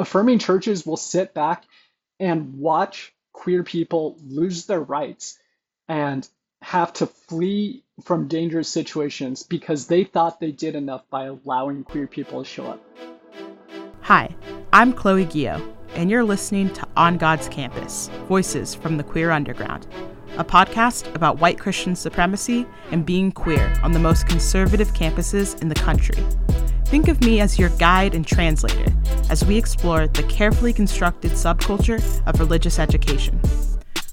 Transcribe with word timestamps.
affirming 0.00 0.38
churches 0.38 0.86
will 0.86 0.96
sit 0.96 1.34
back 1.34 1.64
and 2.18 2.58
watch 2.58 3.12
queer 3.32 3.62
people 3.62 4.16
lose 4.26 4.66
their 4.66 4.80
rights 4.80 5.38
and 5.88 6.26
have 6.62 6.92
to 6.92 7.06
flee 7.06 7.84
from 8.04 8.28
dangerous 8.28 8.68
situations 8.68 9.42
because 9.42 9.86
they 9.86 10.04
thought 10.04 10.40
they 10.40 10.52
did 10.52 10.74
enough 10.74 11.02
by 11.10 11.24
allowing 11.24 11.84
queer 11.84 12.06
people 12.06 12.42
to 12.42 12.48
show 12.48 12.66
up. 12.66 12.80
Hi, 14.02 14.34
I'm 14.72 14.92
Chloe 14.92 15.26
Gio, 15.26 15.74
and 15.94 16.10
you're 16.10 16.24
listening 16.24 16.72
to 16.74 16.86
On 16.96 17.16
God's 17.16 17.48
Campus 17.48 18.10
Voices 18.28 18.74
from 18.74 18.96
the 18.96 19.04
Queer 19.04 19.30
Underground, 19.30 19.86
a 20.36 20.44
podcast 20.44 21.14
about 21.14 21.40
white 21.40 21.58
Christian 21.58 21.94
supremacy 21.94 22.66
and 22.90 23.04
being 23.06 23.32
queer 23.32 23.72
on 23.82 23.92
the 23.92 23.98
most 23.98 24.26
conservative 24.26 24.92
campuses 24.94 25.60
in 25.60 25.68
the 25.68 25.74
country. 25.74 26.16
Think 26.90 27.06
of 27.06 27.20
me 27.20 27.40
as 27.40 27.56
your 27.56 27.68
guide 27.78 28.16
and 28.16 28.26
translator 28.26 28.92
as 29.30 29.44
we 29.44 29.56
explore 29.56 30.08
the 30.08 30.24
carefully 30.24 30.72
constructed 30.72 31.30
subculture 31.30 32.02
of 32.26 32.40
religious 32.40 32.80
education. 32.80 33.40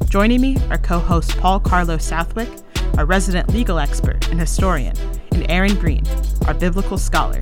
Joining 0.09 0.41
me 0.41 0.57
are 0.69 0.77
co 0.77 0.99
host 0.99 1.35
Paul 1.39 1.59
Carlo 1.59 1.97
Southwick, 1.97 2.47
our 2.95 3.07
resident 3.07 3.49
legal 3.49 3.79
expert 3.79 4.29
and 4.29 4.39
historian, 4.39 4.95
and 5.31 5.49
Erin 5.49 5.73
Green, 5.79 6.03
our 6.45 6.53
biblical 6.53 6.99
scholar. 6.99 7.41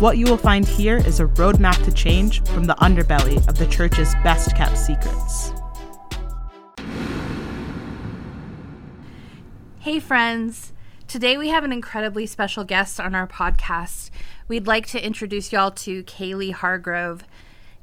What 0.00 0.18
you 0.18 0.26
will 0.26 0.36
find 0.36 0.66
here 0.66 0.96
is 0.96 1.20
a 1.20 1.26
roadmap 1.26 1.80
to 1.84 1.92
change 1.92 2.42
from 2.46 2.64
the 2.64 2.74
underbelly 2.74 3.36
of 3.46 3.58
the 3.58 3.66
church's 3.66 4.12
best 4.24 4.56
kept 4.56 4.76
secrets. 4.76 5.52
Hey, 9.78 10.00
friends. 10.00 10.72
Today 11.12 11.36
we 11.36 11.48
have 11.48 11.62
an 11.62 11.72
incredibly 11.72 12.24
special 12.24 12.64
guest 12.64 12.98
on 12.98 13.14
our 13.14 13.26
podcast. 13.26 14.08
We'd 14.48 14.66
like 14.66 14.86
to 14.88 15.04
introduce 15.04 15.52
y'all 15.52 15.70
to 15.70 16.02
Kalie 16.02 16.50
Hargrove. 16.50 17.24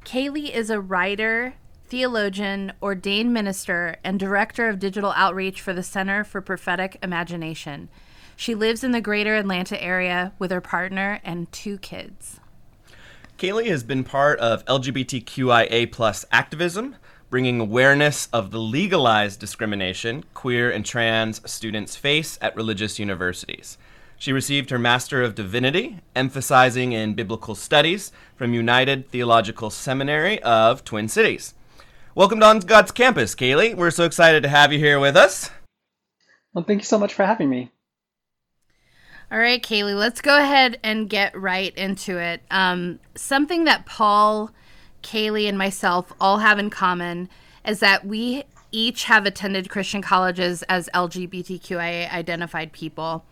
Kalie 0.04 0.54
is 0.54 0.70
a 0.70 0.80
writer, 0.80 1.54
theologian, 1.88 2.74
ordained 2.82 3.34
minister, 3.34 3.96
and 4.04 4.20
director 4.20 4.68
of 4.68 4.78
digital 4.78 5.14
outreach 5.16 5.62
for 5.62 5.74
the 5.74 5.84
Center 5.84 6.24
for 6.24 6.42
Prophetic 6.42 6.98
Imagination. 7.02 7.88
She 8.36 8.56
lives 8.56 8.84
in 8.84 8.92
the 8.92 9.02
greater 9.02 9.36
Atlanta 9.36 9.82
area 9.82 10.34
with 10.38 10.52
her 10.52 10.62
partner 10.62 11.22
and 11.24 11.52
two 11.52 11.78
kids. 11.78 12.40
Kalie 13.38 13.70
has 13.70 13.84
been 13.84 14.04
part 14.04 14.38
of 14.40 14.66
LGBTQIA 14.66 15.92
plus 15.92 16.26
activism, 16.30 16.98
bringing 17.30 17.62
awareness 17.62 18.28
of 18.34 18.52
the 18.52 18.60
legalized 18.60 19.40
discrimination 19.40 20.26
queer 20.34 20.70
and 20.70 20.86
trans 20.86 21.42
students 21.50 21.96
face 21.96 22.38
at 22.42 22.56
religious 22.56 23.00
universities. 23.00 23.78
She 24.20 24.34
received 24.34 24.70
her 24.70 24.78
Master 24.78 25.24
of 25.24 25.34
Divinity, 25.34 26.02
emphasizing 26.14 26.92
in 26.92 27.14
biblical 27.14 27.56
studies 27.56 28.12
from 28.36 28.54
United 28.54 29.10
Theological 29.10 29.70
Seminary 29.70 30.44
of 30.44 30.84
Twin 30.84 31.08
Cities. 31.08 31.54
Welcome 32.16 32.42
to 32.42 32.46
On 32.46 32.60
God's 32.60 32.92
Campus, 32.92 33.34
Kalie. 33.34 33.74
We're 33.74 33.92
so 33.92 34.04
excited 34.04 34.44
to 34.44 34.50
have 34.50 34.74
you 34.74 34.80
here 34.80 35.00
with 35.00 35.16
us. 35.16 35.52
Well, 36.54 36.66
thank 36.66 36.82
you 36.82 36.86
so 36.86 37.00
much 37.00 37.14
for 37.14 37.26
having 37.26 37.50
me. 37.50 37.72
All 39.32 39.40
right, 39.40 39.64
Kalie, 39.64 39.94
let's 39.94 40.20
go 40.20 40.38
ahead 40.38 40.80
and 40.84 41.10
get 41.10 41.34
right 41.40 41.74
into 41.78 42.18
it. 42.18 42.42
Um, 42.52 43.00
something 43.16 43.64
that 43.64 43.86
Paul 43.86 44.52
Kalie 45.02 45.48
and 45.48 45.58
myself 45.58 46.12
all 46.20 46.40
have 46.40 46.60
in 46.60 46.70
common 46.70 47.30
is 47.66 47.80
that 47.80 48.06
we 48.06 48.44
each 48.74 49.06
have 49.06 49.26
attended 49.26 49.70
Christian 49.70 50.02
colleges 50.02 50.62
as 50.64 50.90
LGBTQIA 50.94 52.12
identified 52.12 52.74
people. 52.74 53.24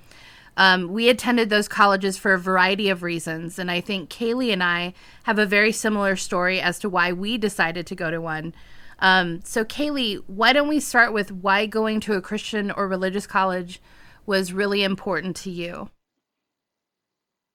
Um, 0.57 0.87
we 0.87 1.07
attended 1.07 1.49
those 1.49 1.67
colleges 1.67 2.17
for 2.17 2.33
a 2.33 2.39
variety 2.39 2.89
of 2.89 3.03
reasons, 3.03 3.59
and 3.59 3.69
I 3.69 3.79
think 3.79 4.09
Kalie 4.09 4.51
and 4.51 4.63
I 4.63 4.95
have 5.23 5.37
a 5.37 5.45
very 5.45 5.71
similar 5.71 6.15
story 6.15 6.59
as 6.59 6.79
to 6.79 6.89
why 6.89 7.13
we 7.13 7.37
decided 7.37 7.85
to 7.87 7.95
go 7.95 8.09
to 8.09 8.19
one. 8.19 8.55
Um, 8.97 9.41
so, 9.43 9.63
Kalie, 9.63 10.15
why 10.25 10.53
don't 10.53 10.67
we 10.67 10.79
start 10.79 11.13
with 11.13 11.31
why 11.31 11.67
going 11.67 11.99
to 12.01 12.13
a 12.13 12.21
Christian 12.21 12.71
or 12.71 12.87
religious 12.87 13.27
college 13.27 13.79
was 14.25 14.51
really 14.51 14.83
important 14.83 15.35
to 15.37 15.51
you? 15.51 15.91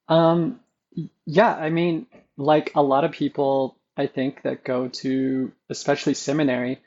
Um, 0.09 0.61
yeah, 1.27 1.53
I 1.55 1.71
mean, 1.71 2.07
like 2.37 2.71
a 2.77 2.83
lot 2.83 3.03
of 3.03 3.11
people, 3.11 3.77
I 3.97 4.07
think, 4.07 4.43
that 4.43 4.63
go 4.63 4.87
to 4.89 5.51
especially 5.69 6.15
seminary, 6.15 6.81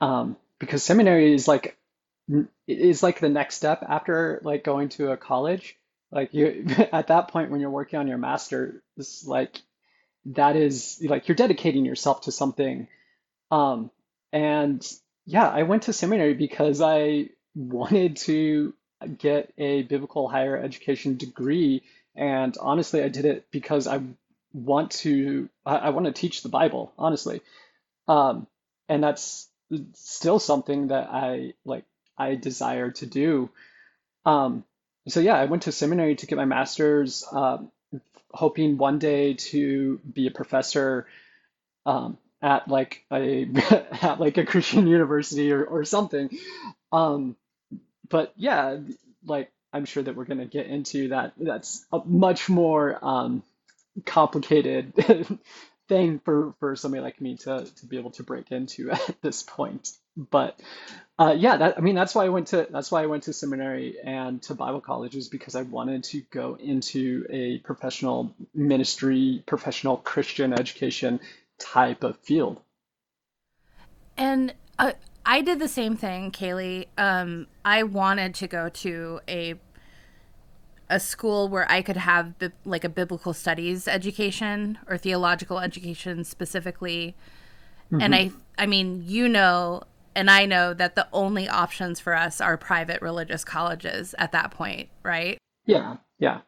um, 0.00 0.36
because 0.58 0.82
seminary 0.82 1.32
is 1.32 1.46
like 1.46 1.76
is 2.66 3.02
like 3.02 3.20
the 3.20 3.28
next 3.28 3.56
step 3.56 3.84
after 3.86 4.40
like 4.42 4.64
going 4.64 4.88
to 4.90 5.10
a 5.10 5.16
college. 5.16 5.76
Like 6.10 6.32
you 6.34 6.66
at 6.92 7.08
that 7.08 7.28
point 7.28 7.50
when 7.50 7.60
you're 7.60 7.70
working 7.70 7.98
on 7.98 8.08
your 8.08 8.18
master's, 8.18 9.24
like 9.26 9.60
that 10.26 10.56
is 10.56 11.02
like 11.04 11.28
you're 11.28 11.36
dedicating 11.36 11.84
yourself 11.84 12.22
to 12.22 12.32
something. 12.32 12.88
Um, 13.50 13.90
and 14.32 14.86
yeah, 15.26 15.48
I 15.48 15.62
went 15.62 15.84
to 15.84 15.92
seminary 15.92 16.34
because 16.34 16.80
I 16.80 17.30
wanted 17.54 18.16
to 18.16 18.74
get 19.18 19.52
a 19.58 19.82
biblical 19.82 20.28
higher 20.28 20.56
education 20.56 21.16
degree. 21.16 21.82
And 22.16 22.56
honestly, 22.60 23.02
I 23.02 23.08
did 23.08 23.24
it 23.24 23.46
because 23.50 23.86
I 23.86 24.00
want 24.52 24.92
to 24.92 25.48
I, 25.66 25.76
I 25.76 25.90
want 25.90 26.06
to 26.06 26.12
teach 26.12 26.42
the 26.42 26.48
Bible, 26.48 26.92
honestly. 26.98 27.40
Um, 28.08 28.46
and 28.88 29.02
that's 29.02 29.48
still 29.94 30.38
something 30.38 30.88
that 30.88 31.08
I 31.10 31.54
like 31.64 31.84
I 32.16 32.34
desire 32.34 32.90
to 32.92 33.06
do. 33.06 33.50
Um, 34.24 34.64
so 35.08 35.20
yeah, 35.20 35.36
I 35.36 35.44
went 35.46 35.64
to 35.64 35.72
seminary 35.72 36.16
to 36.16 36.26
get 36.26 36.36
my 36.36 36.44
master's, 36.44 37.24
um, 37.30 37.70
hoping 38.32 38.76
one 38.78 38.98
day 38.98 39.34
to 39.34 39.98
be 40.12 40.26
a 40.26 40.30
professor 40.30 41.06
um, 41.86 42.18
at 42.42 42.68
like 42.68 43.04
a 43.12 43.48
at 44.02 44.20
like 44.20 44.38
a 44.38 44.44
Christian 44.44 44.86
university 44.98 45.52
or 45.52 45.64
or 45.64 45.84
something. 45.84 46.30
Um, 46.92 47.36
but 48.08 48.32
yeah, 48.36 48.78
like 49.24 49.50
I'm 49.72 49.84
sure 49.84 50.02
that 50.02 50.16
we're 50.16 50.24
gonna 50.24 50.46
get 50.46 50.66
into 50.66 51.08
that. 51.08 51.32
That's 51.38 51.84
a 51.92 52.00
much 52.04 52.48
more 52.48 52.98
um, 53.02 53.42
complicated 54.04 54.92
thing 55.88 56.20
for 56.24 56.54
for 56.60 56.76
somebody 56.76 57.02
like 57.02 57.20
me 57.20 57.36
to 57.36 57.66
to 57.76 57.86
be 57.86 57.98
able 57.98 58.10
to 58.12 58.22
break 58.22 58.50
into 58.52 58.90
at 59.08 59.22
this 59.22 59.42
point. 59.42 59.90
But 60.16 60.58
uh, 61.18 61.34
yeah, 61.36 61.56
that 61.56 61.78
I 61.78 61.80
mean 61.80 61.94
that's 61.94 62.14
why 62.14 62.24
I 62.24 62.28
went 62.28 62.48
to 62.48 62.66
that's 62.70 62.90
why 62.90 63.02
I 63.02 63.06
went 63.06 63.24
to 63.24 63.32
seminary 63.32 63.96
and 64.02 64.40
to 64.42 64.54
Bible 64.54 64.80
colleges 64.80 65.28
because 65.28 65.54
I 65.54 65.62
wanted 65.62 66.04
to 66.04 66.22
go 66.30 66.56
into 66.58 67.26
a 67.30 67.58
professional 67.58 68.34
ministry, 68.54 69.42
professional 69.46 69.96
Christian 69.96 70.52
education 70.52 71.20
type 71.58 72.04
of 72.04 72.16
field. 72.18 72.60
And 74.16 74.54
uh, 74.78 74.92
I 75.26 75.40
did 75.40 75.58
the 75.58 75.68
same 75.68 75.96
thing, 75.96 76.30
Kalie. 76.30 76.86
Um, 76.96 77.46
I 77.64 77.82
wanted 77.82 78.34
to 78.36 78.46
go 78.46 78.68
to 78.68 79.20
a 79.28 79.54
a 80.90 81.00
school 81.00 81.48
where 81.48 81.70
I 81.70 81.82
could 81.82 81.96
have 81.96 82.38
bi- 82.38 82.52
like 82.64 82.84
a 82.84 82.88
biblical 82.88 83.32
studies 83.32 83.88
education 83.88 84.78
or 84.86 84.98
theological 84.98 85.58
education 85.58 86.24
specifically. 86.24 87.16
Mm-hmm. 87.86 88.00
And 88.00 88.14
I 88.14 88.30
I 88.58 88.66
mean, 88.66 89.02
you 89.06 89.28
know, 89.28 89.82
and 90.14 90.30
I 90.30 90.46
know 90.46 90.74
that 90.74 90.94
the 90.94 91.08
only 91.12 91.48
options 91.48 92.00
for 92.00 92.14
us 92.14 92.40
are 92.40 92.56
private 92.56 93.02
religious 93.02 93.44
colleges 93.44 94.14
at 94.18 94.32
that 94.32 94.50
point, 94.50 94.88
right? 95.02 95.38
Yeah. 95.66 95.96
Yeah. 96.18 96.40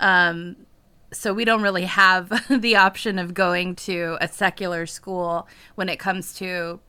Um 0.00 0.56
so 1.12 1.34
we 1.34 1.44
don't 1.44 1.62
really 1.62 1.86
have 1.86 2.44
the 2.60 2.76
option 2.76 3.18
of 3.18 3.34
going 3.34 3.74
to 3.74 4.16
a 4.20 4.28
secular 4.28 4.86
school 4.86 5.48
when 5.74 5.88
it 5.88 5.98
comes 5.98 6.34
to 6.34 6.80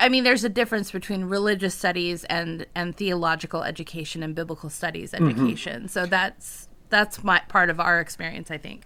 I 0.00 0.08
mean, 0.08 0.24
there's 0.24 0.44
a 0.44 0.48
difference 0.48 0.90
between 0.90 1.24
religious 1.24 1.74
studies 1.74 2.24
and 2.24 2.66
and 2.74 2.96
theological 2.96 3.62
education 3.62 4.22
and 4.22 4.34
biblical 4.34 4.70
studies 4.70 5.12
mm-hmm. 5.12 5.28
education. 5.28 5.76
Mm-hmm. 5.76 5.86
So 5.88 6.06
that's 6.06 6.68
that's 6.88 7.22
my 7.22 7.40
part 7.48 7.70
of 7.70 7.78
our 7.80 8.00
experience, 8.00 8.50
I 8.50 8.58
think. 8.58 8.82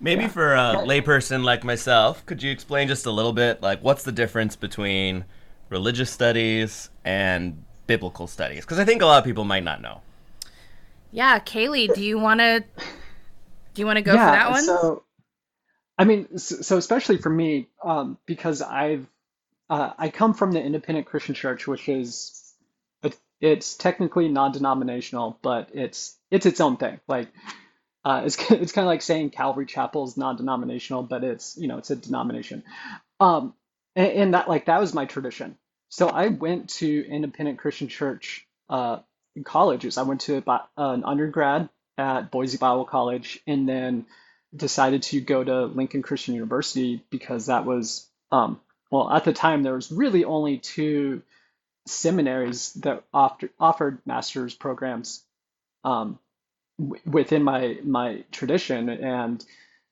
Maybe 0.00 0.22
yeah. 0.22 0.28
for 0.28 0.54
a 0.54 0.74
layperson 0.86 1.42
like 1.42 1.64
myself, 1.64 2.24
could 2.24 2.42
you 2.42 2.52
explain 2.52 2.86
just 2.86 3.06
a 3.06 3.10
little 3.10 3.32
bit, 3.32 3.62
like 3.62 3.82
what's 3.82 4.04
the 4.04 4.12
difference 4.12 4.54
between 4.54 5.24
religious 5.70 6.10
studies 6.10 6.90
and 7.04 7.64
biblical 7.88 8.28
studies? 8.28 8.60
Because 8.60 8.78
I 8.78 8.84
think 8.84 9.02
a 9.02 9.06
lot 9.06 9.18
of 9.18 9.24
people 9.24 9.44
might 9.44 9.64
not 9.64 9.80
know. 9.82 10.02
Yeah, 11.10 11.40
Kalie, 11.40 11.88
do 11.88 12.02
you 12.04 12.18
want 12.18 12.38
to 12.40 12.60
do 13.74 13.82
you 13.82 13.86
want 13.86 13.96
to 13.96 14.02
go 14.02 14.14
yeah, 14.14 14.26
for 14.26 14.36
that 14.36 14.50
one? 14.50 14.64
So, 14.64 15.02
I 15.98 16.04
mean, 16.04 16.38
so 16.38 16.76
especially 16.76 17.16
for 17.16 17.30
me, 17.30 17.68
um, 17.82 18.18
because 18.24 18.62
I've 18.62 19.08
uh, 19.70 19.92
I 19.98 20.08
come 20.08 20.34
from 20.34 20.52
the 20.52 20.62
Independent 20.62 21.06
Christian 21.06 21.34
Church, 21.34 21.66
which 21.66 21.88
is 21.88 22.34
it's 23.40 23.76
technically 23.76 24.28
non-denominational, 24.28 25.38
but 25.42 25.70
it's 25.72 26.16
it's 26.30 26.46
its 26.46 26.60
own 26.60 26.76
thing. 26.76 27.00
Like 27.06 27.28
uh, 28.04 28.22
it's 28.24 28.36
it's 28.50 28.72
kind 28.72 28.84
of 28.84 28.88
like 28.88 29.02
saying 29.02 29.30
Calvary 29.30 29.66
Chapel 29.66 30.04
is 30.04 30.16
non-denominational, 30.16 31.04
but 31.04 31.24
it's 31.24 31.56
you 31.56 31.68
know 31.68 31.78
it's 31.78 31.90
a 31.90 31.96
denomination. 31.96 32.64
Um, 33.20 33.54
and, 33.94 34.12
and 34.12 34.34
that 34.34 34.48
like 34.48 34.66
that 34.66 34.80
was 34.80 34.94
my 34.94 35.04
tradition. 35.04 35.56
So 35.88 36.08
I 36.08 36.28
went 36.28 36.70
to 36.70 37.06
Independent 37.08 37.58
Christian 37.58 37.88
Church 37.88 38.46
uh, 38.68 38.98
colleges. 39.44 39.96
I 39.96 40.02
went 40.02 40.22
to 40.22 40.42
an 40.76 41.04
undergrad 41.04 41.68
at 41.96 42.30
Boise 42.30 42.58
Bible 42.58 42.84
College, 42.84 43.40
and 43.46 43.68
then 43.68 44.06
decided 44.54 45.02
to 45.02 45.20
go 45.20 45.42
to 45.44 45.66
Lincoln 45.66 46.02
Christian 46.02 46.34
University 46.34 47.04
because 47.10 47.46
that 47.46 47.64
was, 47.66 48.06
um, 48.32 48.60
well, 48.90 49.10
at 49.10 49.24
the 49.24 49.32
time 49.32 49.62
there 49.62 49.74
was 49.74 49.92
really 49.92 50.24
only 50.24 50.58
two 50.58 51.22
seminaries 51.86 52.72
that 52.74 53.04
offered 53.14 53.50
offered 53.60 54.00
master's 54.06 54.54
programs 54.54 55.24
um, 55.84 56.18
w- 56.78 57.02
within 57.06 57.42
my 57.44 57.78
my 57.84 58.24
tradition, 58.32 58.88
and 58.90 59.44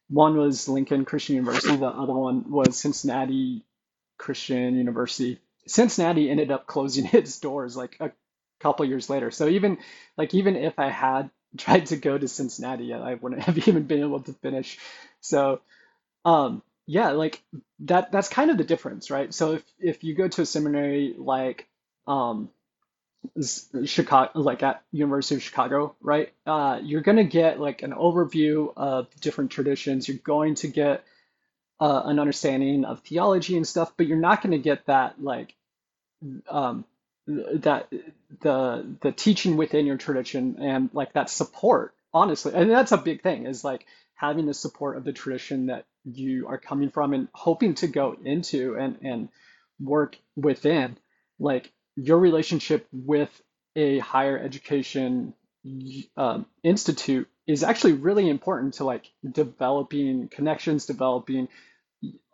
one 0.09 0.37
was 0.37 0.69
Lincoln 0.69 1.05
Christian 1.05 1.37
University, 1.37 1.77
the 1.77 1.87
other 1.87 2.15
one 2.15 2.51
was 2.51 2.79
Cincinnati 2.79 3.65
Christian 4.19 4.77
University. 4.77 5.41
Cincinnati 5.67 6.31
ended 6.31 6.51
up 6.51 6.67
closing 6.67 7.07
its 7.13 7.41
doors 7.41 7.77
like 7.77 7.97
a 8.01 8.13
couple 8.61 8.87
years 8.87 9.11
later. 9.11 9.31
So 9.31 9.49
even 9.49 9.79
like 10.17 10.35
even 10.35 10.57
if 10.57 10.79
I 10.79 10.91
had 10.91 11.31
tried 11.59 11.87
to 11.87 11.97
go 11.97 12.17
to 12.19 12.29
Cincinnati, 12.29 12.93
I 12.95 13.15
wouldn't 13.15 13.43
have 13.43 13.59
even 13.69 13.85
been 13.85 14.01
able 14.01 14.21
to 14.23 14.33
finish. 14.35 14.79
So 15.21 15.61
um 16.25 16.63
yeah, 16.87 17.11
like 17.11 17.43
that 17.81 18.13
that's 18.13 18.29
kind 18.29 18.51
of 18.51 18.59
the 18.59 18.65
difference, 18.65 19.11
right? 19.11 19.33
So 19.35 19.55
if 19.55 19.65
if 19.79 20.05
you 20.05 20.15
go 20.15 20.29
to 20.29 20.43
a 20.43 20.47
seminary 20.47 21.15
like 21.19 21.69
um 22.07 22.51
Chicago, 23.85 24.31
like 24.39 24.63
at 24.63 24.83
University 24.93 25.35
of 25.37 25.43
Chicago, 25.43 25.97
right? 26.01 26.33
Uh, 26.47 26.81
you're 26.83 27.01
gonna 27.01 27.25
get 27.25 27.61
like 27.61 27.83
an 27.83 27.93
overview 27.93 28.73
of 28.77 29.09
different 29.21 29.51
traditions. 29.51 30.09
You're 30.09 30.19
going 30.19 30.55
to 30.57 30.69
get 30.69 31.05
uh, 31.81 32.03
an 32.05 32.19
understanding 32.19 32.85
of 32.85 33.01
theology 33.01 33.57
and 33.57 33.67
stuff, 33.67 33.93
but 33.97 34.07
you're 34.07 34.19
not 34.19 34.43
gonna 34.43 34.59
get 34.59 34.87
that 34.87 35.23
like 35.23 35.55
um, 36.49 36.85
that 37.27 37.89
the 38.41 38.87
the 39.01 39.13
teaching 39.13 39.57
within 39.57 39.87
your 39.87 39.97
tradition 39.97 40.57
and 40.61 40.91
like 40.93 41.13
that 41.15 41.31
support. 41.31 41.95
Honestly, 42.15 42.53
and 42.55 42.71
that's 42.71 42.93
a 42.93 42.97
big 42.97 43.23
thing 43.23 43.47
is 43.47 43.63
like 43.63 43.85
having 44.15 44.47
the 44.47 44.55
support 44.55 44.97
of 44.97 45.05
the 45.05 45.13
tradition 45.13 45.67
that 45.67 45.85
you 46.07 46.47
are 46.49 46.59
coming 46.59 46.91
from 46.91 47.13
and 47.13 47.29
hoping 47.35 47.75
to 47.75 47.87
go 47.87 48.17
into 48.25 48.77
and 48.77 48.99
and 49.03 49.29
work 49.81 50.17
within. 50.37 50.97
Like 51.39 51.73
your 51.97 52.19
relationship 52.19 52.87
with 52.93 53.31
a 53.75 53.99
higher 53.99 54.39
education 54.39 55.35
um, 56.17 56.47
institute 56.63 57.29
is 57.47 57.63
actually 57.63 57.95
really 57.95 58.29
important 58.29 58.75
to 58.75 58.85
like 58.85 59.11
developing 59.31 60.29
connections, 60.29 60.87
developing 60.87 61.49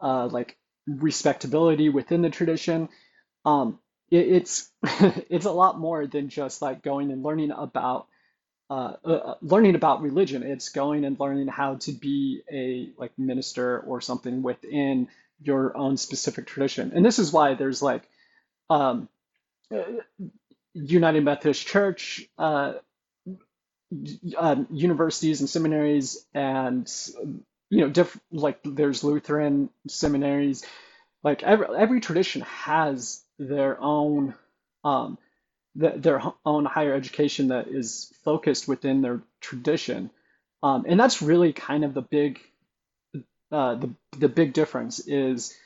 uh, 0.00 0.26
like 0.26 0.56
respectability 0.86 1.88
within 1.88 2.22
the 2.22 2.30
tradition. 2.30 2.88
Um, 3.44 3.78
it, 4.10 4.28
it's 4.28 4.70
it's 5.30 5.46
a 5.46 5.52
lot 5.52 5.78
more 5.78 6.06
than 6.06 6.28
just 6.28 6.62
like 6.62 6.82
going 6.82 7.10
and 7.10 7.22
learning 7.22 7.50
about 7.52 8.06
uh, 8.72 8.96
uh, 9.04 9.34
learning 9.42 9.74
about 9.74 10.02
religion. 10.02 10.42
It's 10.42 10.70
going 10.70 11.04
and 11.04 11.19
learning 11.20 11.48
how 11.48 11.76
to 11.76 11.92
be 11.92 12.42
a 12.50 12.90
like 12.98 13.12
minister 13.19 13.80
or 13.80 14.00
something 14.00 14.42
within 14.42 15.08
your 15.42 15.76
own 15.76 15.96
specific 15.98 16.46
tradition. 16.46 16.92
And 16.94 17.04
this 17.04 17.19
is 17.19 17.32
why 17.32 17.54
there's 17.54 17.82
like 17.82 18.02
um, 18.70 19.08
United 20.74 21.24
Methodist 21.24 21.66
Church, 21.66 22.26
uh, 22.38 22.74
uh, 24.36 24.56
universities 24.70 25.40
and 25.40 25.48
seminaries, 25.48 26.24
and 26.34 26.90
you 27.70 27.80
know, 27.80 27.88
diff- 27.90 28.20
like 28.30 28.60
there's 28.64 29.04
Lutheran 29.04 29.70
seminaries. 29.88 30.64
Like 31.22 31.42
every 31.42 31.66
every 31.76 32.00
tradition 32.00 32.42
has 32.42 33.24
their 33.38 33.80
own 33.80 34.34
um, 34.84 35.19
th- 35.78 35.94
their 35.96 36.22
own 36.44 36.64
higher 36.64 36.94
education 36.94 37.48
that 37.48 37.69
is 37.69 38.12
focused 38.24 38.69
within 38.69 39.02
their 39.02 39.20
tradition, 39.40 40.10
um, 40.62 40.84
and 40.86 40.98
that's 40.98 41.22
really 41.22 41.52
kind 41.52 41.84
of 41.84 41.94
the 41.94 42.02
big 42.02 42.40
uh, 43.50 43.74
the 43.74 43.90
the 44.19 44.28
big 44.28 44.52
difference 44.52 45.00
is 45.00 45.56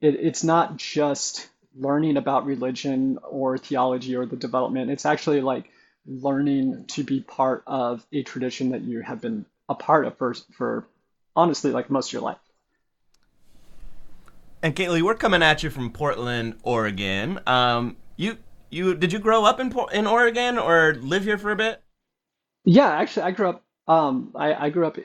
it, 0.00 0.14
it's 0.14 0.44
not 0.44 0.76
just 0.76 1.48
learning 1.76 2.16
about 2.16 2.46
religion 2.46 3.18
or 3.28 3.58
theology 3.58 4.16
or 4.16 4.26
the 4.26 4.36
development. 4.36 4.90
It's 4.90 5.06
actually 5.06 5.40
like 5.40 5.70
learning 6.06 6.84
to 6.88 7.02
be 7.02 7.20
part 7.20 7.64
of 7.66 8.06
a 8.12 8.22
tradition 8.22 8.70
that 8.70 8.82
you 8.82 9.00
have 9.00 9.20
been 9.20 9.46
a 9.68 9.74
part 9.74 10.06
of 10.06 10.16
for, 10.18 10.34
for 10.52 10.86
honestly 11.34 11.70
like 11.70 11.90
most 11.90 12.08
of 12.08 12.12
your 12.14 12.22
life. 12.22 12.38
And 14.62 14.74
Kalie, 14.74 15.02
we're 15.02 15.14
coming 15.14 15.42
at 15.42 15.62
you 15.62 15.70
from 15.70 15.90
Portland, 15.90 16.58
Oregon. 16.62 17.40
Um, 17.46 17.96
you 18.16 18.38
you 18.74 18.94
did 18.94 19.12
you 19.12 19.18
grow 19.18 19.44
up 19.44 19.60
in 19.60 19.72
in 19.92 20.06
Oregon 20.06 20.58
or 20.58 20.94
live 20.94 21.24
here 21.24 21.38
for 21.38 21.50
a 21.50 21.56
bit? 21.56 21.82
Yeah, 22.64 22.90
actually, 22.90 23.24
I 23.24 23.30
grew 23.30 23.48
up. 23.50 23.62
Um, 23.86 24.32
I, 24.34 24.54
I 24.54 24.70
grew 24.70 24.86
up 24.86 24.98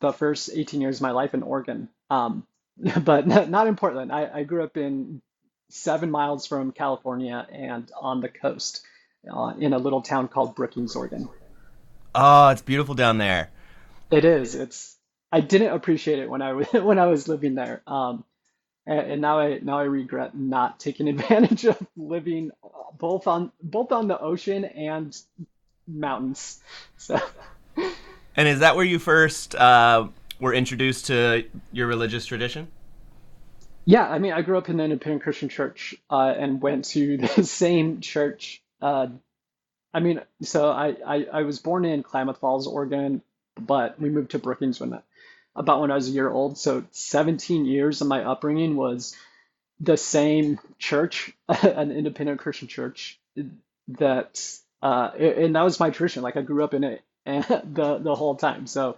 the 0.00 0.12
first 0.12 0.50
18 0.52 0.80
years 0.80 0.96
of 0.96 1.02
my 1.02 1.12
life 1.12 1.34
in 1.34 1.42
Oregon. 1.42 1.88
Um, 2.10 2.46
but 3.04 3.26
not 3.48 3.66
in 3.66 3.76
Portland. 3.76 4.12
I, 4.12 4.28
I 4.32 4.42
grew 4.44 4.62
up 4.64 4.76
in 4.76 5.22
seven 5.70 6.10
miles 6.10 6.46
from 6.46 6.72
California 6.72 7.46
and 7.52 7.90
on 8.00 8.20
the 8.20 8.28
coast 8.28 8.82
uh, 9.30 9.54
in 9.58 9.72
a 9.72 9.78
little 9.78 10.02
town 10.02 10.28
called 10.28 10.54
Brookings, 10.54 10.94
Oregon. 10.94 11.28
Oh, 12.14 12.48
it's 12.48 12.62
beautiful 12.62 12.94
down 12.94 13.18
there. 13.18 13.50
It 14.10 14.24
is. 14.24 14.54
It's. 14.54 14.96
I 15.32 15.40
didn't 15.40 15.72
appreciate 15.74 16.20
it 16.20 16.30
when 16.30 16.40
I 16.40 16.52
was 16.52 16.66
when 16.72 16.98
I 16.98 17.06
was 17.06 17.28
living 17.28 17.54
there. 17.54 17.82
Um, 17.86 18.24
and, 18.86 19.12
and 19.12 19.20
now 19.20 19.40
I 19.40 19.58
now 19.62 19.78
I 19.78 19.84
regret 19.84 20.36
not 20.36 20.78
taking 20.80 21.08
advantage 21.16 21.64
of 21.64 21.78
living 21.96 22.50
both 22.98 23.26
on 23.26 23.52
both 23.62 23.92
on 23.92 24.08
the 24.08 24.18
ocean 24.18 24.64
and 24.64 25.16
mountains. 25.86 26.60
So. 26.96 27.20
And 28.36 28.48
is 28.48 28.60
that 28.60 28.76
where 28.76 28.84
you 28.84 28.98
first 28.98 29.54
uh, 29.54 30.08
were 30.40 30.52
introduced 30.52 31.06
to 31.06 31.44
your 31.72 31.86
religious 31.86 32.26
tradition? 32.26 32.68
Yeah, 33.86 34.06
I 34.06 34.18
mean, 34.18 34.32
I 34.32 34.42
grew 34.42 34.58
up 34.58 34.68
in 34.68 34.80
an 34.80 34.84
independent 34.84 35.22
Christian 35.22 35.48
church 35.48 35.94
uh, 36.10 36.34
and 36.36 36.60
went 36.60 36.86
to 36.86 37.16
the 37.36 37.44
same 37.44 38.00
church. 38.00 38.60
Uh, 38.82 39.08
I 39.94 40.00
mean, 40.00 40.20
so 40.42 40.70
I, 40.70 40.96
I, 41.06 41.26
I 41.32 41.42
was 41.42 41.60
born 41.60 41.84
in 41.84 42.02
Klamath 42.02 42.38
Falls, 42.38 42.66
Oregon, 42.66 43.22
but 43.58 43.98
we 43.98 44.10
moved 44.10 44.32
to 44.32 44.38
Brookings 44.38 44.80
when 44.80 45.00
about 45.56 45.80
when 45.80 45.90
I 45.90 45.94
was 45.94 46.08
a 46.08 46.12
year 46.12 46.30
old. 46.30 46.58
So 46.58 46.84
17 46.92 47.66
years 47.66 48.00
of 48.00 48.08
my 48.08 48.24
upbringing 48.24 48.76
was 48.76 49.16
the 49.80 49.96
same 49.96 50.58
church, 50.78 51.32
an 51.48 51.90
independent 51.92 52.40
Christian 52.40 52.68
church 52.68 53.20
that, 53.88 54.42
uh, 54.82 55.10
and 55.18 55.56
that 55.56 55.62
was 55.62 55.80
my 55.80 55.90
tradition. 55.90 56.22
Like 56.22 56.36
I 56.36 56.42
grew 56.42 56.64
up 56.64 56.74
in 56.74 56.84
it 56.84 57.02
and 57.26 57.44
the 57.44 57.98
the 57.98 58.14
whole 58.14 58.36
time. 58.36 58.66
So 58.68 58.96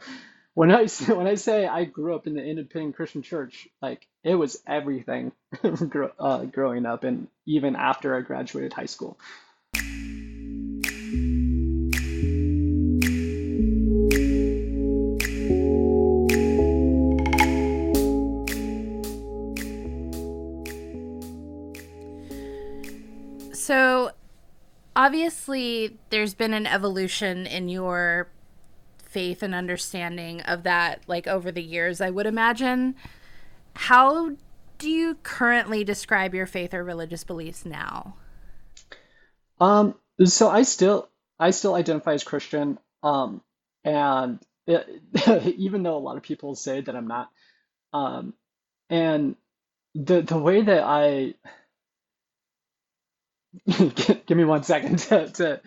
when 0.55 0.71
I 0.71 0.87
when 0.87 1.27
I 1.27 1.37
say 1.37 1.67
I 1.67 1.85
grew 1.85 2.15
up 2.15 2.27
in 2.27 2.35
the 2.35 2.45
independent 2.45 2.97
Christian 2.97 3.23
church, 3.23 3.69
like 3.81 4.07
it 4.25 4.35
was 4.35 4.63
everything 4.67 5.33
uh, 6.19 6.45
growing 6.45 6.85
up, 6.85 7.05
and 7.05 7.29
even 7.47 7.77
after 7.77 8.17
I 8.17 8.21
graduated 8.21 8.73
high 8.73 8.87
school. 8.87 9.19
So, 23.69 24.13
obviously, 24.97 25.99
there's 26.09 26.33
been 26.33 26.55
an 26.55 26.67
evolution 26.67 27.47
in 27.47 27.69
your 27.69 28.31
faith 29.03 29.43
and 29.43 29.55
understanding 29.55 30.41
of 30.41 30.63
that 30.63 31.03
like 31.07 31.27
over 31.27 31.53
the 31.53 31.63
years 31.63 32.01
i 32.01 32.09
would 32.09 32.25
imagine. 32.25 32.95
How 33.75 34.31
do 34.79 34.89
you 34.89 35.17
currently 35.23 35.85
describe 35.85 36.35
your 36.35 36.47
faith 36.47 36.73
or 36.73 36.83
religious 36.83 37.25
beliefs 37.25 37.67
now? 37.67 38.17
Um 39.61 39.97
so 40.25 40.49
i 40.49 40.63
still 40.63 41.11
i 41.39 41.51
still 41.51 41.75
identify 41.75 42.15
as 42.15 42.25
christian 42.25 42.79
um 43.03 43.43
and 43.85 44.39
it, 44.67 44.89
even 45.59 45.83
though 45.83 45.99
a 45.99 46.07
lot 46.07 46.17
of 46.17 46.23
people 46.23 46.55
say 46.55 46.81
that 46.81 46.97
i'm 46.97 47.07
not 47.07 47.29
um 47.93 48.33
and 48.89 49.37
the 49.95 50.23
the 50.23 50.39
way 50.39 50.63
that 50.63 50.85
i 50.85 51.35
give 54.27 54.37
me 54.37 54.45
one 54.45 54.63
second 54.63 54.99
to, 55.01 55.29
to 55.31 55.61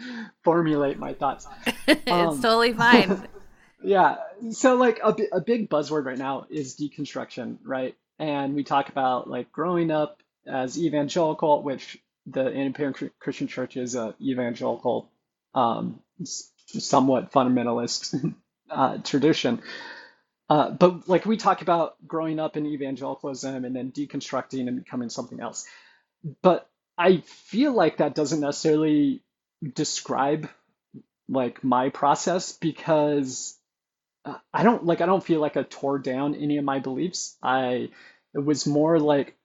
formulate 0.43 0.97
my 0.97 1.13
thoughts. 1.13 1.47
it's 1.87 2.11
um, 2.11 2.41
totally 2.41 2.73
fine. 2.73 3.27
yeah. 3.83 4.17
So, 4.51 4.75
like, 4.75 4.99
a, 5.03 5.15
a 5.33 5.41
big 5.41 5.69
buzzword 5.69 6.05
right 6.05 6.17
now 6.17 6.45
is 6.49 6.75
deconstruction, 6.75 7.57
right? 7.63 7.95
And 8.19 8.53
we 8.53 8.63
talk 8.63 8.89
about 8.89 9.29
like 9.29 9.51
growing 9.51 9.89
up 9.91 10.21
as 10.45 10.77
evangelical, 10.77 11.63
which 11.63 11.97
the 12.27 12.51
independent 12.51 13.13
Christian 13.19 13.47
church 13.47 13.77
is 13.77 13.95
a 13.95 14.13
evangelical, 14.21 15.09
um, 15.55 16.01
somewhat 16.23 17.31
fundamentalist 17.31 18.35
uh, 18.69 18.97
tradition. 18.99 19.61
Uh, 20.49 20.69
but 20.69 21.07
like 21.07 21.25
we 21.25 21.37
talk 21.37 21.61
about 21.61 21.95
growing 22.05 22.39
up 22.39 22.57
in 22.57 22.65
evangelicalism 22.65 23.63
and 23.63 23.75
then 23.75 23.91
deconstructing 23.91 24.67
and 24.67 24.83
becoming 24.83 25.09
something 25.09 25.39
else. 25.39 25.65
But 26.41 26.69
I 27.01 27.17
feel 27.21 27.73
like 27.73 27.97
that 27.97 28.13
doesn't 28.13 28.41
necessarily 28.41 29.23
describe 29.73 30.49
like 31.27 31.63
my 31.63 31.89
process 31.89 32.51
because 32.53 33.57
uh, 34.23 34.35
I 34.53 34.61
don't 34.61 34.85
like 34.85 35.01
I 35.01 35.07
don't 35.07 35.23
feel 35.23 35.41
like 35.41 35.57
I 35.57 35.63
tore 35.63 35.97
down 35.97 36.35
any 36.35 36.57
of 36.57 36.65
my 36.65 36.77
beliefs. 36.77 37.35
I 37.41 37.89
it 38.35 38.45
was 38.45 38.67
more 38.67 38.99
like 38.99 39.35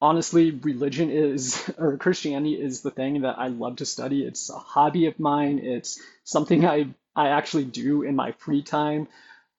honestly, 0.00 0.52
religion 0.52 1.10
is 1.10 1.68
or 1.78 1.96
Christianity 1.96 2.54
is 2.60 2.82
the 2.82 2.92
thing 2.92 3.22
that 3.22 3.36
I 3.36 3.48
love 3.48 3.76
to 3.76 3.86
study. 3.86 4.24
It's 4.24 4.48
a 4.50 4.58
hobby 4.58 5.06
of 5.06 5.18
mine. 5.18 5.58
It's 5.58 6.00
something 6.22 6.64
I 6.64 6.94
I 7.16 7.30
actually 7.30 7.64
do 7.64 8.02
in 8.02 8.14
my 8.14 8.32
free 8.32 8.62
time. 8.62 9.08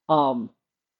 Um, 0.07 0.49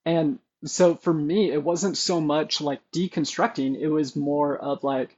and 0.06 0.40
so 0.66 0.96
for 0.96 1.14
me, 1.14 1.52
it 1.52 1.64
wasn't 1.64 1.98
so 1.98 2.20
much 2.20 2.60
like 2.60 2.82
deconstructing. 2.94 3.80
It 3.80 3.88
was 3.88 4.18
more 4.18 4.58
of 4.58 4.84
like 4.84 5.16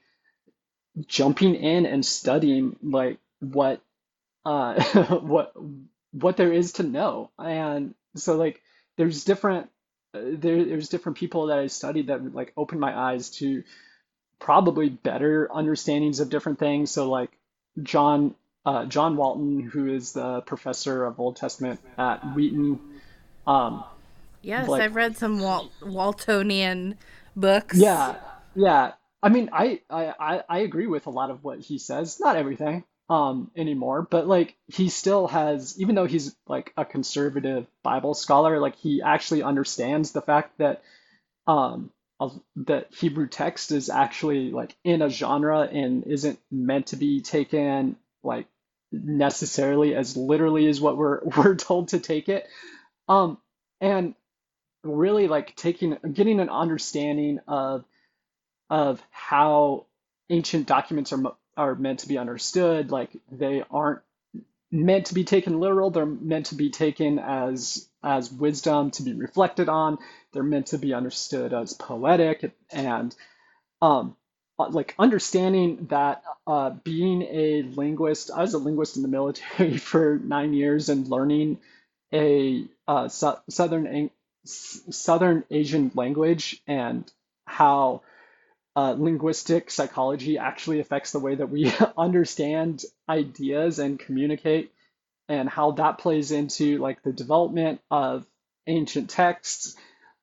jumping 1.08 1.56
in 1.56 1.86
and 1.86 2.06
studying 2.06 2.78
like 2.82 3.18
what 3.40 3.82
uh 4.46 4.82
what 5.20 5.54
what 6.12 6.38
there 6.38 6.54
is 6.54 6.74
to 6.74 6.84
know. 6.84 7.32
And 7.38 7.94
so 8.16 8.36
like 8.36 8.62
there's 8.98 9.24
different 9.24 9.70
uh, 10.14 10.22
there 10.24 10.64
there's 10.64 10.90
different 10.90 11.18
people 11.18 11.48
that 11.48 11.60
I 11.60 11.68
studied 11.68 12.08
that 12.08 12.34
like 12.34 12.54
opened 12.56 12.82
my 12.82 12.98
eyes 12.98 13.30
to 13.32 13.64
probably 14.40 14.90
better 14.90 15.50
understandings 15.54 16.20
of 16.20 16.30
different 16.30 16.60
things. 16.60 16.92
So 16.92 17.10
like 17.10 17.32
John 17.82 18.36
uh, 18.66 18.86
John 18.86 19.16
Walton, 19.16 19.62
who 19.62 19.94
is 19.94 20.14
the 20.14 20.42
professor 20.42 21.06
of 21.06 21.20
Old 21.20 21.36
Testament 21.36 21.80
at 21.98 22.36
Wheaton. 22.36 22.80
Um, 23.46 23.84
yes, 24.42 24.68
like, 24.68 24.82
I've 24.82 24.96
read 24.96 25.18
some 25.18 25.40
Walt- 25.40 25.72
Waltonian 25.82 26.96
books. 27.36 27.78
Yeah, 27.78 28.16
yeah. 28.56 28.94
I 29.26 29.30
mean, 29.30 29.50
I, 29.52 29.82
I 29.90 30.44
I 30.48 30.60
agree 30.60 30.88
with 30.88 31.08
a 31.08 31.10
lot 31.10 31.32
of 31.32 31.44
what 31.44 31.60
he 31.60 31.80
says. 31.80 32.20
Not 32.20 32.36
everything 32.36 32.84
um 33.10 33.52
anymore, 33.56 34.04
but 34.04 34.28
like 34.28 34.56
he 34.68 34.90
still 34.90 35.28
has, 35.28 35.80
even 35.80 35.96
though 35.96 36.06
he's 36.06 36.36
like 36.48 36.74
a 36.78 36.86
conservative 36.86 37.68
Bible 37.84 38.14
scholar, 38.14 38.60
like 38.60 38.76
he 38.76 39.02
actually 39.02 39.42
understands 39.44 40.12
the 40.12 40.22
fact 40.22 40.58
that 40.60 40.84
um 41.48 41.92
that 42.56 42.94
Hebrew 42.94 43.28
text 43.28 43.72
is 43.72 43.90
actually 43.90 44.52
like 44.52 44.76
in 44.84 45.02
a 45.02 45.10
genre 45.10 45.62
and 45.62 46.04
isn't 46.06 46.40
meant 46.52 46.88
to 46.88 46.96
be 46.96 47.22
taken 47.22 47.98
like 48.24 48.46
necessarily 48.92 49.96
as 49.96 50.16
literally 50.16 50.68
as 50.68 50.80
what 50.80 50.98
we're 50.98 51.22
we're 51.38 51.56
told 51.56 51.90
to 51.90 52.00
take 52.00 52.30
it. 52.30 52.48
Um, 53.10 53.40
and 53.82 54.14
really 54.84 55.28
like 55.28 55.56
taking 55.56 55.98
getting 56.14 56.40
an 56.40 56.50
understanding 56.50 57.40
of 57.48 57.86
of 58.70 59.02
how 59.12 59.86
ancient 60.30 60.68
documents 60.68 61.14
are 61.14 61.36
are 61.58 61.76
meant 61.76 62.00
to 62.00 62.08
be 62.08 62.18
understood. 62.18 62.92
Like 62.92 63.12
they 63.32 63.64
aren't 63.72 64.02
meant 64.72 65.08
to 65.08 65.14
be 65.14 65.24
taken 65.24 65.60
literal. 65.60 65.90
They're 65.90 66.06
meant 66.06 66.48
to 66.48 66.56
be 66.56 66.70
taken 66.70 67.20
as 67.20 67.88
as 68.04 68.32
wisdom 68.32 68.92
to 68.92 69.04
be 69.04 69.14
reflected 69.14 69.70
on. 69.70 69.98
They're 70.34 70.44
meant 70.44 70.68
to 70.68 70.78
be 70.78 70.94
understood 70.94 71.54
as 71.54 71.74
poetic 71.74 72.54
and 72.72 73.16
um, 73.82 74.16
like 74.58 74.96
understanding 74.98 75.88
that 75.90 76.24
uh, 76.48 76.72
being 76.72 77.24
a 77.24 77.64
linguist, 77.64 78.32
I 78.32 78.42
was 78.42 78.54
a 78.54 78.58
linguist 78.58 78.96
in 78.96 79.02
the 79.02 79.10
military 79.10 79.78
for 79.80 80.20
nine 80.24 80.54
years 80.54 80.90
and 80.90 81.08
learning 81.08 81.60
a 82.14 82.66
uh, 82.88 83.08
southern 83.10 84.10
southern 84.46 85.44
Asian 85.50 85.92
language 85.96 86.62
and 86.68 87.12
how 87.46 88.02
uh, 88.76 88.96
linguistic 88.98 89.72
psychology 89.72 90.38
actually 90.38 90.80
affects 90.80 91.12
the 91.12 91.20
way 91.20 91.36
that 91.36 91.50
we 91.50 91.72
understand 91.98 92.84
ideas 93.10 93.80
and 93.80 94.00
communicate 94.00 94.72
and 95.28 95.50
how 95.50 95.72
that 95.72 95.98
plays 95.98 96.32
into 96.32 96.78
like 96.78 97.02
the 97.04 97.14
development 97.14 97.82
of 97.90 98.26
ancient 98.68 99.10
texts. 99.10 99.76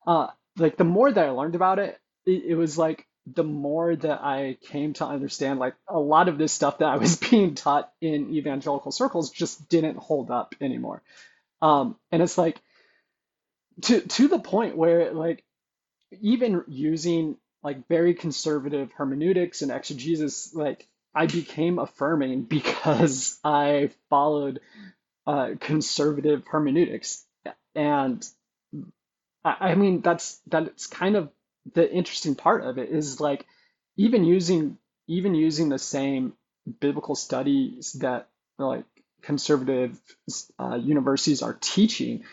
Uh, 0.06 0.28
like 0.56 0.76
the 0.76 0.84
more 0.84 1.10
that 1.10 1.26
i 1.26 1.30
learned 1.30 1.54
about 1.54 1.78
it, 1.78 1.98
it 2.26 2.44
it 2.48 2.54
was 2.54 2.76
like 2.76 3.06
the 3.26 3.44
more 3.44 3.94
that 3.94 4.20
i 4.20 4.58
came 4.62 4.92
to 4.92 5.06
understand 5.06 5.58
like 5.58 5.74
a 5.88 5.98
lot 5.98 6.28
of 6.28 6.38
this 6.38 6.52
stuff 6.52 6.78
that 6.78 6.88
i 6.88 6.96
was 6.96 7.16
being 7.30 7.54
taught 7.54 7.90
in 8.00 8.34
evangelical 8.34 8.92
circles 8.92 9.30
just 9.30 9.68
didn't 9.68 9.96
hold 9.96 10.30
up 10.30 10.54
anymore. 10.60 11.02
Um, 11.62 11.96
and 12.10 12.22
it's 12.22 12.36
like 12.36 12.60
to 13.82 14.00
to 14.00 14.28
the 14.28 14.38
point 14.38 14.76
where 14.76 15.12
like 15.12 15.44
even 16.20 16.64
using 16.68 17.36
like 17.62 17.88
very 17.88 18.14
conservative 18.14 18.90
hermeneutics 18.92 19.62
and 19.62 19.70
exegesis, 19.70 20.54
like 20.54 20.86
I 21.14 21.26
became 21.26 21.78
affirming 21.78 22.42
because 22.56 23.38
I 23.44 23.90
followed 24.10 24.60
uh, 25.26 25.50
conservative 25.60 26.46
hermeneutics, 26.46 27.24
and 27.74 28.26
I, 29.44 29.56
I 29.60 29.74
mean 29.74 30.00
that's 30.00 30.40
that's 30.46 30.86
kind 30.86 31.16
of 31.16 31.30
the 31.74 31.90
interesting 31.90 32.34
part 32.34 32.64
of 32.64 32.78
it 32.78 32.90
is 32.90 33.20
like 33.20 33.46
even 33.96 34.24
using 34.24 34.78
even 35.06 35.34
using 35.34 35.68
the 35.68 35.78
same 35.78 36.32
biblical 36.80 37.14
studies 37.14 37.92
that 37.94 38.28
like 38.58 38.84
conservative 39.22 39.98
uh, 40.58 40.76
universities 40.76 41.42
are 41.42 41.54
teaching, 41.54 42.24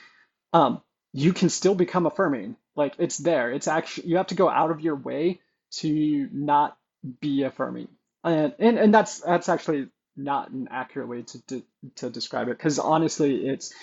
um, 0.53 0.81
you 1.13 1.33
can 1.33 1.49
still 1.49 1.75
become 1.75 2.05
affirming 2.05 2.55
like 2.75 2.95
it's 2.97 3.17
there. 3.17 3.51
It's 3.51 3.67
actually 3.67 4.09
you 4.09 4.17
have 4.17 4.27
to 4.27 4.35
go 4.35 4.49
out 4.49 4.71
of 4.71 4.81
your 4.81 4.95
way 4.95 5.39
to 5.71 6.29
not 6.31 6.77
be 7.21 7.43
affirming, 7.43 7.89
and 8.23 8.53
and, 8.59 8.77
and 8.77 8.93
that's 8.93 9.19
that's 9.19 9.49
actually 9.49 9.87
not 10.15 10.51
an 10.51 10.67
accurate 10.71 11.07
way 11.07 11.23
to 11.23 11.63
to, 11.95 12.09
describe 12.09 12.47
it 12.47 12.57
because 12.57 12.79
honestly, 12.79 13.47
it's 13.47 13.73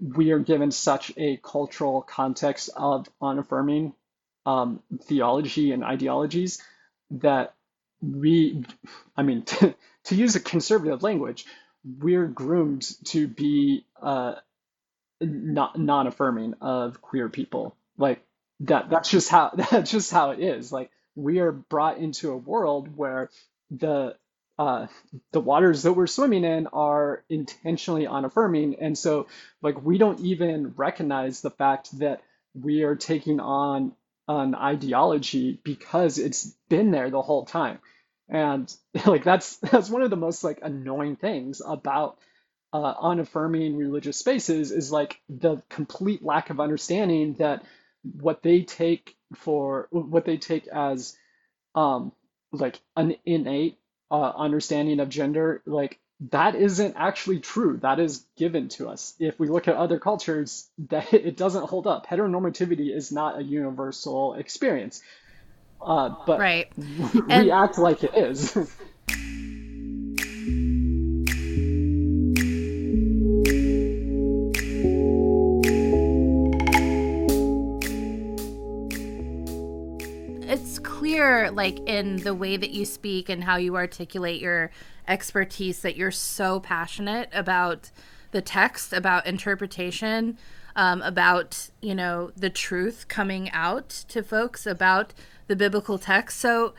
we 0.00 0.32
are 0.32 0.38
given 0.38 0.70
such 0.70 1.12
a 1.16 1.38
cultural 1.42 2.02
context 2.02 2.70
of 2.76 3.06
unaffirming 3.20 3.94
um, 4.46 4.82
theology 5.04 5.72
and 5.72 5.84
ideologies 5.84 6.60
that 7.10 7.54
we, 8.02 8.64
I 9.16 9.22
mean, 9.22 9.42
to, 9.42 9.74
to 10.04 10.14
use 10.14 10.36
a 10.36 10.40
conservative 10.40 11.02
language, 11.02 11.46
we're 11.84 12.26
groomed 12.26 12.86
to 13.06 13.28
be 13.28 13.84
uh, 14.02 14.34
not 15.20 15.78
non-affirming 15.78 16.54
of 16.60 17.00
queer 17.00 17.28
people. 17.28 17.76
Like 17.98 18.24
that 18.60 18.90
that's 18.90 19.10
just 19.10 19.28
how 19.28 19.52
that's 19.70 19.90
just 19.90 20.10
how 20.12 20.30
it 20.30 20.40
is. 20.40 20.72
Like 20.72 20.90
we 21.14 21.40
are 21.40 21.52
brought 21.52 21.98
into 21.98 22.32
a 22.32 22.36
world 22.36 22.96
where 22.96 23.30
the 23.70 24.16
uh, 24.58 24.86
the 25.32 25.40
waters 25.40 25.82
that 25.82 25.94
we're 25.94 26.06
swimming 26.06 26.44
in 26.44 26.68
are 26.68 27.24
intentionally 27.28 28.06
unaffirming. 28.06 28.76
And 28.80 28.96
so 28.96 29.26
like 29.62 29.82
we 29.82 29.98
don't 29.98 30.20
even 30.20 30.74
recognize 30.76 31.40
the 31.40 31.50
fact 31.50 31.98
that 31.98 32.22
we 32.54 32.84
are 32.84 32.94
taking 32.94 33.40
on 33.40 33.92
an 34.28 34.54
ideology 34.54 35.60
because 35.64 36.18
it's 36.18 36.54
been 36.68 36.92
there 36.92 37.10
the 37.10 37.22
whole 37.22 37.44
time. 37.46 37.80
And 38.28 38.72
like 39.06 39.24
that's 39.24 39.56
that's 39.58 39.90
one 39.90 40.02
of 40.02 40.10
the 40.10 40.16
most 40.16 40.44
like 40.44 40.60
annoying 40.62 41.16
things 41.16 41.60
about 41.66 42.18
uh, 42.72 42.94
unaffirming 43.00 43.76
religious 43.76 44.18
spaces 44.18 44.72
is 44.72 44.92
like 44.92 45.20
the 45.28 45.62
complete 45.70 46.24
lack 46.24 46.50
of 46.50 46.60
understanding 46.60 47.34
that 47.34 47.64
what 48.20 48.42
they 48.42 48.62
take 48.62 49.16
for 49.34 49.88
what 49.90 50.24
they 50.24 50.36
take 50.36 50.66
as 50.68 51.16
um 51.74 52.12
like 52.52 52.78
an 52.96 53.16
innate 53.24 53.78
uh, 54.10 54.32
understanding 54.36 55.00
of 55.00 55.08
gender 55.08 55.62
like 55.66 55.98
that 56.30 56.54
isn't 56.54 56.94
actually 56.96 57.40
true. 57.40 57.78
That 57.78 57.98
is 57.98 58.24
given 58.36 58.68
to 58.70 58.88
us. 58.88 59.14
If 59.18 59.38
we 59.38 59.48
look 59.48 59.68
at 59.68 59.76
other 59.76 59.98
cultures 59.98 60.68
that 60.90 61.12
it 61.12 61.36
doesn't 61.36 61.68
hold 61.68 61.86
up. 61.86 62.06
Heteronormativity 62.06 62.94
is 62.94 63.12
not 63.12 63.38
a 63.38 63.42
universal 63.42 64.34
experience. 64.34 65.02
Uh, 65.80 66.14
but 66.26 66.38
right. 66.38 66.68
we 66.76 67.22
and- 67.28 67.50
act 67.50 67.78
like 67.78 68.04
it 68.04 68.14
is 68.14 68.56
like 81.52 81.78
in 81.86 82.16
the 82.16 82.34
way 82.34 82.56
that 82.56 82.70
you 82.70 82.84
speak 82.84 83.28
and 83.28 83.44
how 83.44 83.56
you 83.56 83.76
articulate 83.76 84.40
your 84.40 84.70
expertise 85.06 85.80
that 85.82 85.96
you're 85.96 86.10
so 86.10 86.60
passionate 86.60 87.28
about 87.32 87.90
the 88.30 88.40
text 88.40 88.92
about 88.92 89.26
interpretation 89.26 90.38
um, 90.76 91.02
about 91.02 91.70
you 91.80 91.94
know 91.94 92.32
the 92.36 92.50
truth 92.50 93.06
coming 93.08 93.50
out 93.50 93.88
to 93.88 94.22
folks 94.22 94.66
about 94.66 95.12
the 95.46 95.54
biblical 95.54 95.98
text. 95.98 96.38
So 96.38 96.74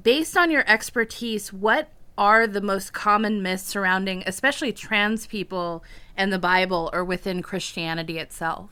based 0.00 0.36
on 0.36 0.50
your 0.50 0.64
expertise 0.68 1.52
what 1.52 1.88
are 2.16 2.46
the 2.46 2.60
most 2.60 2.92
common 2.92 3.42
myths 3.42 3.64
surrounding 3.64 4.22
especially 4.26 4.72
trans 4.72 5.26
people 5.26 5.84
and 6.16 6.32
the 6.32 6.38
bible 6.38 6.90
or 6.92 7.04
within 7.04 7.42
christianity 7.42 8.18
itself? 8.18 8.70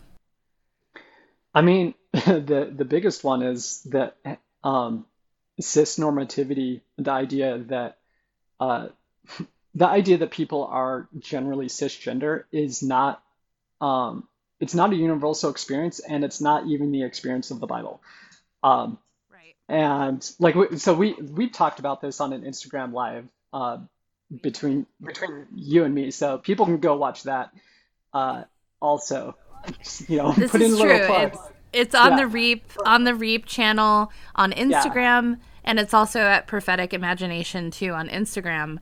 I 1.56 1.62
mean, 1.62 1.94
the 2.12 2.70
the 2.76 2.84
biggest 2.84 3.24
one 3.24 3.42
is 3.42 3.80
that 3.90 4.18
um, 4.66 5.06
cis 5.60 5.96
normativity, 5.96 6.80
the 6.98 7.12
idea 7.12 7.58
that 7.68 7.98
uh, 8.58 8.88
the 9.74 9.86
idea 9.86 10.18
that 10.18 10.32
people 10.32 10.64
are 10.64 11.08
generally 11.18 11.66
cisgender 11.66 12.44
is 12.50 12.82
not 12.82 13.22
um, 13.80 14.26
it's 14.58 14.74
not 14.74 14.92
a 14.92 14.96
universal 14.96 15.50
experience, 15.50 16.00
and 16.00 16.24
it's 16.24 16.40
not 16.40 16.66
even 16.66 16.90
the 16.90 17.04
experience 17.04 17.50
of 17.50 17.60
the 17.60 17.66
Bible. 17.66 18.02
Um, 18.62 18.98
Right. 19.30 19.54
and 19.68 20.28
like 20.40 20.56
so 20.78 20.94
we 20.94 21.12
we've 21.12 21.52
talked 21.52 21.78
about 21.78 22.00
this 22.00 22.20
on 22.20 22.32
an 22.32 22.42
Instagram 22.42 22.92
live 22.92 23.26
uh, 23.52 23.78
between 24.42 24.86
between 25.00 25.46
you 25.54 25.84
and 25.84 25.94
me, 25.94 26.10
so 26.10 26.38
people 26.38 26.66
can 26.66 26.78
go 26.78 26.96
watch 26.96 27.22
that. 27.24 27.52
Uh, 28.12 28.44
also, 28.80 29.36
you 30.08 30.16
know, 30.16 30.32
This 30.32 30.50
put 30.50 30.62
in 30.62 30.72
a 30.72 30.76
little 30.76 31.06
plug. 31.06 31.34
It's 31.34 31.55
it's 31.76 31.94
on 31.94 32.12
Yeah. 32.12 32.16
the 32.18 32.26
Reap 32.26 32.64
on 32.84 33.04
the 33.04 33.14
Reap 33.14 33.46
channel 33.46 34.10
on 34.34 34.52
Instagram, 34.52 35.38
and 35.64 35.78
it's 35.78 35.94
also 35.94 36.20
at 36.20 36.46
Prophetic 36.46 36.92
Imagination 36.94 37.70
too 37.70 37.90
on 37.92 38.08
Instagram. 38.08 38.78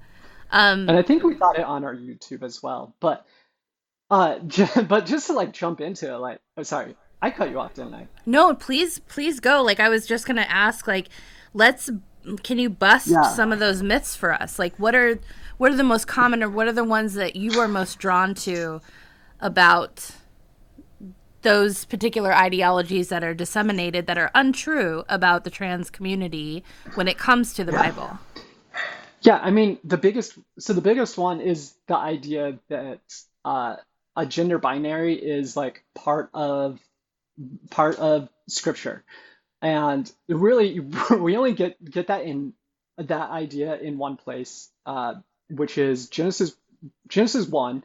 Um, 0.51 0.89
And 0.89 0.93
I 0.93 1.03
think 1.03 1.23
we 1.25 1.35
got 1.35 1.59
it 1.59 1.65
on 1.65 1.85
our 1.85 1.95
YouTube 1.95 2.43
as 2.43 2.63
well. 2.63 2.95
But 3.01 3.27
uh 4.11 4.39
j- 4.47 4.83
but 4.89 5.07
just 5.07 5.27
to 5.29 5.33
like 5.33 5.53
jump 5.53 5.81
into 5.81 6.13
it, 6.13 6.17
like 6.19 6.41
oh 6.57 6.63
sorry, 6.63 6.95
I 7.23 7.31
cut 7.31 7.51
you 7.51 7.59
off, 7.59 7.75
didn't 7.75 7.95
I? 7.95 8.07
no, 8.27 8.55
please, 8.55 8.99
please 9.01 9.41
go. 9.41 9.63
Like 9.63 9.81
I 9.81 9.89
was 9.89 10.07
just 10.07 10.27
gonna 10.27 10.47
ask, 10.49 10.87
like, 10.87 11.09
let's 11.55 11.91
can 12.43 12.59
you 12.59 12.71
bust 12.71 13.09
Yeah. 13.09 13.23
some 13.23 13.53
of 13.53 13.59
those 13.59 13.83
myths 13.83 14.17
for 14.17 14.33
us? 14.33 14.59
Like, 14.59 14.77
what 14.79 14.95
are 14.95 15.19
what 15.59 15.73
are 15.73 15.77
the 15.77 15.85
most 15.85 16.07
common, 16.07 16.43
or 16.43 16.49
what 16.49 16.67
are 16.67 16.73
the 16.73 16.85
ones 16.85 17.15
that 17.15 17.37
you 17.37 17.59
are 17.61 17.69
most 17.69 17.99
drawn 17.99 18.35
to 18.35 18.81
about 19.41 20.11
those 21.45 21.85
particular 21.85 22.35
ideologies 22.35 23.09
that 23.11 23.23
are 23.23 23.35
disseminated 23.35 24.07
that 24.09 24.19
are 24.19 24.33
untrue 24.35 25.05
about 25.09 25.45
the 25.45 25.51
trans 25.51 25.91
community 25.91 26.65
when 26.97 27.07
it 27.07 27.17
comes 27.17 27.55
to 27.55 27.65
the 27.65 27.73
Bible? 27.73 28.19
Yeah, 29.21 29.39
I 29.39 29.51
mean 29.51 29.79
the 29.85 29.97
biggest 29.97 30.37
so 30.59 30.73
the 30.73 30.81
biggest 30.81 31.17
one 31.17 31.41
is 31.41 31.73
the 31.87 31.97
idea 31.97 32.59
that 32.69 33.01
uh 33.45 33.77
a 34.17 34.27
gender 34.27 34.59
binary 34.59 35.15
is 35.15 35.57
like 35.57 35.85
part 35.95 36.31
of 36.35 36.81
part 37.71 37.99
of 37.99 38.29
scripture. 38.49 39.05
And 39.63 40.11
really 40.29 40.81
we 41.11 41.37
only 41.37 41.55
get 41.55 41.83
get 41.85 42.09
that 42.09 42.25
in 42.25 42.55
that 42.99 43.31
idea 43.31 43.77
in 43.77 43.99
one 43.99 44.17
place, 44.17 44.71
uh, 44.87 45.15
which 45.49 45.79
is 45.79 46.09
Genesis 46.09 46.55
Genesis 47.09 47.47
1. 47.47 47.85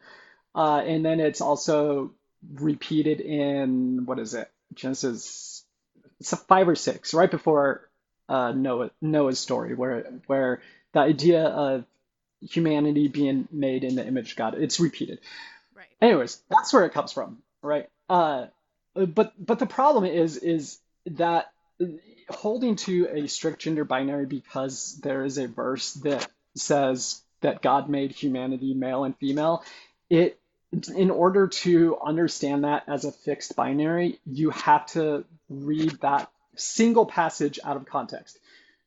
Uh, 0.56 0.82
and 0.86 1.06
then 1.06 1.20
it's 1.20 1.42
also 1.42 2.12
repeated 2.53 3.22
in 3.22 4.05
what 4.05 4.19
is 4.19 4.34
it? 4.34 4.50
Genesis 4.74 5.63
it's 6.19 6.34
a 6.34 6.38
five 6.38 6.67
or 6.67 6.75
six, 6.75 7.13
right 7.13 7.31
before 7.31 7.89
uh, 8.27 8.51
Noah 8.51 8.91
Noah's 9.01 9.39
story, 9.39 9.74
where 9.74 10.05
where 10.27 10.62
the 10.93 11.00
idea 11.00 11.43
of 11.43 11.86
humanity 12.41 13.08
being 13.08 13.48
made 13.51 13.84
in 13.84 13.96
the 13.96 14.05
image 14.05 14.31
of 14.31 14.38
God, 14.38 14.55
it's 14.55 14.79
repeated. 14.79 15.19
Right. 15.75 15.88
Anyways, 16.01 16.41
that's 16.50 16.74
where 16.74 16.86
it 16.86 16.93
comes 16.93 17.12
from, 17.12 17.41
right? 17.62 17.89
Uh, 18.10 18.48
but 18.93 19.34
but 19.43 19.60
the 19.60 19.65
problem 19.65 20.05
is 20.05 20.38
is 20.38 20.79
that 21.05 21.51
holding 22.29 22.75
to 22.75 23.08
a 23.12 23.27
strict 23.27 23.62
gender 23.62 23.86
binary 23.86 24.25
because 24.25 25.00
there 25.01 25.24
is 25.24 25.38
a 25.38 25.48
verse 25.48 25.93
that 25.93 26.27
says 26.55 27.22
that 27.41 27.62
God 27.62 27.89
made 27.89 28.12
humanity 28.12 28.74
male 28.74 29.05
and 29.05 29.17
female, 29.17 29.63
it 30.10 30.38
in 30.95 31.09
order 31.09 31.47
to 31.47 31.97
understand 31.99 32.63
that 32.63 32.83
as 32.88 33.05
a 33.05 33.11
fixed 33.11 33.55
binary, 33.55 34.19
you 34.25 34.51
have 34.51 34.85
to 34.88 35.25
read 35.49 35.91
that 36.01 36.29
single 36.55 37.05
passage 37.05 37.59
out 37.63 37.77
of 37.77 37.85
context. 37.85 38.38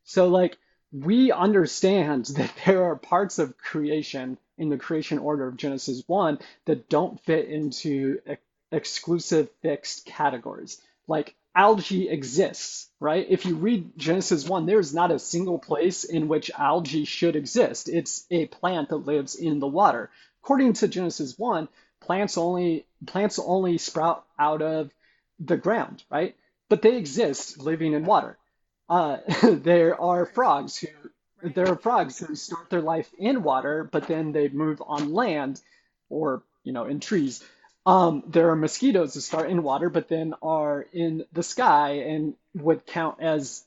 So 0.05 0.29
like 0.29 0.59
we 0.93 1.33
understand 1.33 2.27
that 2.37 2.53
there 2.65 2.85
are 2.85 2.97
parts 2.97 3.39
of 3.39 3.59
creation 3.59 4.39
in 4.59 4.69
the 4.69 4.79
creation 4.79 5.19
order 5.19 5.49
of 5.49 5.57
Genesis 5.57 6.03
1 6.07 6.39
that 6.67 6.89
don't 6.89 7.21
fit 7.21 7.49
into 7.49 8.21
ex- 8.27 8.43
exclusive 8.71 9.49
fixed 9.61 10.07
categories. 10.07 10.81
Like 11.09 11.35
algae 11.55 12.09
exists, 12.09 12.89
right? 13.01 13.27
If 13.29 13.45
you 13.45 13.57
read 13.57 13.99
Genesis 13.99 14.49
1, 14.49 14.67
there's 14.67 14.95
not 14.95 15.11
a 15.11 15.19
single 15.19 15.59
place 15.59 16.05
in 16.05 16.29
which 16.29 16.51
algae 16.57 17.05
should 17.05 17.37
exist. 17.37 17.89
It's 17.89 18.25
a 18.31 18.47
plant 18.47 18.89
that 18.91 18.97
lives 18.97 19.35
in 19.35 19.59
the 19.59 19.67
water. 19.67 20.11
According 20.43 20.75
to 20.75 20.89
Genesis 20.89 21.39
1, 21.39 21.69
plants 22.01 22.37
only 22.37 22.87
plants 23.07 23.39
only 23.39 23.79
sprout 23.79 24.25
out 24.39 24.63
of 24.63 24.93
the 25.39 25.57
ground, 25.57 26.03
right? 26.11 26.37
But 26.69 26.83
they 26.83 26.97
exist 26.97 27.59
living 27.59 27.93
in 27.93 28.05
water. 28.05 28.39
Uh, 28.89 29.19
there 29.43 30.01
are 30.01 30.27
frogs 30.27 30.79
who 30.79 30.89
there 31.43 31.69
are 31.69 31.77
frogs 31.77 32.19
who 32.19 32.35
start 32.37 32.71
their 32.71 32.81
life 32.81 33.11
in 33.19 33.43
water, 33.43 33.89
but 33.91 34.07
then 34.07 34.33
they 34.33 34.49
move 34.49 34.83
on 34.85 35.13
land 35.13 35.61
or 36.09 36.43
you 36.65 36.73
know 36.73 36.85
in 36.85 37.01
trees. 37.01 37.43
Um, 37.85 38.23
there 38.29 38.51
are 38.51 38.57
mosquitoes 38.57 39.15
that 39.15 39.23
start 39.23 39.51
in 39.51 39.63
water, 39.63 39.91
but 39.91 40.09
then 40.09 40.35
are 40.43 40.87
in 40.93 41.25
the 41.33 41.43
sky 41.43 42.05
and 42.07 42.35
would 42.55 42.87
count 42.87 43.21
as 43.21 43.65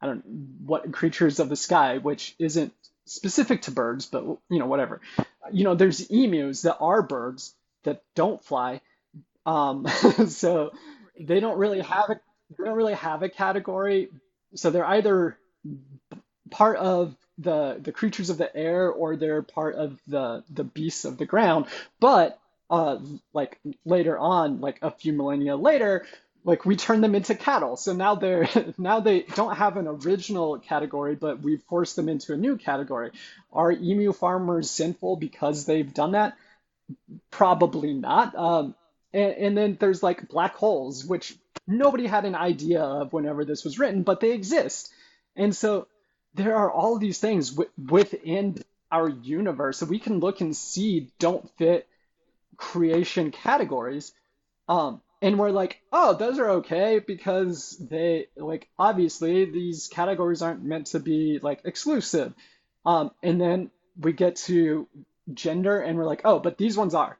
I 0.00 0.06
don't 0.06 0.26
know 0.26 0.32
what 0.66 0.92
creatures 0.92 1.40
of 1.40 1.48
the 1.48 1.56
sky, 1.56 1.98
which 1.98 2.34
isn't 2.38 2.72
specific 3.06 3.62
to 3.62 3.70
birds, 3.70 4.06
but 4.06 4.24
you 4.24 4.58
know 4.58 4.66
whatever. 4.66 5.00
You 5.52 5.64
know, 5.64 5.74
there's 5.74 6.00
emus 6.10 6.62
that 6.62 6.78
are 6.78 7.02
birds 7.02 7.54
that 7.84 8.02
don't 8.14 8.42
fly, 8.44 8.80
um, 9.46 9.86
so 10.28 10.72
they 11.18 11.40
don't 11.40 11.58
really 11.58 11.80
have 11.80 12.10
a 12.10 12.20
they 12.58 12.64
don't 12.64 12.76
really 12.76 12.94
have 12.94 13.22
a 13.22 13.28
category. 13.28 14.08
So 14.54 14.70
they're 14.70 14.86
either 14.86 15.36
part 16.50 16.76
of 16.76 17.16
the 17.38 17.78
the 17.80 17.92
creatures 17.92 18.30
of 18.30 18.38
the 18.38 18.54
air 18.54 18.90
or 18.90 19.16
they're 19.16 19.42
part 19.42 19.74
of 19.74 19.98
the 20.06 20.44
the 20.50 20.64
beasts 20.64 21.04
of 21.04 21.18
the 21.18 21.26
ground. 21.26 21.66
But 22.00 22.38
uh, 22.70 22.98
like 23.32 23.58
later 23.84 24.18
on, 24.18 24.60
like 24.60 24.78
a 24.82 24.90
few 24.90 25.12
millennia 25.12 25.56
later, 25.56 26.06
like 26.44 26.66
we 26.66 26.76
turn 26.76 27.00
them 27.00 27.14
into 27.14 27.34
cattle. 27.34 27.76
So 27.76 27.94
now 27.94 28.14
they're 28.14 28.48
now 28.78 29.00
they 29.00 29.22
don't 29.22 29.56
have 29.56 29.76
an 29.76 29.88
original 29.88 30.58
category, 30.58 31.14
but 31.14 31.40
we've 31.40 31.62
forced 31.62 31.96
them 31.96 32.08
into 32.08 32.34
a 32.34 32.36
new 32.36 32.56
category. 32.56 33.10
Are 33.52 33.72
emu 33.72 34.12
farmers 34.12 34.70
sinful 34.70 35.16
because 35.16 35.64
they've 35.64 35.92
done 35.92 36.12
that? 36.12 36.36
Probably 37.30 37.94
not. 37.94 38.34
Um, 38.34 38.74
and, 39.12 39.32
and 39.32 39.58
then 39.58 39.76
there's 39.80 40.02
like 40.02 40.28
black 40.28 40.54
holes, 40.54 41.04
which 41.04 41.36
nobody 41.66 42.06
had 42.06 42.26
an 42.26 42.34
idea 42.34 42.82
of 42.82 43.12
whenever 43.12 43.44
this 43.44 43.64
was 43.64 43.78
written, 43.78 44.02
but 44.02 44.20
they 44.20 44.32
exist. 44.32 44.92
And 45.34 45.56
so 45.56 45.88
there 46.34 46.56
are 46.56 46.70
all 46.70 46.98
these 46.98 47.18
things 47.18 47.50
w- 47.50 47.70
within 47.78 48.58
our 48.92 49.08
universe 49.08 49.80
that 49.80 49.88
we 49.88 49.98
can 49.98 50.20
look 50.20 50.40
and 50.40 50.54
see 50.54 51.10
don't 51.18 51.48
fit 51.56 51.88
creation 52.56 53.30
categories. 53.30 54.12
Um, 54.68 55.00
and 55.22 55.38
we're 55.38 55.50
like, 55.50 55.80
oh, 55.92 56.14
those 56.14 56.38
are 56.38 56.50
okay 56.50 56.98
because 56.98 57.76
they 57.78 58.26
like 58.36 58.68
obviously 58.78 59.44
these 59.46 59.88
categories 59.88 60.42
aren't 60.42 60.62
meant 60.62 60.88
to 60.88 61.00
be 61.00 61.38
like 61.42 61.60
exclusive. 61.64 62.34
Um, 62.84 63.10
and 63.22 63.40
then 63.40 63.70
we 63.98 64.12
get 64.12 64.36
to 64.36 64.86
gender 65.32 65.80
and 65.80 65.96
we're 65.96 66.04
like, 66.04 66.22
oh, 66.24 66.38
but 66.38 66.58
these 66.58 66.76
ones 66.76 66.94
are. 66.94 67.18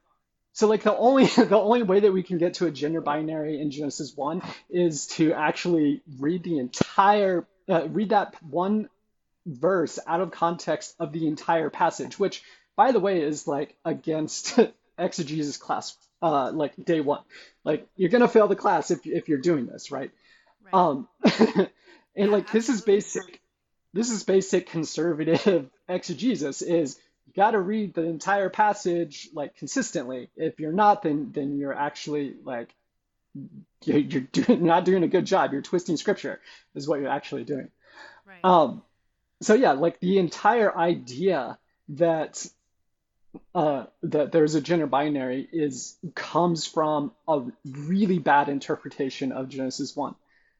So 0.53 0.69
like 0.69 0.83
the 0.83 0.97
only 0.97 1.27
the 1.27 1.59
only 1.59 1.83
way 1.83 2.01
that 2.01 2.13
we 2.13 2.23
can 2.23 2.39
get 2.39 2.55
to 2.55 2.67
a 2.67 2.71
gender 2.71 3.01
binary 3.01 3.61
in 3.61 3.71
Genesis 3.71 4.17
1 4.17 4.43
is 4.71 5.07
to 5.09 5.33
actually 5.33 6.03
read 6.19 6.43
the 6.43 6.59
entire 6.59 7.47
uh, 7.69 7.89
read 7.89 8.11
that 8.11 8.35
one 8.43 8.89
verse 9.47 9.99
out 10.07 10.21
of 10.21 10.31
context 10.31 10.95
of 10.99 11.13
the 11.13 11.27
entire 11.27 11.71
passage, 11.71 12.19
which 12.19 12.43
by 12.77 12.93
the 12.93 13.01
way 13.01 13.23
is 13.23 13.47
like 13.47 13.77
against 13.85 14.59
exegesis 14.99 15.57
class 15.57 15.97
uh 16.23 16.51
like 16.53 16.73
day 16.83 17.01
1. 17.01 17.21
Like 17.65 17.87
you're 17.97 18.11
going 18.11 18.23
to 18.23 18.29
fail 18.29 18.49
the 18.49 18.57
class 18.57 18.91
if 18.91 19.07
if 19.07 19.29
you're 19.29 19.39
doing 19.39 19.67
this, 19.67 19.91
right? 19.91 20.11
Right. 20.63 20.75
Um 20.75 21.09
and 22.17 22.31
like 22.33 22.51
this 22.51 22.69
is 22.69 22.81
basic 22.83 23.41
this 23.93 24.11
is 24.11 24.25
basic 24.25 24.69
conservative 24.69 25.71
exegesis 25.89 26.63
is 26.63 26.99
you 27.27 27.33
got 27.35 27.53
to 27.53 27.61
read 27.61 27.95
the 27.95 28.03
entire 28.03 28.51
passage 28.51 29.29
like 29.33 29.57
consistently. 29.57 30.31
If 30.37 30.61
you're 30.61 30.73
not, 30.73 31.03
then 31.03 31.31
then 31.33 31.57
you're 31.57 31.75
actually 31.75 32.35
like 32.45 32.75
you're, 33.85 33.99
you're 33.99 34.21
doing 34.33 34.65
not 34.65 34.85
doing 34.85 35.03
a 35.03 35.09
good 35.09 35.25
job. 35.27 35.53
You're 35.53 35.63
twisting 35.63 35.97
scripture 35.97 36.41
is 36.75 36.89
what 36.89 37.01
you're 37.01 37.09
actually 37.09 37.45
doing. 37.45 37.71
Right. 38.27 38.45
Um, 38.45 38.83
so 39.41 39.55
yeah, 39.55 39.73
like 39.73 40.01
the 40.01 40.19
entire 40.19 40.77
idea 40.77 41.59
that 41.91 42.47
uh, 43.55 43.85
that 44.03 44.33
there's 44.33 44.55
a 44.55 44.61
gender 44.61 44.87
binary 44.87 45.49
is 45.53 45.97
comes 46.15 46.67
from 46.67 47.13
a 47.29 47.43
really 47.65 48.19
bad 48.19 48.49
interpretation 48.49 49.33
of 49.33 49.49
Genesis 49.49 49.95
1. 49.95 50.15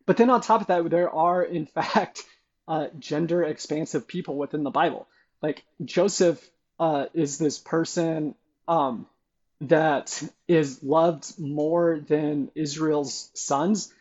But 0.07 0.17
then 0.17 0.31
on 0.31 0.41
top 0.41 0.63
of 0.63 0.67
that, 0.69 0.91
there 0.91 1.11
are 1.11 1.43
in 1.43 1.67
fact 1.75 2.25
uh, 2.67 2.89
gender 2.99 3.43
expansive 3.43 4.07
people 4.07 4.37
within 4.37 4.63
the 4.63 4.71
Bible. 4.71 5.07
Like 5.43 5.65
Joseph 5.85 6.43
uh, 6.79 7.07
is 7.15 7.39
this 7.39 7.59
person 7.59 8.35
um, 8.67 9.07
that 9.63 10.23
is 10.49 10.83
loved 10.83 11.39
more 11.39 12.01
than 12.01 12.51
Israel's 12.55 13.31
sons. 13.35 13.93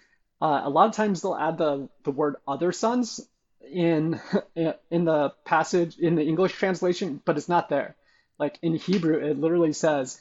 Uh, 0.42 0.62
a 0.64 0.70
lot 0.70 0.90
of 0.90 0.96
times 0.96 1.22
they'll 1.22 1.36
add 1.36 1.58
the, 1.58 1.90
the 2.04 2.12
word 2.12 2.36
other 2.48 2.72
sons 2.72 3.22
in 3.70 4.20
in 4.56 5.06
the 5.06 5.34
passage 5.46 5.98
in 5.98 6.16
the 6.16 6.24
English 6.24 6.54
translation, 6.54 7.22
but 7.24 7.38
it's 7.38 7.50
not 7.50 7.70
there. 7.70 7.96
Like 8.40 8.58
in 8.62 8.76
Hebrew, 8.76 9.18
it 9.18 9.40
literally 9.40 9.74
says 9.74 10.20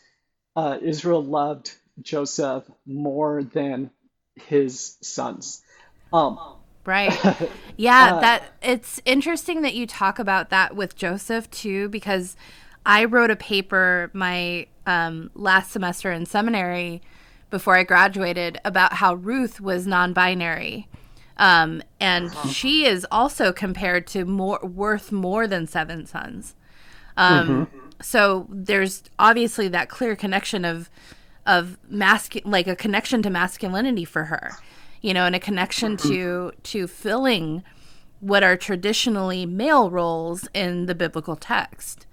uh, 0.56 0.78
Israel 0.80 1.24
loved 1.24 1.72
Joseph 2.00 2.64
more 2.86 3.42
than 3.42 3.90
his 4.36 4.96
sons. 5.02 5.62
Um, 6.12 6.38
Right. 6.84 7.12
Yeah, 7.78 8.14
Uh, 8.14 8.20
that 8.20 8.52
it's 8.62 9.00
interesting 9.04 9.62
that 9.62 9.74
you 9.74 9.86
talk 9.86 10.18
about 10.18 10.50
that 10.50 10.76
with 10.76 10.94
Joseph 10.94 11.50
too 11.50 11.88
because 11.88 12.36
I 12.84 13.04
wrote 13.06 13.30
a 13.30 13.36
paper 13.36 14.10
my 14.12 14.66
um, 14.86 15.30
last 15.34 15.72
semester 15.72 16.12
in 16.12 16.26
seminary 16.26 17.02
before 17.50 17.76
I 17.76 17.82
graduated 17.82 18.60
about 18.64 18.94
how 18.94 19.14
Ruth 19.14 19.60
was 19.60 19.86
non-binary. 19.86 20.86
Um, 21.38 21.82
and 21.98 22.32
she 22.50 22.84
is 22.84 23.06
also 23.10 23.52
compared 23.52 24.06
to 24.08 24.24
more 24.26 24.60
worth 24.62 25.10
more 25.10 25.46
than 25.46 25.66
seven 25.66 26.06
sons. 26.06 26.54
Um, 27.16 27.68
So 28.02 28.46
there's 28.50 29.02
obviously 29.18 29.68
that 29.68 29.88
clear 29.88 30.16
connection 30.16 30.64
of 30.64 30.90
of 31.46 31.76
masculine, 31.88 32.50
like 32.50 32.68
a 32.68 32.76
connection 32.76 33.22
to 33.22 33.30
masculinity 33.30 34.04
for 34.04 34.24
her, 34.24 34.52
you 35.00 35.12
know, 35.12 35.24
and 35.24 35.34
a 35.34 35.40
connection 35.40 35.96
to 35.98 36.52
to 36.62 36.86
filling 36.86 37.62
what 38.20 38.44
are 38.44 38.56
traditionally 38.56 39.44
male 39.46 39.90
roles 39.90 40.48
in 40.54 40.86
the 40.86 40.94
biblical 40.94 41.34
text. 41.34 42.06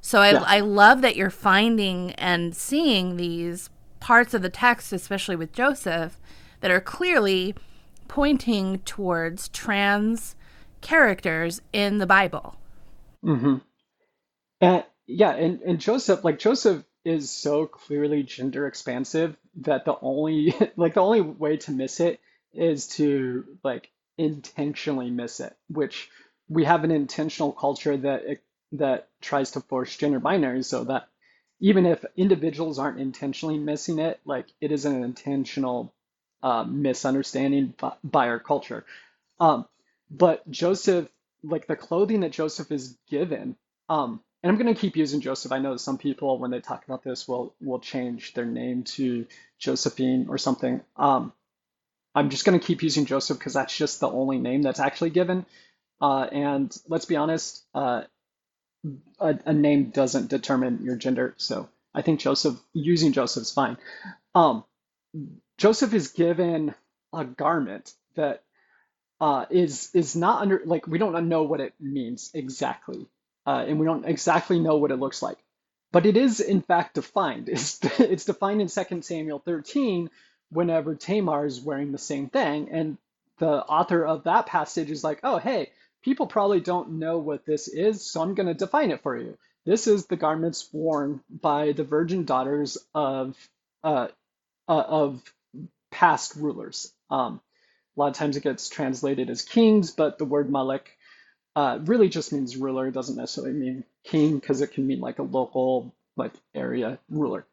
So 0.00 0.20
I, 0.20 0.32
Yeah. 0.32 0.44
I 0.46 0.60
love 0.60 1.02
that 1.02 1.16
you're 1.16 1.28
finding 1.28 2.12
and 2.12 2.56
seeing 2.56 3.16
these 3.16 3.68
parts 4.00 4.32
of 4.32 4.40
the 4.40 4.48
text, 4.48 4.92
especially 4.92 5.36
with 5.36 5.52
Joseph, 5.52 6.18
that 6.60 6.70
are 6.70 6.80
clearly 6.80 7.54
pointing 8.08 8.78
towards 8.80 9.48
trans 9.50 10.34
characters 10.80 11.60
in 11.72 11.98
the 11.98 12.06
Bible. 12.06 12.56
mm-hmm. 13.22 13.56
And 14.62 14.84
yeah, 15.10 15.32
and, 15.32 15.60
and 15.62 15.80
Joseph, 15.80 16.24
like 16.24 16.38
Joseph 16.38 16.84
is 17.04 17.30
so 17.30 17.66
clearly 17.66 18.22
gender 18.22 18.66
expansive 18.66 19.36
that 19.62 19.84
the 19.84 19.96
only 20.02 20.54
like 20.76 20.94
the 20.94 21.00
only 21.00 21.20
way 21.20 21.56
to 21.58 21.72
miss 21.72 22.00
it 22.00 22.20
is 22.52 22.88
to 22.88 23.44
like 23.64 23.90
intentionally 24.18 25.10
miss 25.10 25.40
it, 25.40 25.56
which 25.68 26.10
we 26.48 26.64
have 26.64 26.84
an 26.84 26.90
intentional 26.90 27.52
culture 27.52 27.96
that 27.96 28.22
that 28.72 29.08
tries 29.20 29.52
to 29.52 29.60
force 29.60 29.96
gender 29.96 30.20
binaries 30.20 30.66
so 30.66 30.84
that 30.84 31.08
even 31.60 31.86
if 31.86 32.04
individuals 32.16 32.78
aren't 32.78 33.00
intentionally 33.00 33.58
missing 33.58 33.98
it, 33.98 34.20
like 34.24 34.46
it 34.60 34.72
is 34.72 34.84
an 34.84 35.02
intentional 35.02 35.92
uh, 36.42 36.64
misunderstanding 36.64 37.74
by, 37.78 37.92
by 38.04 38.28
our 38.28 38.38
culture. 38.38 38.84
Um, 39.40 39.66
but 40.10 40.48
Joseph, 40.50 41.08
like 41.42 41.66
the 41.66 41.76
clothing 41.76 42.20
that 42.20 42.32
Joseph 42.32 42.70
is 42.72 42.96
given, 43.08 43.56
um, 43.88 44.22
and 44.42 44.50
I'm 44.50 44.58
going 44.58 44.72
to 44.74 44.80
keep 44.80 44.96
using 44.96 45.20
Joseph. 45.20 45.52
I 45.52 45.58
know 45.58 45.76
some 45.76 45.98
people, 45.98 46.38
when 46.38 46.50
they 46.50 46.60
talk 46.60 46.84
about 46.84 47.02
this, 47.02 47.28
will 47.28 47.54
will 47.60 47.80
change 47.80 48.34
their 48.34 48.46
name 48.46 48.84
to 48.84 49.26
Josephine 49.58 50.26
or 50.28 50.38
something. 50.38 50.80
Um, 50.96 51.32
I'm 52.14 52.30
just 52.30 52.44
going 52.44 52.58
to 52.58 52.66
keep 52.66 52.82
using 52.82 53.06
Joseph 53.06 53.38
because 53.38 53.54
that's 53.54 53.76
just 53.76 54.00
the 54.00 54.10
only 54.10 54.38
name 54.38 54.62
that's 54.62 54.80
actually 54.80 55.10
given. 55.10 55.46
Uh, 56.00 56.22
and 56.32 56.76
let's 56.88 57.04
be 57.04 57.16
honest, 57.16 57.64
uh, 57.74 58.02
a, 59.18 59.38
a 59.46 59.52
name 59.52 59.90
doesn't 59.90 60.28
determine 60.28 60.80
your 60.82 60.96
gender. 60.96 61.34
So 61.36 61.68
I 61.94 62.02
think 62.02 62.20
Joseph, 62.20 62.58
using 62.72 63.12
Joseph 63.12 63.42
is 63.42 63.52
fine. 63.52 63.76
Um, 64.34 64.64
Joseph 65.58 65.92
is 65.92 66.08
given 66.08 66.74
a 67.12 67.24
garment 67.24 67.92
that 68.16 68.42
uh, 69.20 69.44
is 69.50 69.90
is 69.94 70.16
not 70.16 70.40
under 70.42 70.62
like 70.64 70.86
we 70.86 70.98
don't 70.98 71.28
know 71.28 71.42
what 71.42 71.60
it 71.60 71.74
means 71.78 72.30
exactly, 72.32 73.06
uh, 73.50 73.64
and 73.66 73.80
we 73.80 73.86
don't 73.86 74.04
exactly 74.04 74.60
know 74.60 74.76
what 74.76 74.92
it 74.92 75.00
looks 75.00 75.22
like, 75.22 75.38
but 75.90 76.06
it 76.06 76.16
is 76.16 76.38
in 76.38 76.62
fact 76.62 76.94
defined. 76.94 77.48
It's 77.56 77.80
it's 77.98 78.24
defined 78.24 78.60
in 78.60 78.68
2 78.68 79.02
Samuel 79.02 79.40
13 79.40 80.08
whenever 80.50 80.94
Tamar 80.94 81.46
is 81.46 81.60
wearing 81.60 81.90
the 81.90 81.98
same 81.98 82.28
thing, 82.28 82.68
and 82.70 82.96
the 83.38 83.50
author 83.50 84.06
of 84.06 84.24
that 84.24 84.46
passage 84.46 84.90
is 84.90 85.02
like, 85.02 85.20
oh 85.24 85.38
hey, 85.38 85.70
people 86.04 86.28
probably 86.28 86.60
don't 86.60 87.00
know 87.00 87.18
what 87.18 87.44
this 87.44 87.66
is, 87.66 88.04
so 88.04 88.22
I'm 88.22 88.34
going 88.34 88.46
to 88.46 88.54
define 88.54 88.92
it 88.92 89.02
for 89.02 89.16
you. 89.16 89.36
This 89.66 89.88
is 89.88 90.06
the 90.06 90.16
garments 90.16 90.68
worn 90.72 91.20
by 91.28 91.72
the 91.72 91.84
virgin 91.84 92.24
daughters 92.24 92.78
of 92.94 93.36
uh, 93.82 94.08
uh, 94.68 94.84
of 95.02 95.22
past 95.90 96.36
rulers. 96.36 96.92
Um, 97.10 97.40
a 97.96 98.00
lot 98.00 98.10
of 98.10 98.16
times 98.16 98.36
it 98.36 98.44
gets 98.44 98.68
translated 98.68 99.28
as 99.28 99.42
kings, 99.42 99.90
but 99.90 100.18
the 100.18 100.24
word 100.24 100.52
Malik 100.52 100.96
uh, 101.56 101.78
really 101.82 102.08
just 102.08 102.32
means 102.32 102.56
ruler. 102.56 102.88
It 102.88 102.92
doesn't 102.92 103.16
necessarily 103.16 103.54
mean 103.54 103.84
king 104.04 104.38
because 104.38 104.60
it 104.60 104.72
can 104.72 104.86
mean 104.86 105.00
like 105.00 105.18
a 105.18 105.22
local 105.22 105.94
like 106.16 106.32
area 106.54 106.98
ruler. 107.08 107.46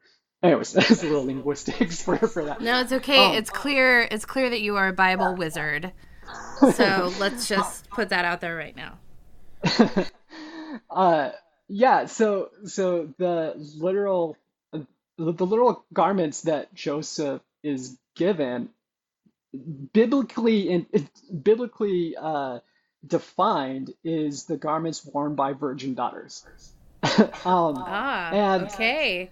Anyways, 0.43 0.71
that's 0.73 1.03
a 1.03 1.05
little 1.05 1.25
linguistics 1.25 2.01
for, 2.03 2.17
for 2.17 2.45
that. 2.45 2.61
No, 2.61 2.79
it's 2.81 2.93
okay. 2.93 3.25
Um, 3.25 3.35
it's 3.35 3.49
clear. 3.49 4.01
It's 4.01 4.25
clear 4.25 4.49
that 4.49 4.61
you 4.61 4.75
are 4.75 4.89
a 4.89 4.93
Bible 4.93 5.35
wizard. 5.35 5.91
So 6.73 7.11
let's 7.19 7.47
just 7.47 7.89
put 7.89 8.09
that 8.09 8.25
out 8.25 8.41
there 8.41 8.55
right 8.55 8.75
now. 8.75 8.99
uh, 10.89 11.31
yeah, 11.67 12.05
so 12.05 12.49
so 12.65 13.13
the 13.17 13.53
literal 13.77 14.37
the, 14.71 14.85
the 15.17 15.45
literal 15.45 15.83
garments 15.91 16.41
that 16.41 16.73
Joseph 16.73 17.41
is 17.63 17.97
given 18.15 18.69
biblically 19.93 20.71
and 20.71 21.09
biblically 21.43 22.15
uh, 22.15 22.59
defined 23.05 23.93
is 24.03 24.45
the 24.45 24.57
garments 24.57 25.05
worn 25.05 25.35
by 25.35 25.53
virgin 25.53 25.93
daughters. 25.93 26.43
um, 27.03 27.33
Ah, 27.45 28.31
And- 28.31 28.63
okay. 28.67 29.29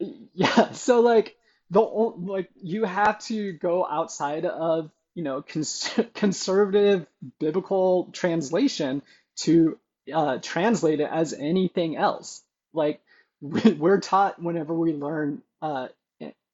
yeah, 0.34 0.72
so 0.72 1.00
like 1.00 1.36
the 1.70 1.80
like 1.80 2.50
you 2.62 2.84
have 2.84 3.18
to 3.18 3.52
go 3.52 3.84
outside 3.86 4.44
of 4.44 4.90
you 5.14 5.22
know 5.24 5.42
cons 5.42 5.90
conservative 6.14 7.06
biblical 7.40 8.08
translation 8.12 9.02
to 9.38 9.78
uh, 10.12 10.38
translate 10.40 11.00
it 11.00 11.08
as 11.10 11.32
anything 11.32 11.96
else. 11.96 12.42
Like 12.72 13.00
we, 13.40 13.72
we're 13.72 14.00
taught 14.00 14.40
whenever 14.42 14.72
we 14.74 14.92
learn 14.92 15.42
uh, 15.60 15.88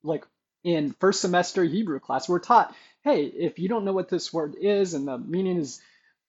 like 0.02 0.24
in 0.64 0.92
first 0.98 1.20
semester 1.20 1.62
Hebrew 1.64 2.00
class, 2.00 2.28
we're 2.28 2.38
taught, 2.38 2.74
hey, 3.02 3.24
if 3.24 3.58
you 3.58 3.68
don't 3.68 3.84
know 3.84 3.92
what 3.92 4.08
this 4.08 4.32
word 4.32 4.54
is 4.58 4.94
and 4.94 5.06
the 5.06 5.18
meaning 5.18 5.58
is 5.58 5.80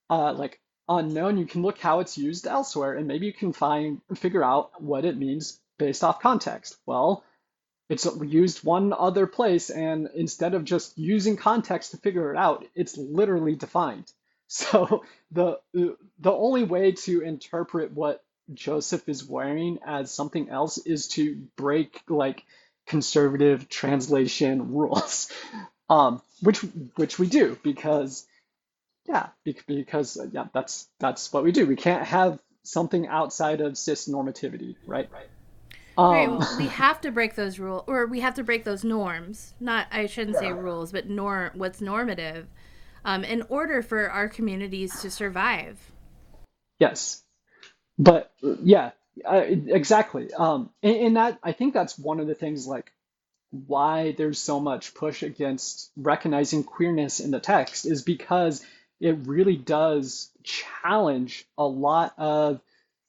uh, 0.09 0.33
like 0.33 0.59
unknown, 0.87 1.37
you 1.37 1.45
can 1.45 1.61
look 1.61 1.79
how 1.79 1.99
it's 1.99 2.17
used 2.17 2.47
elsewhere, 2.47 2.93
and 2.93 3.07
maybe 3.07 3.25
you 3.25 3.33
can 3.33 3.53
find 3.53 4.01
figure 4.15 4.43
out 4.43 4.81
what 4.81 5.05
it 5.05 5.17
means 5.17 5.59
based 5.77 6.03
off 6.03 6.21
context. 6.21 6.77
Well, 6.85 7.23
it's 7.89 8.07
used 8.23 8.63
one 8.63 8.93
other 8.93 9.27
place, 9.27 9.69
and 9.69 10.09
instead 10.15 10.53
of 10.53 10.63
just 10.63 10.97
using 10.97 11.37
context 11.37 11.91
to 11.91 11.97
figure 11.97 12.31
it 12.33 12.37
out, 12.37 12.65
it's 12.75 12.97
literally 12.97 13.55
defined. 13.55 14.11
So 14.47 15.03
the 15.31 15.59
the 15.73 16.31
only 16.31 16.63
way 16.65 16.91
to 16.91 17.21
interpret 17.21 17.91
what 17.91 18.23
Joseph 18.53 19.09
is 19.09 19.25
wearing 19.27 19.79
as 19.83 20.11
something 20.11 20.49
else 20.49 20.77
is 20.77 21.07
to 21.09 21.35
break 21.55 21.99
like 22.07 22.43
conservative 22.85 23.67
translation 23.69 24.71
rules, 24.75 25.31
um, 25.89 26.21
which 26.41 26.59
which 26.95 27.17
we 27.17 27.25
do 27.25 27.57
because 27.63 28.27
yeah, 29.07 29.27
bec- 29.43 29.65
because 29.67 30.17
uh, 30.17 30.27
yeah, 30.31 30.45
that's 30.53 30.87
that's 30.99 31.31
what 31.31 31.43
we 31.43 31.51
do. 31.51 31.65
We 31.65 31.75
can't 31.75 32.05
have 32.05 32.39
something 32.63 33.07
outside 33.07 33.61
of 33.61 33.77
cis 33.77 34.07
normativity, 34.07 34.75
right? 34.87 35.09
Right. 35.11 35.29
Um, 35.97 36.37
Well, 36.37 36.55
we 36.57 36.67
have 36.67 36.99
to 37.01 37.11
break 37.11 37.35
those 37.35 37.57
rules, 37.59 37.83
or 37.87 38.07
we 38.07 38.19
have 38.19 38.35
to 38.35 38.43
break 38.43 38.63
those 38.63 38.83
norms. 38.83 39.53
Not, 39.59 39.87
I 39.91 40.07
shouldn't 40.07 40.37
say 40.37 40.51
rules, 40.51 40.91
but 40.91 41.09
norm. 41.09 41.51
What's 41.53 41.79
normative, 41.79 42.47
um, 43.05 43.23
in 43.23 43.43
order 43.43 43.81
for 43.81 44.09
our 44.09 44.27
communities 44.27 44.99
to 45.01 45.09
survive. 45.09 45.79
Yes, 46.79 47.23
but 47.97 48.33
yeah, 48.41 48.91
uh, 49.23 49.43
exactly. 49.47 50.33
Um, 50.33 50.71
and, 50.83 50.95
and 50.95 51.17
that 51.17 51.39
I 51.43 51.53
think 51.53 51.73
that's 51.73 51.97
one 51.97 52.19
of 52.19 52.27
the 52.27 52.35
things 52.35 52.67
like 52.67 52.91
why 53.51 54.13
there's 54.17 54.39
so 54.39 54.59
much 54.59 54.93
push 54.93 55.23
against 55.23 55.91
recognizing 55.95 56.63
queerness 56.63 57.21
in 57.21 57.31
the 57.31 57.39
text 57.39 57.85
is 57.85 58.01
because 58.01 58.65
it 58.99 59.17
really 59.25 59.58
does 59.58 60.31
challenge 60.43 61.45
a 61.58 61.65
lot 61.65 62.13
of 62.17 62.62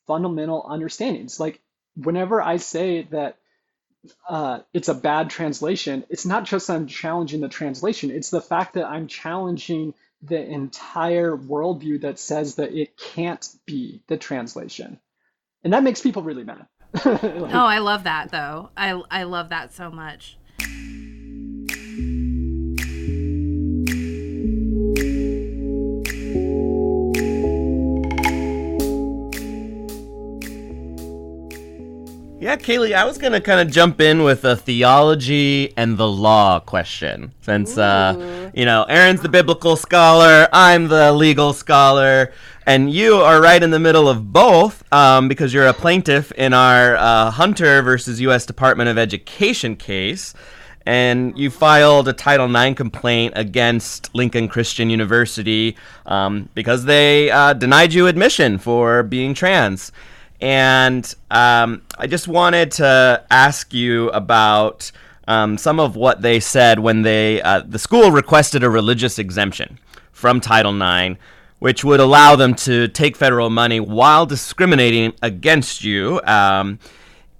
fundamental 0.06 0.64
understandings. 0.68 1.38
Like 1.38 1.60
whenever 1.96 2.40
I 2.42 2.56
say 2.58 3.02
that 3.10 3.36
uh, 4.28 4.60
it's 4.72 4.88
a 4.88 4.94
bad 4.94 5.30
translation, 5.30 6.04
it's 6.08 6.26
not 6.26 6.44
just 6.44 6.70
I'm 6.70 6.86
challenging 6.86 7.40
the 7.40 7.48
translation, 7.48 8.10
it's 8.10 8.30
the 8.30 8.40
fact 8.40 8.74
that 8.74 8.86
I'm 8.86 9.06
challenging 9.08 9.94
the 10.22 10.42
entire 10.42 11.36
worldview 11.36 12.00
that 12.02 12.18
says 12.18 12.56
that 12.56 12.72
it 12.72 12.96
can't 12.96 13.46
be 13.66 14.02
the 14.06 14.16
translation. 14.16 14.98
And 15.62 15.72
that 15.72 15.82
makes 15.82 16.00
people 16.00 16.22
really 16.22 16.44
mad. 16.44 16.66
Like, 17.04 17.54
Oh, 17.54 17.66
I 17.66 17.78
love 17.78 18.04
that 18.04 18.30
though. 18.30 18.70
I 18.76 19.02
I 19.10 19.24
love 19.24 19.50
that 19.50 19.72
so 19.72 19.90
much. 19.90 20.38
Yeah, 32.46 32.54
Kalie, 32.54 32.94
I 32.94 33.02
was 33.04 33.18
gonna 33.18 33.40
kind 33.40 33.58
of 33.58 33.74
jump 33.74 34.00
in 34.00 34.22
with 34.22 34.44
a 34.44 34.54
theology 34.54 35.76
and 35.76 35.98
the 35.98 36.06
law 36.06 36.60
question, 36.60 37.32
since 37.40 37.76
uh, 37.76 38.52
you 38.54 38.64
know 38.64 38.84
Erin's 38.84 39.20
the 39.20 39.28
biblical 39.28 39.74
scholar, 39.74 40.46
I'm 40.52 40.86
the 40.86 41.12
legal 41.12 41.52
scholar, 41.52 42.32
and 42.64 42.88
you 42.92 43.16
are 43.16 43.40
right 43.42 43.60
in 43.60 43.72
the 43.72 43.80
middle 43.80 44.08
of 44.08 44.32
both 44.32 44.84
um, 44.92 45.26
because 45.26 45.52
you're 45.52 45.66
a 45.66 45.72
plaintiff 45.72 46.30
in 46.30 46.52
our 46.52 46.94
uh, 46.94 47.32
Hunter 47.32 47.82
versus 47.82 48.20
U.S. 48.20 48.46
Department 48.46 48.90
of 48.90 48.96
Education 48.96 49.74
case 49.74 50.32
and 50.86 51.36
you 51.36 51.50
filed 51.50 52.06
a 52.06 52.12
Title 52.12 52.54
IX 52.54 52.76
complaint 52.76 53.32
against 53.34 54.14
Lincoln 54.14 54.46
Christian 54.46 54.88
University 54.88 55.76
um, 56.06 56.48
because 56.54 56.84
they 56.84 57.28
uh, 57.28 57.54
denied 57.54 57.92
you 57.92 58.06
admission 58.06 58.56
for 58.58 59.02
being 59.02 59.34
trans. 59.34 59.90
And 60.40 61.14
um, 61.30 61.82
I 61.98 62.06
just 62.06 62.28
wanted 62.28 62.72
to 62.72 63.24
ask 63.30 63.72
you 63.72 64.10
about 64.10 64.90
um, 65.28 65.58
some 65.58 65.80
of 65.80 65.96
what 65.96 66.22
they 66.22 66.40
said 66.40 66.78
when 66.78 67.02
they 67.02 67.42
uh, 67.42 67.62
the 67.66 67.78
school 67.78 68.10
requested 68.10 68.62
a 68.62 68.70
religious 68.70 69.18
exemption 69.18 69.78
from 70.12 70.40
Title 70.40 70.74
IX, 70.80 71.18
which 71.58 71.84
would 71.84 72.00
allow 72.00 72.36
them 72.36 72.54
to 72.54 72.88
take 72.88 73.16
federal 73.16 73.50
money 73.50 73.80
while 73.80 74.26
discriminating 74.26 75.14
against 75.22 75.82
you. 75.84 76.20
Um, 76.24 76.78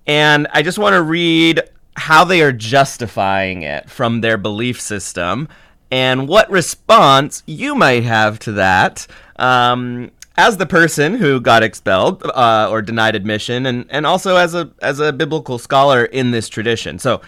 and 0.07 0.47
I 0.53 0.63
just 0.63 0.79
want 0.79 0.95
to 0.95 1.03
read 1.03 1.63
how 1.97 2.25
they 2.25 2.43
are 2.43 2.53
justifying 2.53 3.63
it 3.63 3.89
from 3.89 4.21
their 4.21 4.37
belief 4.37 4.81
system 4.81 5.49
and 5.91 6.29
what 6.29 6.51
response 6.51 7.43
you 7.47 7.75
might 7.75 8.05
have 8.05 8.39
to 8.41 8.53
that 8.53 9.07
um, 9.37 10.11
as 10.37 10.57
the 10.57 10.66
person 10.66 11.14
who 11.14 11.40
got 11.40 11.62
expelled 11.62 12.22
uh, 12.25 12.68
or 12.70 12.83
denied 12.83 13.14
admission 13.14 13.66
and, 13.66 13.87
and 13.90 14.07
also 14.07 14.37
as 14.37 14.55
a 14.55 14.70
as 14.81 15.01
a 15.01 15.12
biblical 15.12 15.59
scholar 15.59 16.05
in 16.05 16.31
this 16.31 16.49
tradition 16.49 16.99
so 16.99 17.20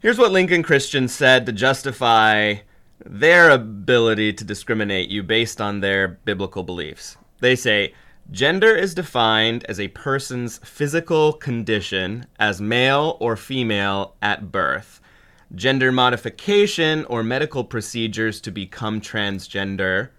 here's 0.00 0.18
what 0.18 0.32
lincoln 0.32 0.62
christian 0.62 1.08
said 1.08 1.46
to 1.46 1.52
justify 1.52 2.54
their 3.04 3.50
ability 3.50 4.32
to 4.32 4.44
discriminate 4.44 5.08
you 5.08 5.22
based 5.22 5.60
on 5.60 5.80
their 5.80 6.08
biblical 6.08 6.62
beliefs 6.62 7.16
they 7.40 7.54
say 7.54 7.92
Gender 8.30 8.76
is 8.76 8.94
defined 8.94 9.64
as 9.70 9.80
a 9.80 9.88
person's 9.88 10.58
physical 10.58 11.32
condition 11.32 12.26
as 12.38 12.60
male 12.60 13.16
or 13.20 13.36
female 13.36 14.16
at 14.20 14.52
birth. 14.52 15.00
Gender 15.54 15.90
modification 15.90 17.06
or 17.06 17.22
medical 17.22 17.64
procedures 17.64 18.42
to 18.42 18.50
become 18.50 19.00
transgender 19.00 20.10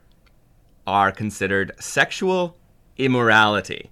are 0.89 1.11
considered 1.11 1.71
sexual 1.79 2.57
immorality. 2.97 3.89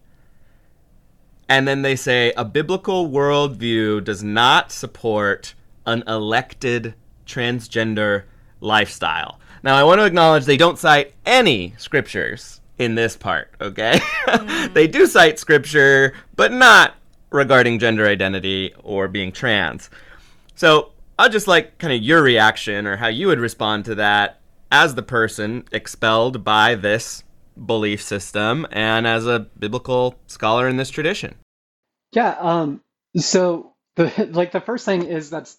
And 1.47 1.67
then 1.67 1.81
they 1.81 1.95
say 1.95 2.33
a 2.36 2.43
biblical 2.43 3.10
worldview 3.10 4.03
does 4.03 4.23
not 4.23 4.71
support 4.71 5.53
an 5.86 6.03
elected 6.07 6.93
transgender 7.25 8.23
lifestyle. 8.60 9.39
Now, 9.63 9.75
I 9.75 9.83
want 9.83 9.99
to 9.99 10.05
acknowledge 10.05 10.45
they 10.45 10.57
don't 10.57 10.77
cite 10.77 11.13
any 11.25 11.73
scriptures 11.77 12.60
in 12.77 12.95
this 12.95 13.15
part, 13.15 13.53
okay? 13.62 13.99
Mm. 14.25 14.73
they 14.73 14.88
do 14.88 15.07
cite 15.07 15.39
scripture, 15.39 16.13
but 16.36 16.51
not 16.51 16.95
regarding 17.29 17.79
gender 17.79 18.07
identity 18.07 18.73
or 18.83 19.07
being 19.07 19.31
trans. 19.31 19.89
So 20.55 20.91
I'd 21.19 21.31
just 21.31 21.47
like 21.47 21.77
kind 21.77 21.93
of 21.93 22.01
your 22.01 22.21
reaction 22.21 22.86
or 22.86 22.97
how 22.97 23.07
you 23.07 23.27
would 23.27 23.39
respond 23.39 23.86
to 23.86 23.95
that 23.95 24.37
as 24.71 24.95
the 24.95 25.03
person 25.03 25.63
expelled 25.71 26.43
by 26.43 26.75
this 26.75 27.23
belief 27.65 28.01
system 28.01 28.67
and 28.71 29.08
as 29.08 29.25
a 29.25 29.39
biblical 29.58 30.15
scholar 30.27 30.67
in 30.67 30.77
this 30.77 30.89
tradition. 30.89 31.36
Yeah, 32.12 32.36
um 32.39 32.82
so 33.15 33.73
the 33.95 34.30
like 34.32 34.51
the 34.51 34.62
first 34.62 34.86
thing 34.86 35.06
is 35.06 35.30
that's 35.30 35.58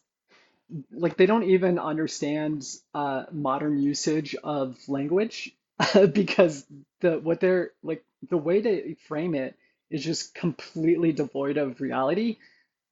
like 0.93 1.17
they 1.17 1.27
don't 1.27 1.45
even 1.45 1.79
understand 1.79 2.67
uh 2.95 3.25
modern 3.33 3.79
usage 3.79 4.35
of 4.43 4.77
language 4.89 5.55
because 6.13 6.67
the 7.01 7.19
what 7.19 7.41
they're 7.41 7.71
like 7.83 8.05
the 8.29 8.37
way 8.37 8.61
they 8.61 8.97
frame 9.07 9.35
it 9.35 9.57
is 9.91 10.05
just 10.05 10.35
completely 10.35 11.13
devoid 11.13 11.57
of 11.57 11.81
reality 11.81 12.37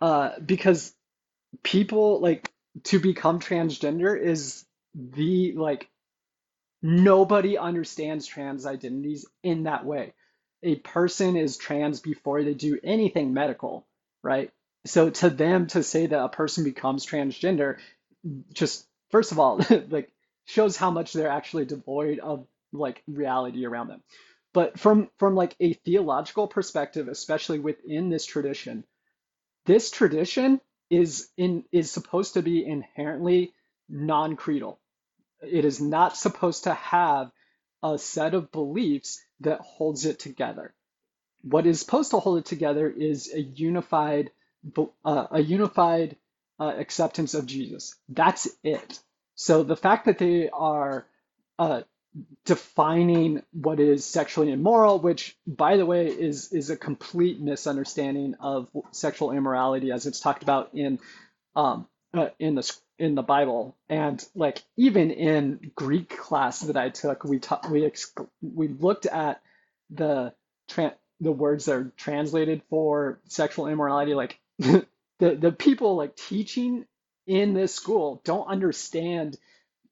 uh 0.00 0.30
because 0.44 0.94
people 1.62 2.20
like 2.20 2.50
to 2.84 2.98
become 2.98 3.40
transgender 3.40 4.18
is 4.18 4.64
the 4.94 5.52
like 5.52 5.88
nobody 6.86 7.58
understands 7.58 8.26
trans 8.26 8.66
identities 8.66 9.26
in 9.42 9.64
that 9.64 9.84
way 9.84 10.14
a 10.62 10.76
person 10.76 11.36
is 11.36 11.56
trans 11.56 12.00
before 12.00 12.42
they 12.44 12.54
do 12.54 12.78
anything 12.84 13.34
medical 13.34 13.86
right 14.22 14.50
so 14.86 15.10
to 15.10 15.30
them 15.30 15.66
to 15.66 15.82
say 15.82 16.06
that 16.06 16.24
a 16.24 16.28
person 16.28 16.64
becomes 16.64 17.06
transgender 17.06 17.78
just 18.52 18.86
first 19.10 19.32
of 19.32 19.38
all 19.38 19.60
like 19.90 20.10
shows 20.46 20.76
how 20.76 20.90
much 20.90 21.12
they're 21.12 21.28
actually 21.28 21.64
devoid 21.64 22.18
of 22.20 22.46
like 22.72 23.02
reality 23.06 23.66
around 23.66 23.88
them. 23.88 24.02
But 24.54 24.78
from 24.78 25.10
from 25.18 25.34
like 25.34 25.54
a 25.60 25.74
theological 25.74 26.48
perspective, 26.48 27.08
especially 27.08 27.58
within 27.58 28.08
this 28.08 28.24
tradition, 28.24 28.84
this 29.66 29.90
tradition 29.90 30.60
is 30.90 31.28
in 31.36 31.64
is 31.72 31.90
supposed 31.90 32.34
to 32.34 32.42
be 32.42 32.64
inherently 32.64 33.52
non-creedal. 33.88 34.80
It 35.42 35.64
is 35.64 35.80
not 35.80 36.16
supposed 36.16 36.64
to 36.64 36.74
have 36.74 37.30
a 37.82 37.98
set 37.98 38.34
of 38.34 38.52
beliefs 38.52 39.22
that 39.40 39.60
holds 39.60 40.06
it 40.06 40.18
together. 40.18 40.74
What 41.42 41.66
is 41.66 41.80
supposed 41.80 42.10
to 42.12 42.18
hold 42.18 42.38
it 42.38 42.46
together 42.46 42.88
is 42.90 43.32
a 43.32 43.40
unified 43.40 44.30
uh, 45.04 45.26
a 45.30 45.40
unified 45.40 46.16
uh, 46.58 46.74
acceptance 46.76 47.34
of 47.34 47.46
Jesus. 47.46 47.94
That's 48.08 48.48
it. 48.64 48.98
So 49.36 49.62
the 49.62 49.76
fact 49.76 50.06
that 50.06 50.18
they 50.18 50.48
are 50.48 51.06
uh, 51.58 51.82
defining 52.44 53.42
what 53.52 53.78
is 53.78 54.04
sexually 54.04 54.50
immoral, 54.50 54.98
which, 54.98 55.36
by 55.46 55.76
the 55.76 55.86
way, 55.86 56.06
is 56.06 56.52
is 56.52 56.70
a 56.70 56.76
complete 56.76 57.40
misunderstanding 57.40 58.34
of 58.40 58.68
sexual 58.92 59.32
immorality 59.32 59.92
as 59.92 60.06
it's 60.06 60.20
talked 60.20 60.42
about 60.42 60.70
in 60.74 60.98
um, 61.54 61.86
uh, 62.14 62.28
in 62.38 62.54
the 62.54 62.76
in 62.98 63.14
the 63.14 63.22
Bible, 63.22 63.76
and 63.88 64.24
like 64.34 64.62
even 64.76 65.10
in 65.10 65.72
Greek 65.74 66.16
class 66.16 66.60
that 66.60 66.76
I 66.76 66.90
took, 66.90 67.24
we 67.24 67.38
ta- 67.38 67.60
we 67.70 67.84
ex- 67.84 68.12
we 68.42 68.68
looked 68.68 69.06
at 69.06 69.42
the 69.90 70.32
tra- 70.68 70.96
the 71.20 71.32
words 71.32 71.66
that 71.66 71.76
are 71.76 71.92
translated 71.96 72.62
for 72.70 73.20
sexual 73.28 73.68
immorality, 73.68 74.14
like 74.14 74.38
the 74.58 74.86
the 75.18 75.52
people 75.52 75.96
like 75.96 76.16
teaching 76.16 76.86
in 77.26 77.54
this 77.54 77.74
school 77.74 78.22
don't 78.24 78.46
understand 78.46 79.36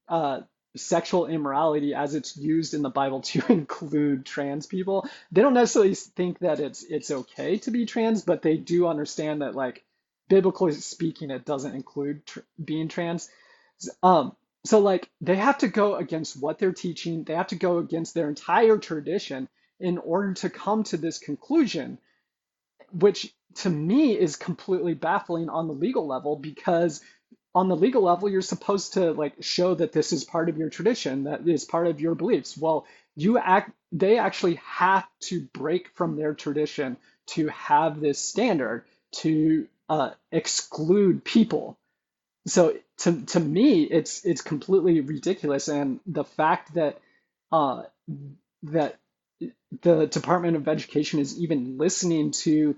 uh, 0.08 0.40
sexual 0.76 1.26
immorality 1.26 1.94
as 1.94 2.14
it's 2.14 2.36
used 2.36 2.74
in 2.74 2.82
the 2.82 2.90
Bible 2.90 3.20
to 3.22 3.42
include 3.52 4.26
trans 4.26 4.66
people. 4.66 5.08
They 5.32 5.42
don't 5.42 5.54
necessarily 5.54 5.94
think 5.94 6.40
that 6.40 6.60
it's 6.60 6.82
it's 6.84 7.10
okay 7.10 7.58
to 7.58 7.70
be 7.70 7.86
trans, 7.86 8.22
but 8.24 8.42
they 8.42 8.56
do 8.56 8.86
understand 8.86 9.42
that 9.42 9.54
like 9.54 9.84
biblically 10.28 10.72
speaking 10.72 11.30
it 11.30 11.44
doesn't 11.44 11.74
include 11.74 12.26
tr- 12.26 12.40
being 12.62 12.88
trans. 12.88 13.30
Um 14.02 14.34
so 14.64 14.80
like 14.80 15.10
they 15.20 15.36
have 15.36 15.58
to 15.58 15.68
go 15.68 15.96
against 15.96 16.40
what 16.40 16.58
they're 16.58 16.72
teaching. 16.72 17.24
They 17.24 17.34
have 17.34 17.48
to 17.48 17.56
go 17.56 17.78
against 17.78 18.14
their 18.14 18.28
entire 18.28 18.78
tradition 18.78 19.48
in 19.80 19.98
order 19.98 20.34
to 20.34 20.50
come 20.50 20.84
to 20.84 20.96
this 20.96 21.18
conclusion 21.18 21.98
which 22.92 23.34
to 23.56 23.70
me 23.70 24.18
is 24.18 24.36
completely 24.36 24.94
baffling 24.94 25.48
on 25.48 25.68
the 25.68 25.74
legal 25.74 26.06
level 26.06 26.36
because 26.36 27.02
on 27.54 27.68
the 27.68 27.76
legal 27.76 28.02
level 28.02 28.28
you're 28.28 28.42
supposed 28.42 28.94
to 28.94 29.12
like 29.12 29.34
show 29.42 29.74
that 29.74 29.92
this 29.92 30.12
is 30.12 30.24
part 30.24 30.48
of 30.48 30.56
your 30.56 30.70
tradition 30.70 31.24
that 31.24 31.46
is 31.48 31.64
part 31.64 31.86
of 31.86 32.00
your 32.00 32.14
beliefs 32.14 32.56
well 32.56 32.86
you 33.16 33.38
act 33.38 33.72
they 33.92 34.18
actually 34.18 34.56
have 34.64 35.06
to 35.20 35.40
break 35.54 35.88
from 35.94 36.16
their 36.16 36.34
tradition 36.34 36.96
to 37.26 37.48
have 37.48 38.00
this 38.00 38.18
standard 38.18 38.84
to 39.12 39.66
uh, 39.94 40.10
exclude 40.32 41.24
people 41.24 41.78
so 42.46 42.76
to, 42.98 43.10
to 43.26 43.40
me 43.40 43.82
it's 43.82 44.24
it's 44.24 44.42
completely 44.42 45.00
ridiculous 45.00 45.68
and 45.68 46.00
the 46.06 46.24
fact 46.24 46.74
that 46.74 47.00
uh, 47.52 47.82
that 48.62 48.98
the 49.82 50.06
department 50.06 50.56
of 50.56 50.68
education 50.68 51.20
is 51.20 51.38
even 51.38 51.78
listening 51.78 52.30
to 52.30 52.76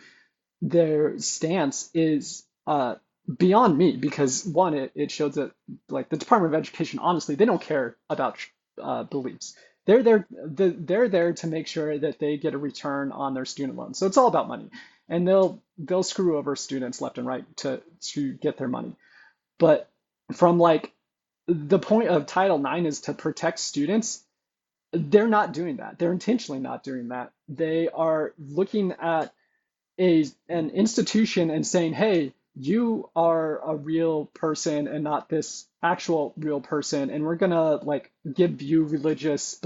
their 0.62 1.18
stance 1.18 1.90
is 1.94 2.44
uh, 2.66 2.96
beyond 3.38 3.76
me 3.76 3.96
because 3.96 4.44
one, 4.44 4.74
it, 4.74 4.92
it 4.94 5.10
shows 5.10 5.34
that 5.34 5.52
like 5.88 6.08
the 6.08 6.16
Department 6.16 6.54
of 6.54 6.60
Education, 6.60 6.98
honestly, 6.98 7.34
they 7.34 7.44
don't 7.44 7.60
care 7.60 7.96
about 8.08 8.38
uh, 8.82 9.04
beliefs. 9.04 9.54
They're 9.86 10.02
there, 10.02 10.26
they're 10.30 11.08
there 11.08 11.32
to 11.34 11.46
make 11.46 11.68
sure 11.68 11.96
that 11.98 12.18
they 12.18 12.38
get 12.38 12.54
a 12.54 12.58
return 12.58 13.12
on 13.12 13.34
their 13.34 13.44
student 13.44 13.78
loans. 13.78 13.98
So 13.98 14.06
it's 14.06 14.16
all 14.16 14.26
about 14.26 14.48
money, 14.48 14.70
and 15.08 15.26
they'll 15.26 15.62
they'll 15.78 16.02
screw 16.02 16.36
over 16.38 16.56
students 16.56 17.00
left 17.00 17.18
and 17.18 17.26
right 17.26 17.44
to 17.58 17.82
to 18.00 18.32
get 18.34 18.56
their 18.56 18.68
money. 18.68 18.96
But 19.58 19.88
from 20.32 20.58
like 20.58 20.92
the 21.46 21.78
point 21.78 22.08
of 22.08 22.26
Title 22.26 22.64
IX 22.64 22.86
is 22.86 23.00
to 23.02 23.14
protect 23.14 23.58
students. 23.58 24.22
They're 24.92 25.28
not 25.28 25.52
doing 25.52 25.76
that. 25.76 25.98
They're 25.98 26.12
intentionally 26.12 26.60
not 26.60 26.82
doing 26.82 27.08
that. 27.08 27.32
They 27.48 27.88
are 27.88 28.32
looking 28.38 28.92
at 28.92 29.32
a 29.98 30.24
an 30.48 30.70
institution 30.70 31.50
and 31.50 31.66
saying, 31.66 31.92
"Hey, 31.94 32.32
you 32.56 33.10
are 33.14 33.60
a 33.70 33.76
real 33.76 34.26
person 34.26 34.88
and 34.88 35.04
not 35.04 35.28
this 35.28 35.66
actual 35.82 36.32
real 36.36 36.60
person, 36.60 37.10
and 37.10 37.24
we're 37.24 37.36
gonna 37.36 37.76
like 37.76 38.10
give 38.32 38.62
you 38.62 38.84
religious 38.84 39.60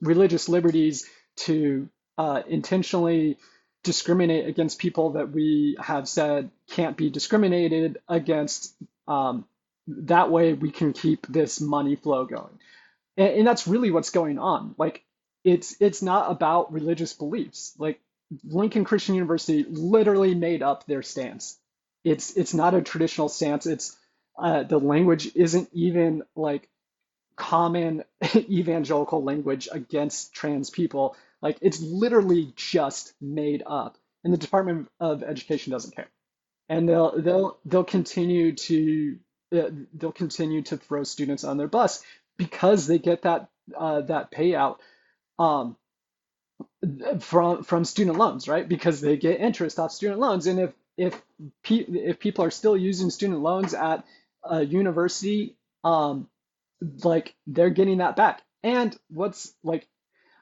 religious 0.00 0.48
liberties 0.48 1.06
to 1.36 1.88
uh, 2.18 2.42
intentionally 2.46 3.38
discriminate 3.82 4.46
against 4.46 4.78
people 4.78 5.12
that 5.12 5.30
we 5.30 5.76
have 5.80 6.08
said 6.08 6.50
can't 6.70 6.96
be 6.96 7.10
discriminated 7.10 7.98
against. 8.08 8.74
Um, 9.08 9.46
that 9.88 10.30
way, 10.30 10.52
we 10.52 10.70
can 10.70 10.92
keep 10.92 11.26
this 11.26 11.60
money 11.60 11.96
flow 11.96 12.24
going, 12.26 12.58
and, 13.16 13.28
and 13.38 13.46
that's 13.46 13.66
really 13.66 13.90
what's 13.90 14.10
going 14.10 14.38
on. 14.38 14.74
Like, 14.78 15.04
it's 15.44 15.76
it's 15.80 16.02
not 16.02 16.30
about 16.30 16.72
religious 16.72 17.12
beliefs. 17.12 17.74
Like 17.78 18.00
Lincoln 18.44 18.84
Christian 18.84 19.14
University 19.14 19.64
literally 19.68 20.34
made 20.34 20.62
up 20.62 20.86
their 20.86 21.02
stance. 21.02 21.58
It's 22.04 22.36
it's 22.36 22.54
not 22.54 22.74
a 22.74 22.82
traditional 22.82 23.28
stance. 23.28 23.66
It's 23.66 23.96
uh, 24.38 24.62
the 24.64 24.78
language 24.78 25.30
isn't 25.34 25.68
even 25.72 26.22
like 26.36 26.68
common 27.36 28.04
evangelical 28.36 29.22
language 29.24 29.68
against 29.72 30.34
trans 30.34 30.70
people. 30.70 31.16
Like 31.42 31.58
it's 31.62 31.80
literally 31.80 32.52
just 32.56 33.14
made 33.20 33.62
up, 33.66 33.98
and 34.24 34.32
the 34.32 34.38
Department 34.38 34.88
of 35.00 35.22
Education 35.22 35.72
doesn't 35.72 35.94
care, 35.96 36.08
and 36.68 36.88
they'll 36.88 37.20
they'll 37.20 37.58
they'll 37.64 37.84
continue 37.84 38.54
to 38.54 39.18
uh, 39.56 39.70
they'll 39.94 40.12
continue 40.12 40.62
to 40.62 40.76
throw 40.76 41.04
students 41.04 41.44
on 41.44 41.56
their 41.56 41.68
bus 41.68 42.02
because 42.38 42.86
they 42.86 42.98
get 42.98 43.22
that 43.22 43.48
uh, 43.76 44.02
that 44.02 44.32
payout 44.32 44.78
um, 45.38 45.76
from 47.20 47.62
from 47.64 47.84
student 47.84 48.18
loans, 48.18 48.48
right? 48.48 48.68
Because 48.68 49.00
they 49.00 49.16
get 49.16 49.40
interest 49.40 49.78
off 49.78 49.92
student 49.92 50.20
loans, 50.20 50.46
and 50.46 50.60
if 50.60 50.72
if 50.96 51.22
pe- 51.62 51.76
if 51.88 52.18
people 52.18 52.44
are 52.44 52.50
still 52.50 52.76
using 52.76 53.10
student 53.10 53.40
loans 53.40 53.74
at 53.74 54.04
a 54.44 54.64
university, 54.64 55.56
um, 55.84 56.28
like 57.04 57.34
they're 57.46 57.70
getting 57.70 57.98
that 57.98 58.16
back. 58.16 58.42
And 58.62 58.96
what's 59.08 59.54
like, 59.62 59.86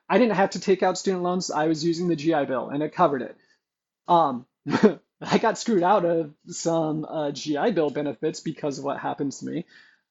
I 0.09 0.18
didn't 0.18 0.37
have 0.37 0.51
to 0.51 0.61
take 0.61 0.83
out 0.83 0.99
student 0.99 1.23
loans. 1.23 1.51
I 1.51 1.66
was 1.66 1.85
using 1.85 2.09
the 2.09 2.16
GI 2.16 2.47
Bill, 2.47 2.68
and 2.71 2.83
it 2.83 2.94
covered 2.94 3.23
it. 3.23 3.37
Um, 4.07 4.47
I 5.21 5.38
got 5.38 5.59
screwed 5.59 5.83
out 5.83 6.05
of 6.05 6.33
some 6.47 7.05
uh, 7.05 7.31
GI 7.33 7.73
Bill 7.73 7.90
benefits 7.90 8.40
because 8.40 8.79
of 8.79 8.85
what 8.85 8.99
happened 8.99 9.33
to 9.33 9.47
me. 9.47 9.64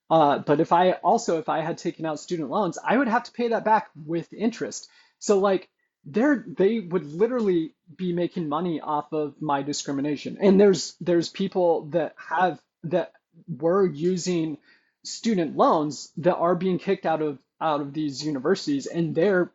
Uh, 0.10 0.39
but 0.39 0.60
if 0.60 0.71
I 0.71 0.91
also 0.91 1.39
if 1.39 1.49
I 1.49 1.62
had 1.62 1.77
taken 1.77 2.05
out 2.05 2.19
student 2.19 2.49
loans, 2.49 2.77
I 2.83 2.97
would 2.97 3.07
have 3.07 3.23
to 3.23 3.31
pay 3.31 3.49
that 3.49 3.65
back 3.65 3.89
with 4.05 4.31
interest. 4.31 4.89
So 5.19 5.39
like 5.39 5.69
they 6.05 6.79
would 6.79 7.05
literally 7.05 7.73
be 7.93 8.13
making 8.13 8.47
money 8.47 8.79
off 8.79 9.12
of 9.12 9.41
my 9.41 9.63
discrimination. 9.63 10.38
And 10.39 10.60
there's 10.60 10.95
there's 11.01 11.29
people 11.29 11.88
that 11.88 12.15
have 12.17 12.62
that 12.86 13.12
were 13.47 13.86
using 13.86 14.57
student 15.03 15.57
loans 15.57 16.12
that 16.17 16.36
are 16.36 16.55
being 16.55 16.79
kicked 16.79 17.05
out 17.05 17.21
of 17.21 17.39
out 17.60 17.81
of 17.81 17.93
these 17.93 18.23
universities 18.23 18.86
and 18.86 19.15
they're 19.15 19.51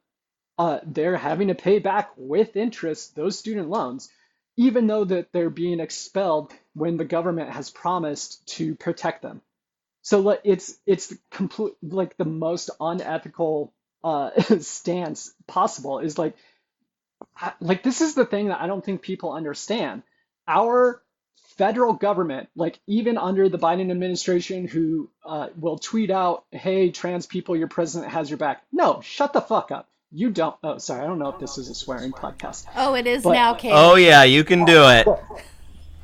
uh, 0.63 0.81
they're 0.85 1.17
having 1.17 1.49
to 1.49 1.55
pay 1.55 1.79
back 1.79 2.11
with 2.17 2.57
interest 2.57 3.15
those 3.17 3.39
student 3.39 3.69
loans 3.69 4.11
even 4.57 4.87
though 4.87 5.05
that 5.05 5.33
they're 5.33 5.51
being 5.51 5.81
expelled 5.81 6.53
when 6.75 6.97
the 6.97 7.05
government 7.05 7.51
has 7.51 7.71
promised 7.71 8.47
to 8.47 8.75
protect 8.75 9.23
them 9.23 9.41
so 10.03 10.39
it's 10.45 10.77
it's 10.87 11.15
complete 11.31 11.75
like 11.83 12.17
the 12.17 12.25
most 12.25 12.71
unethical 12.81 13.73
uh, 14.05 14.31
stance 14.61 15.33
possible 15.47 16.01
is 16.01 16.19
like 16.19 16.35
like 17.61 17.83
this 17.83 18.01
is 18.01 18.15
the 18.15 18.27
thing 18.27 18.49
that 18.49 18.61
I 18.61 18.67
don't 18.67 18.85
think 18.85 19.03
people 19.03 19.33
understand. 19.33 20.03
Our 20.47 21.03
federal 21.57 21.93
government, 21.93 22.49
like 22.57 22.81
even 22.87 23.19
under 23.19 23.49
the 23.49 23.59
Biden 23.59 23.91
administration, 23.91 24.67
who 24.67 25.11
uh, 25.25 25.49
will 25.57 25.79
tweet 25.79 26.11
out, 26.11 26.45
"Hey, 26.51 26.91
trans 26.91 27.27
people, 27.27 27.57
your 27.57 27.69
president 27.69 28.13
has 28.13 28.29
your 28.31 28.39
back." 28.39 28.63
No, 28.73 29.01
shut 29.03 29.33
the 29.33 29.41
fuck 29.41 29.71
up. 29.71 29.89
You 30.13 30.31
don't. 30.31 30.55
Oh, 30.63 30.79
sorry. 30.79 31.03
I 31.03 31.07
don't 31.07 31.19
know 31.19 31.31
if 31.31 31.39
this 31.39 31.57
is 31.59 31.69
a 31.71 31.75
swearing 31.75 32.13
podcast. 32.13 32.67
Oh, 32.77 32.95
it 32.95 33.07
is 33.07 33.23
but, 33.23 33.33
now, 33.33 33.55
Kate. 33.55 33.73
Oh 33.75 33.95
yeah, 33.95 34.25
you 34.25 34.45
can 34.45 34.65
do 34.65 34.85
it. 34.85 35.07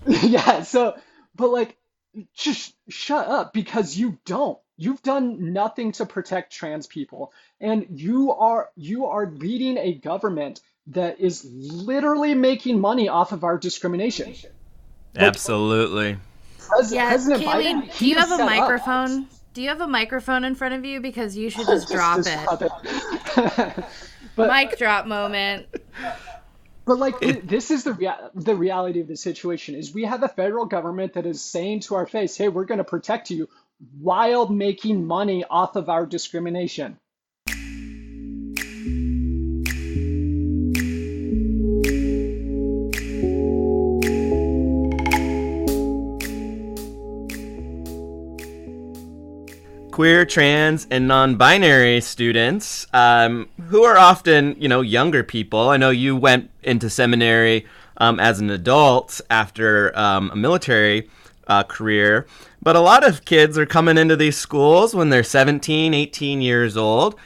yeah. 0.22 0.62
So, 0.62 0.96
but 1.36 1.50
like, 1.50 1.76
just 2.34 2.74
shut 2.88 3.28
up 3.28 3.52
because 3.52 3.96
you 3.96 4.18
don't. 4.24 4.58
You've 4.76 5.02
done 5.02 5.52
nothing 5.52 5.92
to 5.92 6.06
protect 6.06 6.52
trans 6.52 6.86
people, 6.86 7.32
and 7.60 7.86
you 7.90 8.32
are 8.32 8.70
you 8.76 9.06
are 9.06 9.30
leading 9.30 9.76
a 9.76 9.94
government 9.94 10.60
that 10.88 11.20
is 11.20 11.44
literally 11.44 12.34
making 12.34 12.80
money 12.80 13.08
off 13.08 13.32
of 13.32 13.44
our 13.44 13.58
discrimination. 13.58 14.34
Absolutely. 15.16 16.16
Pres- 16.58 16.92
yeah, 16.92 17.08
President 17.08 17.42
Kalie, 17.42 17.64
Biden, 17.64 17.98
do 17.98 18.06
you 18.06 18.14
have 18.14 18.32
a 18.32 18.44
microphone? 18.44 19.24
Up. 19.24 19.37
Do 19.58 19.62
you 19.62 19.70
have 19.70 19.80
a 19.80 19.88
microphone 19.88 20.44
in 20.44 20.54
front 20.54 20.74
of 20.74 20.84
you? 20.84 21.00
Because 21.00 21.36
you 21.36 21.50
should 21.50 21.68
oh, 21.68 21.74
just 21.74 21.88
drop 21.90 22.18
just, 22.18 22.30
just 22.30 22.62
it. 22.62 22.70
it. 23.58 23.84
but, 24.36 24.52
Mic 24.52 24.78
drop 24.78 25.04
moment. 25.04 25.66
But 26.86 26.98
like 27.00 27.18
this 27.18 27.72
is 27.72 27.82
the 27.82 27.92
rea- 27.92 28.30
the 28.36 28.54
reality 28.54 29.00
of 29.00 29.08
the 29.08 29.16
situation 29.16 29.74
is 29.74 29.92
we 29.92 30.04
have 30.04 30.22
a 30.22 30.28
federal 30.28 30.66
government 30.66 31.14
that 31.14 31.26
is 31.26 31.42
saying 31.42 31.80
to 31.80 31.96
our 31.96 32.06
face, 32.06 32.36
"Hey, 32.36 32.48
we're 32.48 32.66
going 32.66 32.78
to 32.78 32.84
protect 32.84 33.32
you," 33.32 33.48
while 34.00 34.46
making 34.46 35.04
money 35.04 35.44
off 35.50 35.74
of 35.74 35.88
our 35.88 36.06
discrimination. 36.06 36.96
Queer, 49.98 50.24
trans, 50.24 50.86
and 50.92 51.08
non-binary 51.08 52.00
students 52.00 52.86
um, 52.92 53.48
who 53.66 53.82
are 53.82 53.98
often, 53.98 54.54
you 54.56 54.68
know, 54.68 54.80
younger 54.80 55.24
people. 55.24 55.70
I 55.70 55.76
know 55.76 55.90
you 55.90 56.14
went 56.14 56.50
into 56.62 56.88
seminary 56.88 57.66
um, 57.96 58.20
as 58.20 58.38
an 58.38 58.48
adult 58.48 59.20
after 59.28 59.90
um, 59.98 60.30
a 60.30 60.36
military 60.36 61.10
uh, 61.48 61.64
career, 61.64 62.28
but 62.62 62.76
a 62.76 62.80
lot 62.80 63.04
of 63.04 63.24
kids 63.24 63.58
are 63.58 63.66
coming 63.66 63.98
into 63.98 64.14
these 64.14 64.36
schools 64.36 64.94
when 64.94 65.10
they're 65.10 65.24
17, 65.24 65.92
18 65.92 66.42
years 66.42 66.76
old. 66.76 67.18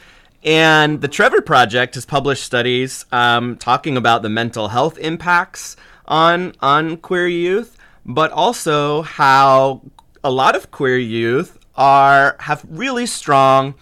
And 0.43 1.03
the 1.03 1.09
Trevor 1.09 1.43
Project 1.43 1.97
has 1.97 2.07
published 2.07 2.43
studies 2.43 3.05
um, 3.13 3.59
talking 3.59 3.99
about 3.99 4.23
the 4.23 4.31
mental 4.31 4.69
health 4.69 4.97
impacts 4.97 5.77
on 6.07 6.55
on 6.61 6.97
queer 6.97 7.29
youth, 7.29 7.77
but 8.07 8.31
also 8.31 9.03
how 9.03 9.83
a 10.25 10.31
lot 10.31 10.57
of 10.57 10.71
queer 10.71 10.97
youth 10.97 11.59
are 11.75 12.37
have 12.41 12.65
really 12.69 13.07
strong 13.07 13.75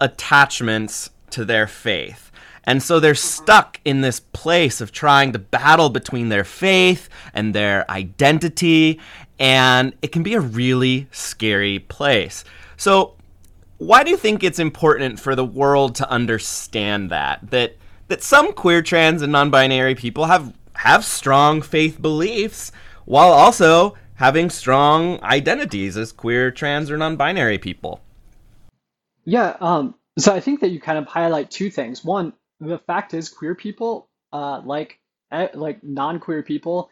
attachments 0.00 1.10
to 1.30 1.44
their 1.44 1.66
faith. 1.66 2.30
And 2.64 2.82
so 2.82 3.00
they're 3.00 3.14
stuck 3.14 3.80
in 3.84 4.02
this 4.02 4.20
place 4.20 4.80
of 4.80 4.92
trying 4.92 5.32
to 5.32 5.38
battle 5.38 5.88
between 5.88 6.28
their 6.28 6.44
faith 6.44 7.08
and 7.32 7.54
their 7.54 7.90
identity, 7.90 9.00
and 9.38 9.94
it 10.02 10.12
can 10.12 10.22
be 10.22 10.34
a 10.34 10.40
really 10.40 11.08
scary 11.10 11.78
place. 11.78 12.44
So, 12.76 13.14
why 13.78 14.02
do 14.02 14.10
you 14.10 14.16
think 14.16 14.42
it's 14.42 14.58
important 14.58 15.20
for 15.20 15.34
the 15.34 15.44
world 15.44 15.94
to 15.96 16.10
understand 16.10 17.10
that 17.10 17.50
that 17.50 17.76
that 18.08 18.22
some 18.22 18.52
queer, 18.52 18.82
trans, 18.82 19.22
and 19.22 19.32
non-binary 19.32 19.94
people 19.94 20.26
have 20.26 20.52
have 20.74 21.04
strong 21.04 21.62
faith 21.62 22.02
beliefs 22.02 22.70
while 23.04 23.32
also 23.32 23.96
having 24.18 24.50
strong 24.50 25.22
identities 25.22 25.96
as 25.96 26.10
queer, 26.10 26.50
trans, 26.50 26.90
or 26.90 26.96
non-binary 26.96 27.58
people. 27.58 28.00
Yeah, 29.24 29.56
um, 29.60 29.94
so 30.18 30.34
I 30.34 30.40
think 30.40 30.60
that 30.60 30.70
you 30.70 30.80
kind 30.80 30.98
of 30.98 31.06
highlight 31.06 31.50
two 31.50 31.70
things. 31.70 32.04
One, 32.04 32.32
the 32.60 32.78
fact 32.78 33.14
is, 33.14 33.28
queer 33.28 33.54
people, 33.54 34.08
uh, 34.32 34.60
like 34.64 34.98
eh, 35.30 35.48
like 35.54 35.82
non-queer 35.84 36.42
people, 36.42 36.90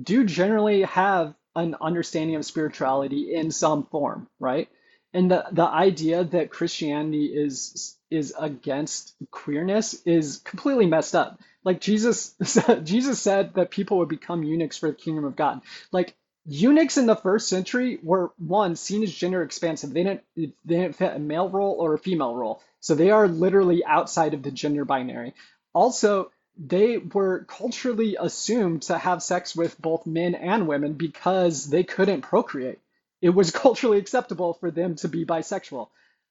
do 0.00 0.24
generally 0.24 0.82
have 0.82 1.34
an 1.54 1.76
understanding 1.80 2.36
of 2.36 2.44
spirituality 2.44 3.34
in 3.34 3.50
some 3.50 3.86
form, 3.86 4.28
right? 4.38 4.68
And 5.14 5.30
the 5.30 5.46
the 5.52 5.64
idea 5.64 6.24
that 6.24 6.50
Christianity 6.50 7.26
is 7.26 7.96
is 8.10 8.34
against 8.38 9.14
queerness 9.30 9.94
is 10.04 10.38
completely 10.44 10.86
messed 10.86 11.14
up. 11.14 11.40
Like 11.64 11.80
Jesus 11.80 12.34
Jesus 12.82 13.18
said 13.18 13.54
that 13.54 13.70
people 13.70 13.98
would 13.98 14.10
become 14.10 14.42
eunuchs 14.42 14.76
for 14.76 14.90
the 14.90 14.94
kingdom 14.94 15.24
of 15.24 15.36
God. 15.36 15.62
Like 15.90 16.14
eunuchs 16.46 16.96
in 16.96 17.06
the 17.06 17.16
first 17.16 17.48
century 17.48 17.98
were 18.02 18.32
one 18.38 18.76
seen 18.76 19.02
as 19.02 19.12
gender 19.12 19.42
expansive. 19.42 19.92
They 19.92 20.04
didn't 20.04 20.22
they 20.36 20.52
didn't 20.66 20.94
fit 20.96 21.16
a 21.16 21.18
male 21.18 21.48
role 21.48 21.76
or 21.78 21.94
a 21.94 21.98
female 21.98 22.34
role, 22.34 22.62
so 22.80 22.94
they 22.94 23.10
are 23.10 23.28
literally 23.28 23.84
outside 23.84 24.34
of 24.34 24.42
the 24.42 24.50
gender 24.50 24.84
binary. 24.84 25.34
Also, 25.72 26.30
they 26.56 26.98
were 26.98 27.44
culturally 27.44 28.16
assumed 28.18 28.82
to 28.82 28.96
have 28.96 29.22
sex 29.22 29.54
with 29.54 29.80
both 29.80 30.06
men 30.06 30.34
and 30.34 30.66
women 30.68 30.94
because 30.94 31.66
they 31.66 31.84
couldn't 31.84 32.22
procreate. 32.22 32.78
It 33.20 33.30
was 33.30 33.50
culturally 33.64 33.98
acceptable 33.98 34.54
for 34.54 34.70
them 34.70 34.94
to 34.96 35.08
be 35.08 35.24
bisexual. 35.26 35.88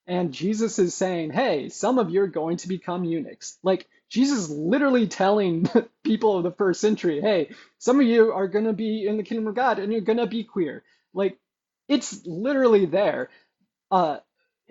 and 0.07 0.33
Jesus 0.33 0.79
is 0.79 0.93
saying, 0.93 1.31
"Hey, 1.31 1.69
some 1.69 1.99
of 1.99 2.09
you 2.09 2.21
are 2.21 2.27
going 2.27 2.57
to 2.57 2.67
become 2.67 3.03
eunuchs." 3.03 3.57
Like 3.63 3.87
Jesus 4.09 4.49
literally 4.49 5.07
telling 5.07 5.69
people 6.03 6.37
of 6.37 6.43
the 6.43 6.51
first 6.51 6.81
century, 6.81 7.21
"Hey, 7.21 7.51
some 7.77 7.99
of 7.99 8.05
you 8.05 8.31
are 8.33 8.47
going 8.47 8.65
to 8.65 8.73
be 8.73 9.07
in 9.07 9.17
the 9.17 9.23
kingdom 9.23 9.47
of 9.47 9.55
God 9.55 9.79
and 9.79 9.91
you're 9.91 10.01
going 10.01 10.19
to 10.19 10.27
be 10.27 10.43
queer." 10.43 10.83
Like 11.13 11.37
it's 11.87 12.25
literally 12.25 12.85
there. 12.85 13.29
Uh, 13.91 14.17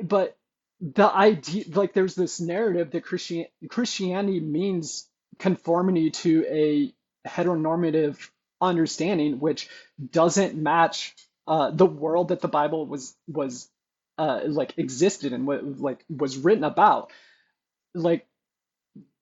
but 0.02 0.36
the 0.80 1.06
idea, 1.06 1.64
like, 1.72 1.92
there's 1.92 2.14
this 2.14 2.40
narrative 2.40 2.90
that 2.90 3.04
Christian 3.04 3.46
Christianity 3.68 4.40
means 4.40 5.08
conformity 5.38 6.10
to 6.10 6.44
a 6.48 6.94
heteronormative 7.28 8.18
understanding, 8.60 9.40
which 9.40 9.68
doesn't 10.10 10.56
match 10.56 11.14
uh, 11.46 11.70
the 11.70 11.86
world 11.86 12.28
that 12.28 12.40
the 12.40 12.48
Bible 12.48 12.86
was 12.86 13.16
was 13.28 13.68
uh, 14.18 14.42
like 14.46 14.74
existed 14.78 15.32
and 15.32 15.46
what 15.46 15.64
like 15.80 16.04
was 16.08 16.36
written 16.36 16.64
about. 16.64 17.12
Like 17.94 18.26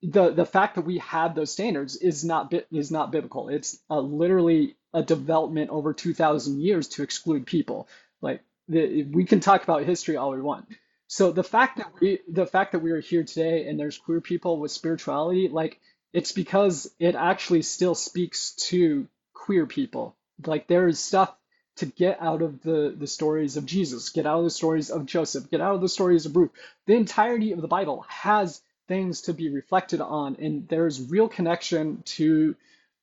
the 0.01 0.31
the 0.31 0.45
fact 0.45 0.75
that 0.75 0.85
we 0.85 0.99
have 0.99 1.35
those 1.35 1.51
standards 1.51 1.95
is 1.95 2.23
not 2.23 2.53
is 2.71 2.91
not 2.91 3.11
biblical. 3.11 3.49
It's 3.49 3.79
literally 3.89 4.75
a 4.93 5.01
development 5.01 5.69
over 5.69 5.93
two 5.93 6.13
thousand 6.13 6.61
years 6.61 6.89
to 6.89 7.03
exclude 7.03 7.45
people. 7.45 7.87
Like 8.21 8.41
the, 8.67 9.03
we 9.03 9.25
can 9.25 9.39
talk 9.39 9.63
about 9.63 9.83
history 9.83 10.17
all 10.17 10.31
we 10.31 10.41
want. 10.41 10.65
So 11.07 11.31
the 11.31 11.43
fact 11.43 11.77
that 11.77 11.91
we 11.99 12.19
the 12.27 12.45
fact 12.45 12.73
that 12.73 12.79
we 12.79 12.91
are 12.91 12.99
here 12.99 13.23
today 13.23 13.67
and 13.67 13.79
there's 13.79 13.97
queer 13.97 14.21
people 14.21 14.59
with 14.59 14.71
spirituality, 14.71 15.47
like 15.47 15.79
it's 16.11 16.31
because 16.31 16.93
it 16.99 17.15
actually 17.15 17.61
still 17.61 17.95
speaks 17.95 18.53
to 18.67 19.07
queer 19.33 19.65
people. 19.65 20.15
Like 20.45 20.67
there 20.67 20.87
is 20.87 20.99
stuff 20.99 21.33
to 21.77 21.85
get 21.85 22.21
out 22.21 22.41
of 22.41 22.61
the 22.61 22.93
the 22.97 23.07
stories 23.07 23.57
of 23.57 23.65
Jesus, 23.65 24.09
get 24.09 24.25
out 24.25 24.39
of 24.39 24.43
the 24.43 24.49
stories 24.49 24.91
of 24.91 25.05
Joseph, 25.05 25.49
get 25.49 25.61
out 25.61 25.75
of 25.75 25.81
the 25.81 25.89
stories 25.89 26.25
of 26.25 26.35
Ruth. 26.35 26.51
The 26.87 26.95
entirety 26.95 27.53
of 27.53 27.61
the 27.61 27.67
Bible 27.67 28.05
has 28.09 28.61
things 28.87 29.21
to 29.23 29.33
be 29.33 29.49
reflected 29.49 30.01
on, 30.01 30.37
and 30.39 30.67
there's 30.67 31.01
real 31.09 31.29
connection 31.29 32.03
to 32.05 32.55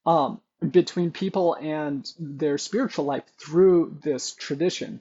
um, 0.06 0.40
between 0.68 1.10
people 1.12 1.54
and 1.54 2.10
their 2.18 2.58
spiritual 2.58 3.04
life 3.06 3.24
through 3.38 3.96
this 4.02 4.34
tradition. 4.34 5.00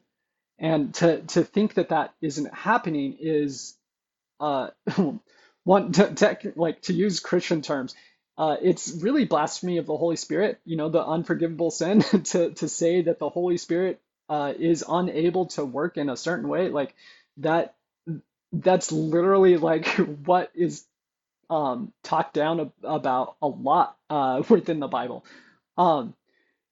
And 0.59 0.93
to 0.95 1.21
to 1.21 1.43
think 1.43 1.75
that 1.75 1.89
that 1.89 2.13
isn't 2.21 2.53
happening 2.53 3.17
is 3.19 3.75
uh, 4.41 4.69
one 5.65 5.93
to, 5.93 6.13
to, 6.15 6.53
like 6.57 6.83
to 6.83 6.93
use 6.93 7.21
Christian 7.21 7.63
terms. 7.63 7.95
Uh, 8.37 8.57
it's 8.61 8.91
really 9.01 9.25
blasphemy 9.25 9.79
of 9.79 9.87
the 9.87 9.97
Holy 9.97 10.17
Spirit, 10.17 10.61
you 10.65 10.77
know, 10.77 10.89
the 10.89 11.05
unforgivable 11.05 11.71
sin 11.71 12.01
to 12.25 12.51
to 12.51 12.69
say 12.69 13.03
that 13.03 13.19
the 13.19 13.29
Holy 13.29 13.57
Spirit 13.57 14.01
uh, 14.29 14.53
is 14.59 14.85
unable 14.87 15.47
to 15.47 15.65
work 15.65 15.97
in 15.97 16.09
a 16.09 16.17
certain 16.17 16.49
way, 16.49 16.69
like 16.69 16.95
that. 17.39 17.75
That's 18.53 18.91
literally 18.91 19.57
like 19.57 19.87
what 20.25 20.51
is 20.55 20.85
um, 21.49 21.93
talked 22.03 22.33
down 22.33 22.59
ab- 22.61 22.73
about 22.83 23.35
a 23.41 23.47
lot 23.47 23.97
uh, 24.09 24.43
within 24.49 24.79
the 24.79 24.87
Bible. 24.87 25.25
Um, 25.77 26.13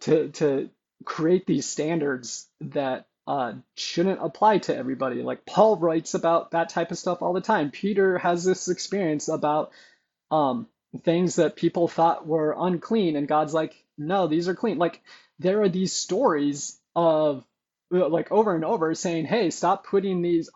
to 0.02 0.30
to 0.30 0.70
create 1.06 1.46
these 1.46 1.66
standards 1.68 2.48
that 2.62 3.08
uh, 3.28 3.54
shouldn't 3.76 4.24
apply 4.24 4.60
to 4.60 4.76
everybody. 4.76 5.22
Like 5.24 5.46
Paul 5.46 5.78
writes 5.78 6.14
about 6.14 6.52
that 6.52 6.70
type 6.70 6.92
of 6.92 6.98
stuff 6.98 7.22
all 7.22 7.34
the 7.34 7.42
time. 7.42 7.72
Peter 7.72 8.18
has 8.18 8.44
this 8.44 8.70
experience 8.70 9.28
about 9.28 9.72
um, 10.32 10.68
things 11.04 11.36
that 11.36 11.56
people 11.56 11.88
thought 11.88 12.28
were 12.28 12.56
unclean, 12.58 13.16
and 13.16 13.28
God's 13.28 13.54
like, 13.54 13.76
no, 13.98 14.28
these 14.28 14.48
are 14.48 14.56
clean. 14.56 14.78
Like 14.78 15.02
there 15.40 15.62
are 15.62 15.70
these 15.70 15.94
stories 15.94 16.80
of 16.96 17.46
like 17.92 18.32
over 18.32 18.56
and 18.56 18.66
over 18.66 18.94
saying, 18.96 19.26
hey, 19.26 19.50
stop 19.50 19.86
putting 19.86 20.22
these 20.22 20.50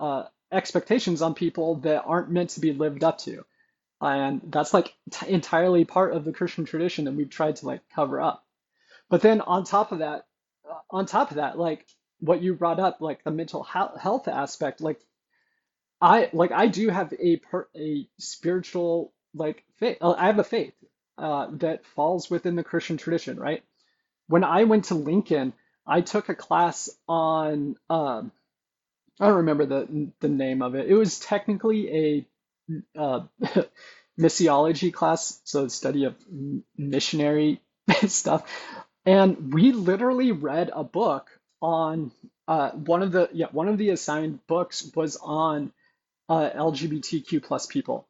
uh, 0.00 0.24
expectations 0.52 1.22
on 1.22 1.34
people 1.34 1.76
that 1.76 2.04
aren't 2.06 2.30
meant 2.30 2.50
to 2.50 2.60
be 2.60 2.72
lived 2.72 3.04
up 3.04 3.18
to. 3.18 3.44
And 4.00 4.40
that's 4.44 4.74
like 4.74 4.94
t- 5.10 5.28
entirely 5.28 5.84
part 5.84 6.12
of 6.14 6.24
the 6.24 6.32
Christian 6.32 6.64
tradition 6.64 7.06
that 7.06 7.14
we've 7.14 7.30
tried 7.30 7.56
to 7.56 7.66
like 7.66 7.80
cover 7.94 8.20
up. 8.20 8.44
But 9.08 9.22
then 9.22 9.40
on 9.40 9.64
top 9.64 9.92
of 9.92 10.00
that, 10.00 10.26
uh, 10.70 10.78
on 10.90 11.06
top 11.06 11.30
of 11.30 11.36
that, 11.36 11.58
like 11.58 11.86
what 12.20 12.42
you 12.42 12.54
brought 12.54 12.80
up, 12.80 13.00
like 13.00 13.24
the 13.24 13.30
mental 13.30 13.62
health 13.62 14.28
aspect, 14.28 14.80
like 14.80 15.00
I 16.00 16.30
like 16.32 16.52
I 16.52 16.66
do 16.68 16.88
have 16.88 17.12
a 17.18 17.36
per, 17.36 17.68
a 17.76 18.08
spiritual 18.18 19.12
like 19.34 19.64
faith. 19.78 19.98
uh, 20.00 20.12
I 20.12 20.26
have 20.26 20.38
a 20.38 20.44
faith 20.44 20.74
uh, 21.18 21.48
that 21.52 21.86
falls 21.86 22.30
within 22.30 22.56
the 22.56 22.64
Christian 22.64 22.96
tradition, 22.98 23.38
right? 23.38 23.62
When 24.28 24.44
I 24.44 24.64
went 24.64 24.86
to 24.86 24.94
Lincoln, 24.94 25.54
I 25.86 26.02
took 26.02 26.28
a 26.28 26.34
class 26.34 26.90
on 27.08 27.76
um, 27.88 28.32
I 29.20 29.26
don't 29.26 29.36
remember 29.36 29.66
the 29.66 30.10
the 30.20 30.28
name 30.28 30.62
of 30.62 30.74
it. 30.74 30.88
It 30.88 30.94
was 30.94 31.18
technically 31.18 32.26
a 32.96 32.98
uh, 32.98 33.20
missiology 34.20 34.92
class, 34.92 35.40
so 35.44 35.64
the 35.64 35.70
study 35.70 36.04
of 36.04 36.16
missionary 36.76 37.60
stuff. 38.06 38.50
And 39.04 39.54
we 39.54 39.72
literally 39.72 40.32
read 40.32 40.70
a 40.74 40.84
book 40.84 41.28
on 41.62 42.12
uh, 42.48 42.70
one 42.72 43.02
of 43.02 43.12
the 43.12 43.28
yeah 43.32 43.46
one 43.52 43.68
of 43.68 43.78
the 43.78 43.90
assigned 43.90 44.46
books 44.46 44.90
was 44.94 45.16
on 45.16 45.72
uh, 46.28 46.50
LGBTQ 46.50 47.42
plus 47.42 47.66
people. 47.66 48.06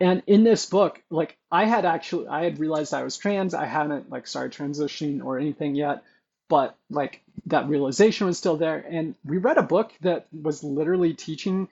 And 0.00 0.22
in 0.26 0.44
this 0.44 0.66
book, 0.66 1.02
like 1.10 1.36
I 1.50 1.64
had 1.66 1.84
actually 1.84 2.28
I 2.28 2.44
had 2.44 2.58
realized 2.58 2.94
I 2.94 3.04
was 3.04 3.16
trans. 3.16 3.54
I 3.54 3.66
hadn't 3.66 4.10
like 4.10 4.26
started 4.26 4.58
transitioning 4.58 5.24
or 5.24 5.38
anything 5.38 5.74
yet, 5.74 6.02
but 6.48 6.76
like 6.90 7.22
that 7.46 7.68
realization 7.68 8.26
was 8.26 8.38
still 8.38 8.56
there. 8.56 8.84
And 8.88 9.14
we 9.24 9.38
read 9.38 9.58
a 9.58 9.62
book 9.62 9.92
that 10.02 10.26
was 10.32 10.62
literally 10.62 11.14
teaching 11.14 11.68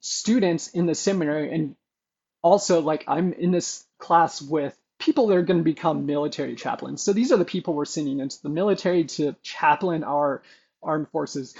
students 0.00 0.68
in 0.68 0.86
the 0.86 0.94
seminary 0.94 1.52
and 1.52 1.76
also 2.42 2.80
like 2.80 3.04
I'm 3.06 3.32
in 3.32 3.50
this 3.50 3.84
class 3.98 4.40
with 4.42 4.76
people 4.98 5.28
that 5.28 5.36
are 5.36 5.42
going 5.42 5.60
to 5.60 5.64
become 5.64 6.06
military 6.06 6.56
chaplains. 6.56 7.02
So 7.02 7.12
these 7.12 7.32
are 7.32 7.36
the 7.36 7.44
people 7.44 7.74
we're 7.74 7.84
sending 7.84 8.20
into 8.20 8.42
the 8.42 8.48
military 8.48 9.04
to 9.04 9.34
chaplain 9.42 10.04
our 10.04 10.42
armed 10.82 11.08
forces. 11.10 11.54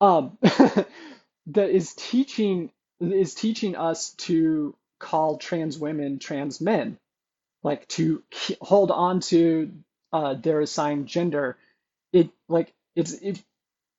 Um, 0.00 0.38
that 0.42 1.70
is 1.70 1.94
teaching 1.94 2.70
is 3.00 3.34
teaching 3.34 3.76
us 3.76 4.10
to 4.12 4.76
call 4.98 5.36
trans 5.38 5.78
women 5.78 6.18
trans 6.18 6.60
men, 6.60 6.98
like 7.62 7.88
to 7.88 8.22
hold 8.60 8.90
on 8.90 9.20
to 9.20 9.72
uh, 10.12 10.34
their 10.34 10.60
assigned 10.60 11.06
gender. 11.06 11.56
It 12.12 12.30
like 12.48 12.72
it's 12.96 13.12
it 13.14 13.42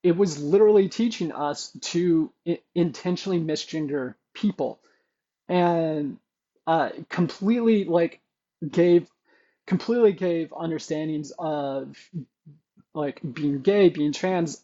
it 0.04 0.18
was 0.18 0.42
literally 0.42 0.90
teaching 0.90 1.32
us 1.32 1.72
to 1.82 2.32
intentionally 2.76 3.40
misgender 3.40 4.16
people, 4.34 4.80
and 5.50 6.18
uh, 6.68 6.90
completely 7.10 7.86
like 7.86 8.22
gave 8.70 9.10
completely 9.68 10.14
gave 10.14 10.54
understandings 10.54 11.32
of 11.40 11.98
like 12.94 13.20
being 13.34 13.62
gay, 13.62 13.90
being 13.90 14.14
trans 14.14 14.64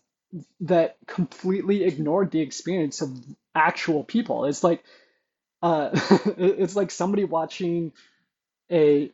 that 0.61 0.97
completely 1.07 1.83
ignored 1.85 2.31
the 2.31 2.41
experience 2.41 3.01
of 3.01 3.11
actual 3.55 4.03
people. 4.03 4.45
It's 4.45 4.63
like 4.63 4.83
uh 5.61 5.89
it's 6.37 6.75
like 6.75 6.91
somebody 6.91 7.25
watching 7.25 7.93
a 8.71 9.11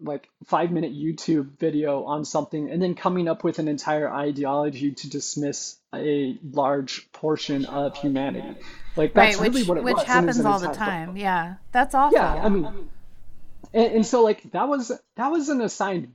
like 0.00 0.28
five 0.44 0.70
minute 0.70 0.92
YouTube 0.92 1.58
video 1.58 2.04
on 2.04 2.24
something 2.24 2.70
and 2.70 2.82
then 2.82 2.94
coming 2.94 3.28
up 3.28 3.44
with 3.44 3.58
an 3.58 3.68
entire 3.68 4.12
ideology 4.12 4.92
to 4.92 5.08
dismiss 5.08 5.76
a 5.94 6.38
large 6.42 7.10
portion 7.12 7.64
of 7.64 7.96
humanity. 7.96 8.60
Like 8.96 9.14
that's 9.14 9.38
right, 9.38 9.40
which, 9.40 9.54
really 9.54 9.68
what 9.68 9.78
it 9.78 9.84
which 9.84 9.96
was. 9.96 10.04
happens 10.04 10.44
all 10.44 10.58
the 10.58 10.72
time. 10.72 11.16
Yeah, 11.16 11.54
that's 11.72 11.94
awful. 11.94 12.18
Yeah, 12.18 12.34
I 12.34 12.48
mean, 12.48 12.66
and, 13.72 13.92
and 13.92 14.06
so 14.06 14.22
like 14.22 14.42
that 14.52 14.68
was 14.68 14.92
that 15.16 15.28
was 15.28 15.48
an 15.48 15.60
assigned 15.62 16.14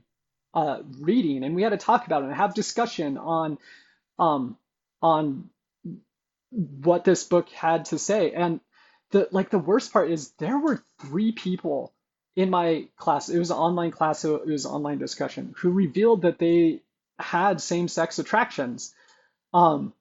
uh, 0.54 0.78
reading, 0.98 1.42
and 1.42 1.54
we 1.54 1.62
had 1.62 1.70
to 1.70 1.76
talk 1.76 2.06
about 2.06 2.22
it 2.22 2.26
and 2.26 2.34
have 2.34 2.54
discussion 2.54 3.18
on 3.18 3.58
um 4.18 4.56
on 5.02 5.50
what 6.52 7.04
this 7.04 7.24
book 7.24 7.48
had 7.50 7.86
to 7.86 7.98
say. 7.98 8.32
And 8.32 8.60
the 9.10 9.28
like 9.32 9.50
the 9.50 9.58
worst 9.58 9.92
part 9.92 10.10
is 10.10 10.30
there 10.38 10.58
were 10.58 10.82
three 11.00 11.32
people 11.32 11.92
in 12.36 12.50
my 12.50 12.86
class. 12.96 13.28
It 13.28 13.38
was 13.38 13.50
an 13.50 13.56
online 13.56 13.90
class, 13.90 14.20
so 14.20 14.36
it 14.36 14.46
was 14.46 14.66
online 14.66 14.98
discussion, 14.98 15.54
who 15.58 15.70
revealed 15.70 16.22
that 16.22 16.38
they 16.38 16.82
had 17.18 17.60
same-sex 17.60 18.18
attractions. 18.18 18.94
Um, 19.52 19.92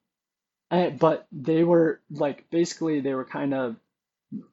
and, 0.72 1.00
but 1.00 1.28
they 1.32 1.64
were 1.64 2.00
like 2.12 2.50
basically 2.50 3.02
they 3.02 3.14
were 3.14 3.26
kind 3.26 3.54
of 3.54 3.76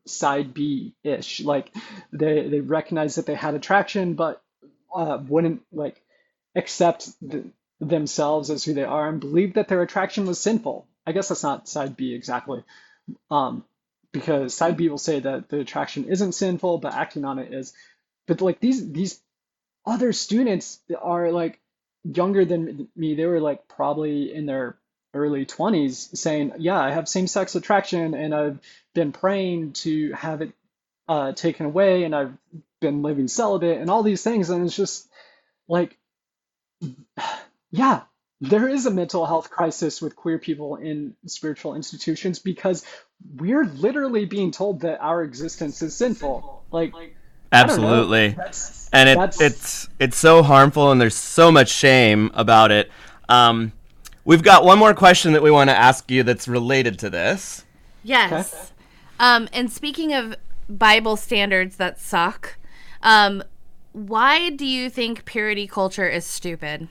side 0.07 0.55
B-ish. 0.55 1.41
Like 1.41 1.71
they 2.13 2.49
they 2.49 2.61
recognized 2.61 3.19
that 3.19 3.27
they 3.27 3.35
had 3.35 3.55
attraction, 3.55 4.15
but 4.15 4.43
uh, 4.95 5.19
wouldn't 5.29 5.63
like 5.73 6.01
accept 6.55 7.11
the, 7.21 7.45
themselves 7.81 8.51
as 8.51 8.65
who 8.65 8.73
they 8.73 8.85
are 8.85 9.09
and 9.09 9.21
believe 9.21 9.55
that 9.55 9.69
their 9.69 9.83
attraction 9.83 10.27
was 10.27 10.41
sinful. 10.41 10.89
I 11.07 11.13
guess 11.13 11.29
that's 11.29 11.43
not 11.43 11.69
side 11.69 11.97
B 11.97 12.15
exactly, 12.15 12.65
um, 13.31 13.65
because 14.17 14.55
side 14.55 14.77
B 14.77 14.89
will 14.89 14.99
say 14.99 15.21
that 15.21 15.49
the 15.49 15.61
attraction 15.61 16.05
isn't 16.05 16.33
sinful, 16.33 16.79
but 16.79 16.95
acting 16.95 17.25
on 17.25 17.39
it 17.39 17.53
is. 17.53 17.75
But 18.27 18.41
like 18.41 18.61
these 18.61 18.91
these 18.91 19.21
other 19.85 20.13
students 20.13 20.81
are 21.01 21.31
like 21.31 21.61
younger 22.03 22.45
than 22.45 22.89
me. 22.97 23.15
They 23.15 23.27
were 23.27 23.41
like 23.41 23.69
probably 23.69 24.35
in 24.35 24.47
their 24.47 24.79
early 25.15 25.45
20s 25.45 26.17
saying, 26.17 26.53
Yeah, 26.59 26.81
I 26.81 26.91
have 26.91 27.09
same 27.09 27.27
sex 27.27 27.55
attraction 27.55 28.15
and 28.15 28.35
I've 28.35 28.59
been 28.95 29.13
praying 29.13 29.73
to 29.85 30.13
have 30.13 30.43
it 30.43 30.53
uh, 31.09 31.33
taken 31.33 31.67
away 31.67 32.05
and 32.05 32.15
I've 32.15 32.33
been 32.81 33.03
living 33.03 33.29
celibate 33.29 33.79
and 33.79 33.91
all 33.91 34.03
these 34.03 34.23
things. 34.23 34.51
And 34.51 34.65
it's 34.65 34.77
just 34.77 35.09
like, 35.69 35.99
yeah, 37.71 38.03
there 38.41 38.69
is 38.69 38.87
a 38.87 38.91
mental 38.91 39.25
health 39.25 39.51
crisis 39.51 40.03
with 40.03 40.17
queer 40.17 40.39
people 40.39 40.77
in 40.77 41.17
spiritual 41.27 41.75
institutions 41.75 42.39
because 42.39 42.85
we're 43.37 43.65
literally 43.65 44.25
being 44.25 44.51
told 44.51 44.81
that 44.81 45.01
our 45.01 45.23
existence 45.23 45.83
is 45.83 45.95
sinful. 45.95 46.65
Like, 46.71 46.93
absolutely, 47.53 48.37
and 48.93 49.09
it, 49.09 49.37
it's 49.41 49.89
it's 49.99 50.17
so 50.17 50.43
harmful, 50.43 50.91
and 50.91 51.01
there's 51.01 51.17
so 51.17 51.51
much 51.51 51.71
shame 51.71 52.31
about 52.35 52.71
it. 52.71 52.91
Um, 53.29 53.73
we've 54.25 54.43
got 54.43 54.65
one 54.65 54.79
more 54.79 54.95
question 54.95 55.33
that 55.33 55.43
we 55.43 55.51
want 55.51 55.71
to 55.71 55.77
ask 55.77 56.11
you 56.11 56.23
that's 56.23 56.49
related 56.49 56.99
to 57.01 57.11
this. 57.11 57.65
Yes. 58.03 58.55
Okay. 58.55 58.73
Um, 59.19 59.49
and 59.53 59.71
speaking 59.71 60.13
of 60.13 60.37
Bible 60.69 61.17
standards 61.17 61.77
that 61.77 62.01
suck, 62.01 62.57
um, 63.03 63.43
why 63.93 64.51
do 64.51 64.67
you 64.67 64.91
think 64.91 65.25
purity 65.25 65.67
culture 65.67 66.09
is 66.09 66.27
stupid? 66.27 66.89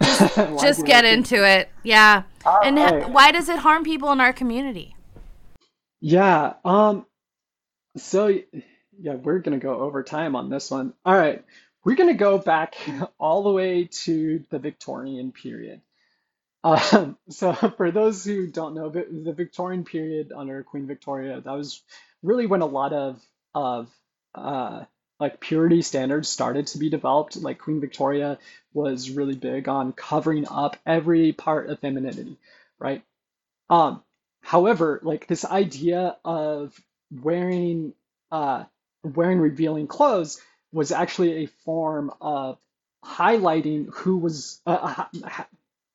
Just 0.02 0.84
get 0.84 1.04
into 1.04 1.46
it. 1.46 1.70
Yeah. 1.82 2.24
and 2.64 2.76
right. 2.76 3.08
why 3.08 3.32
does 3.32 3.48
it 3.48 3.60
harm 3.60 3.84
people 3.84 4.12
in 4.12 4.20
our 4.20 4.32
community? 4.32 4.94
Yeah. 6.02 6.54
Um 6.66 7.06
so 7.96 8.28
yeah, 8.28 9.14
we're 9.14 9.40
to 9.60 9.64
go 9.64 9.80
over 9.80 10.02
time 10.02 10.36
on 10.36 10.50
this 10.50 10.70
one. 10.70 10.94
All 11.04 11.16
right. 11.16 11.44
We're 11.84 11.96
to 12.08 12.14
go 12.14 12.38
back 12.38 12.76
all 13.18 13.42
the 13.42 13.52
way 13.52 13.88
to 14.04 14.44
the 14.50 14.58
Victorian 14.58 15.32
period. 15.32 15.80
Um, 16.64 17.18
so 17.30 17.54
for 17.76 17.90
those 17.90 18.24
who 18.24 18.46
don't 18.46 18.74
know, 18.74 18.90
the 18.90 19.32
Victorian 19.32 19.84
period 19.84 20.32
under 20.36 20.62
Queen 20.64 20.86
Victoria, 20.86 21.40
that 21.40 21.52
was 21.52 21.82
really 22.22 22.46
when 22.46 22.62
a 22.62 22.66
lot 22.66 22.92
of 22.92 23.20
of 23.54 23.90
uh, 24.34 24.84
like 25.20 25.40
purity 25.40 25.82
standards 25.82 26.28
started 26.28 26.68
to 26.68 26.78
be 26.78 26.90
developed. 26.90 27.36
Like 27.36 27.58
Queen 27.58 27.80
Victoria 27.80 28.38
was 28.74 29.10
really 29.10 29.36
big 29.36 29.68
on 29.68 29.92
covering 29.92 30.46
up 30.48 30.76
every 30.86 31.32
part 31.32 31.70
of 31.70 31.80
femininity, 31.80 32.38
right? 32.78 33.02
Um, 33.70 34.02
however, 34.42 35.00
like 35.02 35.26
this 35.26 35.44
idea 35.44 36.16
of 36.24 36.78
wearing 37.10 37.94
uh, 38.30 38.64
wearing 39.02 39.38
revealing 39.38 39.86
clothes 39.86 40.40
was 40.72 40.92
actually 40.92 41.44
a 41.44 41.46
form 41.64 42.12
of 42.20 42.58
highlighting 43.04 43.92
who 43.92 44.18
was 44.18 44.60
uh, 44.66 45.04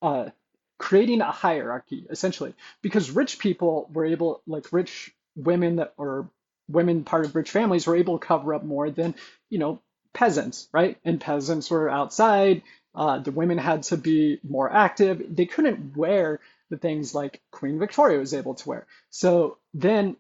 uh, 0.01 0.29
creating 0.77 1.21
a 1.21 1.31
hierarchy 1.31 2.05
essentially. 2.09 2.53
Because 2.81 3.11
rich 3.11 3.39
people 3.39 3.89
were 3.93 4.05
able 4.05 4.41
like 4.47 4.71
rich 4.71 5.13
women 5.35 5.77
that 5.77 5.93
or 5.97 6.29
women 6.69 7.03
part 7.03 7.25
of 7.25 7.35
rich 7.35 7.51
families 7.51 7.87
were 7.87 7.95
able 7.95 8.19
to 8.19 8.25
cover 8.25 8.53
up 8.53 8.63
more 8.63 8.89
than 8.89 9.15
you 9.49 9.59
know 9.59 9.79
peasants 10.13 10.67
right? 10.73 10.97
And 11.05 11.21
peasants 11.21 11.69
were 11.69 11.89
outside 11.89 12.63
uh, 12.97 13.19
the 13.19 13.31
women 13.31 13.59
had 13.59 13.83
to 13.83 13.95
be 13.95 14.39
more 14.43 14.73
active. 14.73 15.23
They 15.29 15.45
couldn't 15.45 15.95
wear 15.95 16.39
the 16.69 16.77
things 16.77 17.13
like 17.13 17.41
queen 17.51 17.79
victoria 17.79 18.19
was 18.19 18.33
able 18.33 18.55
to 18.55 18.69
wear 18.69 18.87
so 19.09 19.57
then 19.73 20.15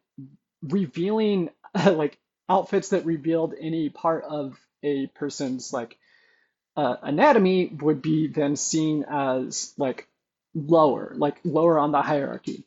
revealing 0.61 1.49
like 1.85 2.17
outfits 2.49 2.89
that 2.89 3.05
revealed 3.05 3.53
any 3.59 3.89
part 3.89 4.23
of 4.23 4.57
a 4.83 5.07
person's 5.07 5.73
like 5.73 5.97
uh, 6.75 6.95
anatomy 7.01 7.67
would 7.81 8.01
be 8.01 8.27
then 8.27 8.55
seen 8.55 9.03
as 9.09 9.73
like 9.77 10.07
lower 10.53 11.13
like 11.15 11.37
lower 11.43 11.77
on 11.79 11.91
the 11.91 12.01
hierarchy 12.01 12.63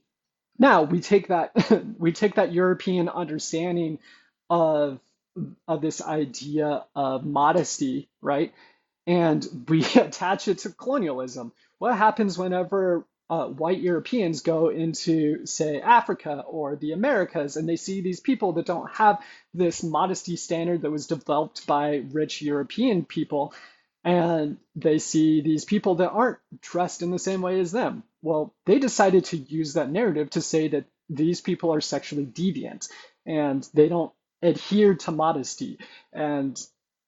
now 0.61 0.83
we 0.83 1.01
take 1.01 1.29
that 1.29 1.53
we 1.99 2.13
take 2.13 2.35
that 2.35 2.53
European 2.53 3.09
understanding 3.09 3.99
of 4.51 5.01
of 5.67 5.81
this 5.81 6.03
idea 6.03 6.85
of 6.95 7.25
modesty, 7.25 8.09
right? 8.21 8.53
And 9.07 9.65
we 9.69 9.85
attach 9.97 10.49
it 10.49 10.59
to 10.59 10.71
colonialism. 10.71 11.53
What 11.79 11.97
happens 11.97 12.39
whenever 12.39 13.07
uh, 13.31 13.47
white 13.47 13.81
Europeans 13.81 14.43
go 14.43 14.71
into, 14.71 15.47
say, 15.47 15.81
Africa 15.81 16.43
or 16.49 16.75
the 16.75 16.91
Americas, 16.91 17.57
and 17.57 17.69
they 17.69 17.77
see 17.77 18.01
these 18.01 18.19
people 18.19 18.55
that 18.55 18.67
don't 18.67 18.91
have 18.91 19.23
this 19.55 19.85
modesty 19.85 20.35
standard 20.35 20.83
that 20.83 20.91
was 20.91 21.07
developed 21.07 21.65
by 21.65 22.03
rich 22.11 22.43
European 22.43 23.05
people, 23.05 23.55
and 24.03 24.57
they 24.75 24.99
see 24.99 25.43
these 25.43 25.65
people 25.65 25.95
that 25.97 26.11
aren't 26.11 26.39
dressed 26.61 27.03
in 27.03 27.13
the 27.13 27.21
same 27.21 27.41
way 27.41 27.61
as 27.61 27.71
them. 27.71 28.03
Well, 28.21 28.53
they 28.67 28.81
decided 28.81 29.27
to 29.27 29.37
use 29.37 29.75
that 29.75 29.91
narrative 29.91 30.31
to 30.31 30.43
say 30.43 30.67
that 30.69 30.87
these 31.09 31.41
people 31.41 31.73
are 31.73 31.81
sexually 31.81 32.27
deviant 32.27 32.89
and 33.27 33.69
they 33.75 33.89
don't 33.89 34.13
adhere 34.43 34.95
to 34.95 35.13
modesty. 35.13 35.79
And 36.13 36.61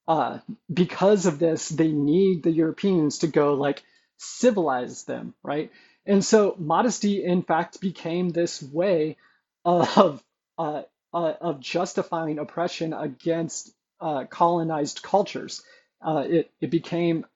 uh, 0.06 0.38
because 0.72 1.26
of 1.26 1.38
this, 1.38 1.68
they 1.68 1.88
need 1.88 2.42
the 2.42 2.50
Europeans 2.50 3.18
to 3.18 3.26
go 3.26 3.54
like 3.54 3.82
civilize 4.18 5.04
them, 5.04 5.34
right? 5.42 5.70
And 6.06 6.24
so 6.24 6.54
modesty, 6.58 7.24
in 7.24 7.42
fact, 7.42 7.80
became 7.80 8.30
this 8.30 8.62
way 8.62 9.16
of 9.64 10.22
uh, 10.58 10.82
uh, 11.14 11.34
of 11.40 11.60
justifying 11.60 12.38
oppression 12.38 12.92
against 12.92 13.72
uh, 14.00 14.24
colonized 14.24 15.02
cultures. 15.02 15.62
Uh, 16.04 16.24
it 16.28 16.50
it 16.60 16.70
became 16.70 17.26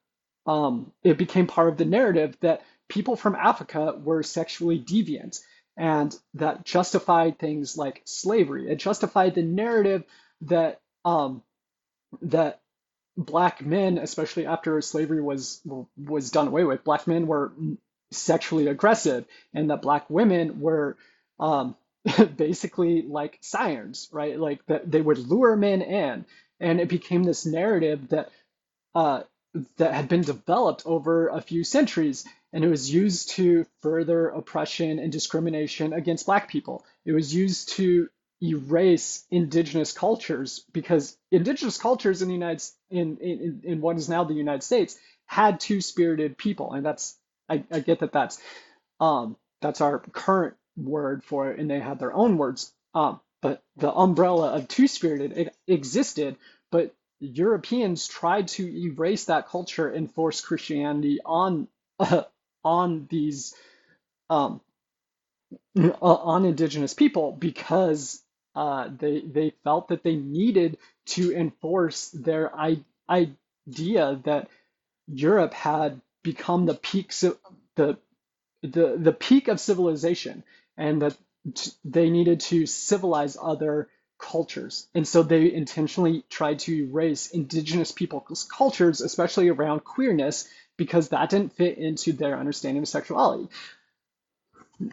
um, 0.47 0.93
it 1.03 1.19
became 1.19 1.47
part 1.47 1.69
of 1.69 1.77
the 1.79 1.85
narrative 1.85 2.37
that 2.41 2.63
people 2.89 3.17
from 3.17 3.35
Africa 3.37 3.95
were 4.03 4.23
sexually 4.23 4.81
deviant, 4.81 5.41
and 5.77 6.17
that 6.35 6.65
justified 6.65 7.39
things 7.39 7.77
like 7.77 8.03
slavery. 8.05 8.71
It 8.71 8.77
justified 8.77 9.35
the 9.35 9.43
narrative 9.43 10.05
that 10.43 10.81
um, 11.05 11.43
that 12.23 12.61
black 13.17 13.65
men, 13.65 13.99
especially 13.99 14.47
after 14.47 14.81
slavery 14.83 15.23
was 15.23 15.63
was 15.97 16.31
done 16.31 16.49
away 16.49 16.65
with, 16.65 16.85
black 16.85 17.07
men 17.07 17.27
were 17.27 17.53
sexually 18.11 18.67
aggressive, 18.69 19.25
and 19.55 19.71
that 19.71 19.83
black 19.83 20.09
women 20.09 20.61
were 20.61 20.97
um, 21.39 21.77
basically 22.37 23.03
like 23.03 23.39
sirens, 23.41 24.09
right? 24.13 24.39
Like 24.39 24.65
that 24.67 24.91
they 24.91 25.01
would 25.01 25.19
lure 25.19 25.57
men 25.57 25.83
in, 25.83 26.25
and 26.61 26.81
it 26.81 26.89
became 26.89 27.25
this 27.25 27.47
narrative 27.47 28.09
that 28.09 28.31
uh, 28.95 29.23
that 29.77 29.95
had 29.95 30.09
been 30.09 30.23
developed 30.23 30.83
over 30.87 31.29
a 31.29 31.41
few 31.41 31.65
centuries 31.65 32.25
and 32.57 32.65
it 32.65 32.69
was 32.69 32.91
used 32.91 33.31
to 33.31 33.67
further 33.83 34.29
oppression 34.29 34.99
and 34.99 35.13
discrimination 35.13 35.93
against 35.93 36.25
black 36.25 36.49
people. 36.49 36.87
It 37.05 37.13
was 37.13 37.35
used 37.35 37.71
to 37.71 38.09
erase 38.43 39.27
indigenous 39.31 39.93
cultures 39.93 40.65
because 40.73 41.19
indigenous 41.31 41.77
cultures 41.77 42.23
in 42.23 42.29
the 42.29 42.35
United 42.35 42.65
in, 42.91 43.19
in, 43.19 43.61
in 43.65 43.81
what 43.83 43.99
is 43.99 44.09
now 44.09 44.25
the 44.25 44.33
United 44.33 44.63
States 44.63 44.97
had 45.27 45.61
two 45.61 45.83
spirited 45.83 46.39
people, 46.39 46.73
and 46.73 46.87
that's 46.87 47.19
I, 47.49 47.65
I 47.71 47.81
get 47.81 48.01
that 48.01 48.13
that's 48.13 48.41
um, 49.01 49.37
that's 49.61 49.81
our 49.81 49.99
current 49.99 50.55
word 50.77 51.25
for 51.25 51.51
it, 51.51 51.59
and 51.59 51.71
they 51.71 51.81
had 51.81 51.99
their 51.99 52.13
own 52.13 52.39
words. 52.39 52.73
Um, 52.95 53.21
but 53.43 53.63
the 53.77 53.93
umbrella 53.93 54.53
of 54.55 54.69
two 54.69 54.89
spirited 54.89 55.51
existed, 55.67 56.37
but 56.71 56.95
Europeans 57.21 58.09
tried 58.09 58.49
to 58.49 58.67
erase 58.67 59.27
that 59.27 59.49
culture 59.49 59.89
and 59.89 60.13
force 60.13 60.41
Christianity 60.41 61.21
on 61.25 61.69
uh, 61.99 62.23
on 62.65 63.07
these 63.11 63.55
um, 64.31 64.61
uh, 65.79 65.91
on 66.01 66.45
indigenous 66.45 66.95
people 66.95 67.33
because 67.33 68.23
uh, 68.55 68.89
they 68.99 69.21
they 69.21 69.53
felt 69.65 69.89
that 69.89 70.03
they 70.03 70.17
needed 70.17 70.79
to 71.07 71.33
enforce 71.35 72.09
their 72.11 72.55
I- 72.55 72.85
idea 73.09 74.21
that 74.25 74.49
Europe 75.07 75.55
had 75.55 76.01
become 76.27 76.67
the 76.67 76.75
peak 76.75 77.13
the 77.77 77.99
the 78.63 78.97
the 78.99 79.13
peak 79.13 79.47
of 79.47 79.61
civilization 79.61 80.43
and 80.77 81.03
that 81.03 81.17
they 81.85 82.11
needed 82.11 82.41
to 82.41 82.67
civilize 82.67 83.37
other 83.41 83.89
cultures. 84.19 84.89
And 84.93 85.07
so 85.07 85.23
they 85.23 85.53
intentionally 85.53 86.25
tried 86.29 86.59
to 86.61 86.75
erase 86.75 87.31
indigenous 87.31 87.93
people's 87.93 88.45
cultures, 88.45 89.01
especially 89.01 89.49
around 89.51 89.85
queerness, 89.85 90.49
because 90.77 91.11
that 91.11 91.31
didn't 91.31 91.53
fit 91.53 91.79
into 91.79 92.13
their 92.13 92.37
understanding 92.37 92.83
of 92.83 92.89
sexuality. 92.89 93.49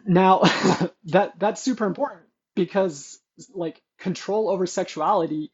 Now, 0.06 0.38
that 1.06 1.32
that's 1.38 1.60
super 1.60 1.84
important 1.84 2.22
because 2.54 3.18
like 3.52 3.82
control 3.98 4.48
over 4.48 4.66
sexuality 4.66 5.50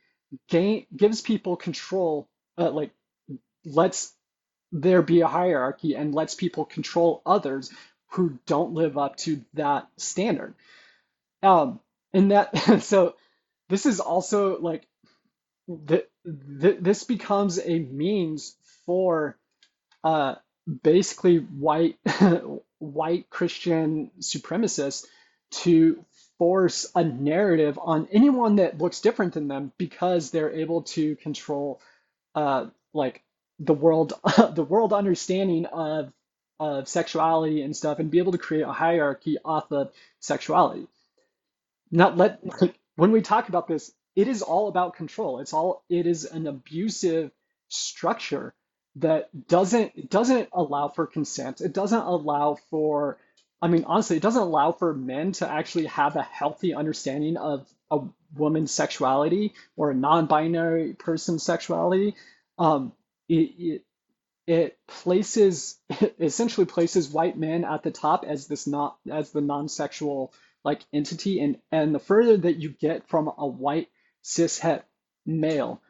gain 0.49 0.87
gives 0.95 1.23
people 1.23 1.57
control 1.57 2.29
uh, 2.59 2.71
like 2.71 2.91
lets 3.65 4.13
there 4.73 5.03
be 5.03 5.21
a 5.21 5.27
hierarchy 5.27 5.95
and 5.95 6.15
lets 6.15 6.35
people 6.35 6.65
control 6.65 7.23
others 7.27 7.71
who 8.13 8.39
don't 8.47 8.75
live 8.75 8.99
up 8.99 9.17
to 9.17 9.45
that 9.55 9.89
standard. 9.97 10.55
Um, 11.43 11.81
and 12.13 12.33
that 12.33 12.57
so 12.83 13.15
this 13.69 13.87
is 13.87 14.01
also 14.01 14.61
like 14.61 14.87
the, 15.69 16.07
the 16.25 16.77
this 16.81 17.05
becomes 17.05 17.59
a 17.59 17.79
means 17.79 18.57
for 18.85 19.37
uh 20.03 20.35
basically 20.83 21.39
white 21.39 21.99
white 22.79 23.31
Christian 23.31 24.11
supremacists 24.21 25.07
to 25.51 26.05
force 26.39 26.91
a 26.95 27.05
narrative 27.05 27.79
on 27.81 28.09
anyone 28.13 28.57
that 28.57 28.79
looks 28.79 29.01
different 29.01 29.35
than 29.35 29.49
them 29.49 29.73
because 29.79 30.31
they're 30.31 30.53
able 30.53 30.83
to 30.83 31.17
control 31.17 31.81
uh, 32.35 32.67
like 32.95 33.23
the 33.61 33.75
world 33.75 34.15
the 34.55 34.65
world 34.65 34.93
understanding 34.93 35.67
of 35.67 36.13
of 36.59 36.89
sexuality 36.89 37.63
and 37.63 37.77
stuff 37.77 37.99
and 37.99 38.11
be 38.11 38.19
able 38.19 38.33
to 38.33 38.39
create 38.39 38.63
a 38.63 38.73
hierarchy 38.73 39.39
off 39.45 39.71
of 39.73 39.93
sexuality. 40.19 40.87
Not 41.91 42.17
let 42.17 42.41
when 42.97 43.13
we 43.13 43.23
talk 43.23 43.49
about 43.49 43.69
this, 43.69 43.93
it 44.17 44.29
is 44.29 44.43
all 44.43 44.69
about 44.69 44.97
control. 44.97 45.41
It's 45.41 45.53
all 45.53 45.85
it 45.89 46.07
is 46.07 46.25
an 46.25 46.47
abusive 46.47 47.31
structure 47.69 48.55
that 48.97 49.31
doesn't 49.47 50.11
doesn't 50.11 50.49
allow 50.53 50.89
for 50.89 51.07
consent. 51.07 51.61
It 51.61 51.73
doesn't 51.73 52.01
allow 52.01 52.57
for 52.71 53.19
I 53.63 53.69
mean 53.69 53.85
honestly, 53.85 54.17
it 54.17 54.23
doesn't 54.23 54.43
allow 54.43 54.73
for 54.73 54.95
men 54.95 55.33
to 55.33 55.51
actually 55.51 55.87
have 55.87 56.17
a 56.17 56.23
healthy 56.23 56.75
understanding 56.75 57.37
of 57.37 57.69
a 57.91 58.01
woman's 58.35 58.71
sexuality 58.71 59.55
or 59.77 59.91
a 59.91 59.95
non-binary 59.95 60.95
person's 60.95 61.43
sexuality. 61.43 62.15
Um, 62.59 62.93
it, 63.31 63.83
it 64.47 64.79
places 64.89 65.79
it 65.89 66.17
essentially 66.21 66.67
places 66.67 67.11
white 67.11 67.39
men 67.39 67.65
at 67.65 67.83
the 67.83 67.91
top 67.91 68.25
as 68.27 68.49
this 68.49 68.67
not 68.67 68.99
as 69.11 69.31
the 69.31 69.41
non-sexual 69.41 70.33
like 70.65 70.83
entity 70.93 71.41
and 71.41 71.59
and 71.73 71.95
the 71.95 72.01
further 72.01 72.37
that 72.37 72.57
you 72.57 72.71
get 72.71 73.09
from 73.09 73.33
a 73.39 73.47
white 73.47 73.89
cishet 74.25 74.83
male 75.27 75.81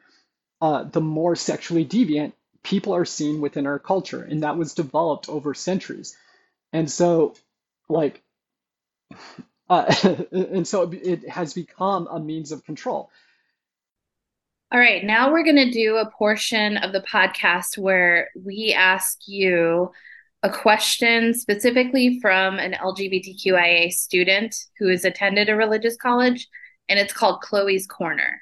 uh, 0.61 0.83
the 0.83 1.01
more 1.01 1.35
sexually 1.35 1.85
deviant 1.85 2.33
people 2.63 2.93
are 2.95 3.05
seen 3.05 3.41
within 3.41 3.65
our 3.65 3.79
culture 3.79 4.21
and 4.23 4.43
that 4.43 4.57
was 4.57 4.75
developed 4.75 5.27
over 5.29 5.53
centuries. 5.55 6.15
And 6.71 6.89
so 6.89 7.35
like 7.89 8.21
uh, 9.69 9.93
and 10.31 10.67
so 10.67 10.91
it 10.91 11.27
has 11.29 11.53
become 11.53 12.07
a 12.07 12.19
means 12.19 12.51
of 12.51 12.63
control 12.63 13.09
all 14.73 14.79
right, 14.79 15.03
now 15.03 15.29
we're 15.29 15.43
going 15.43 15.57
to 15.57 15.69
do 15.69 15.97
a 15.97 16.09
portion 16.11 16.77
of 16.77 16.93
the 16.93 17.01
podcast 17.01 17.77
where 17.77 18.29
we 18.41 18.73
ask 18.73 19.17
you 19.27 19.91
a 20.43 20.49
question 20.49 21.33
specifically 21.33 22.21
from 22.21 22.57
an 22.57 22.71
LGBTQIA 22.81 23.91
student 23.91 24.55
who 24.79 24.87
has 24.87 25.03
attended 25.03 25.49
a 25.49 25.57
religious 25.57 25.97
college, 25.97 26.47
and 26.87 26.97
it's 26.97 27.11
called 27.11 27.41
Chloe's 27.41 27.85
Corner. 27.85 28.41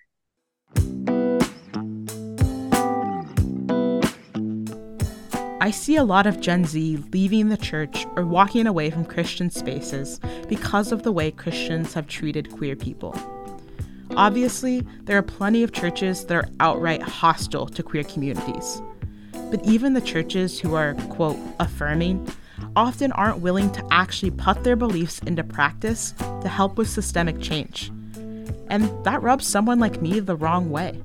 I 5.62 5.72
see 5.72 5.96
a 5.96 6.04
lot 6.04 6.28
of 6.28 6.40
Gen 6.40 6.64
Z 6.64 6.98
leaving 7.12 7.50
the 7.50 7.58
church 7.58 8.06
or 8.16 8.24
walking 8.24 8.68
away 8.68 8.92
from 8.92 9.04
Christian 9.04 9.50
spaces 9.50 10.20
because 10.48 10.92
of 10.92 11.02
the 11.02 11.12
way 11.12 11.32
Christians 11.32 11.96
have 11.96 12.08
treated 12.08 12.52
queer 12.52 12.76
people. 12.76 13.16
Obviously, 14.20 14.86
there 15.04 15.18
are 15.18 15.22
plenty 15.22 15.64
of 15.64 15.72
churches 15.72 16.26
that 16.26 16.36
are 16.36 16.50
outright 16.60 17.02
hostile 17.02 17.68
to 17.68 17.82
queer 17.82 18.04
communities. 18.04 18.82
But 19.50 19.64
even 19.64 19.94
the 19.94 20.02
churches 20.02 20.60
who 20.60 20.76
are, 20.76 20.94
quote, 21.10 21.38
affirming, 21.62 22.28
often 22.76 23.14
aren't 23.14 23.40
willing 23.40 23.72
to 23.72 23.88
actually 23.92 24.32
put 24.32 24.66
their 24.66 24.76
beliefs 24.76 25.20
into 25.20 25.46
practice 25.46 26.14
to 26.42 26.50
help 26.50 26.78
with 26.78 26.90
systemic 26.90 27.40
change. 27.40 27.94
And 28.68 28.92
that 29.06 29.22
rubs 29.22 29.48
someone 29.48 29.80
like 29.80 30.02
me 30.02 30.20
the 30.20 30.36
wrong 30.36 30.70
way. 30.70 31.02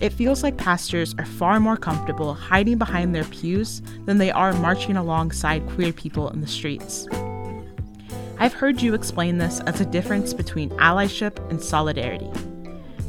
It 0.00 0.14
feels 0.14 0.42
like 0.42 0.56
pastors 0.56 1.14
are 1.18 1.26
far 1.26 1.60
more 1.60 1.76
comfortable 1.76 2.32
hiding 2.32 2.78
behind 2.78 3.14
their 3.14 3.24
pews 3.24 3.82
than 4.06 4.16
they 4.16 4.30
are 4.30 4.54
marching 4.54 4.96
alongside 4.96 5.68
queer 5.68 5.92
people 5.92 6.30
in 6.30 6.40
the 6.40 6.46
streets. 6.46 7.06
I've 8.40 8.54
heard 8.54 8.80
you 8.80 8.94
explain 8.94 9.38
this 9.38 9.58
as 9.60 9.80
a 9.80 9.84
difference 9.84 10.32
between 10.32 10.70
allyship 10.70 11.38
and 11.50 11.60
solidarity. 11.60 12.30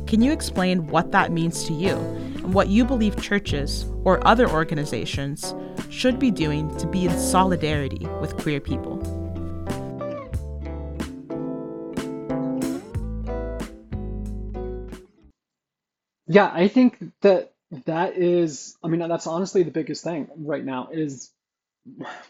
Can 0.07 0.23
you 0.23 0.31
explain 0.31 0.87
what 0.87 1.11
that 1.11 1.31
means 1.31 1.65
to 1.65 1.73
you 1.73 1.91
and 1.91 2.51
what 2.51 2.67
you 2.67 2.83
believe 2.83 3.21
churches 3.21 3.85
or 4.03 4.25
other 4.27 4.49
organizations 4.49 5.53
should 5.91 6.17
be 6.17 6.31
doing 6.31 6.75
to 6.77 6.87
be 6.87 7.05
in 7.05 7.15
solidarity 7.19 8.07
with 8.19 8.37
queer 8.37 8.59
people? 8.59 8.97
Yeah, 16.25 16.49
I 16.51 16.69
think 16.69 16.97
that 17.21 17.53
that 17.85 18.17
is, 18.17 18.75
I 18.83 18.87
mean, 18.87 19.07
that's 19.07 19.27
honestly 19.27 19.61
the 19.61 19.69
biggest 19.69 20.03
thing 20.03 20.27
right 20.37 20.65
now 20.65 20.89
is 20.91 21.29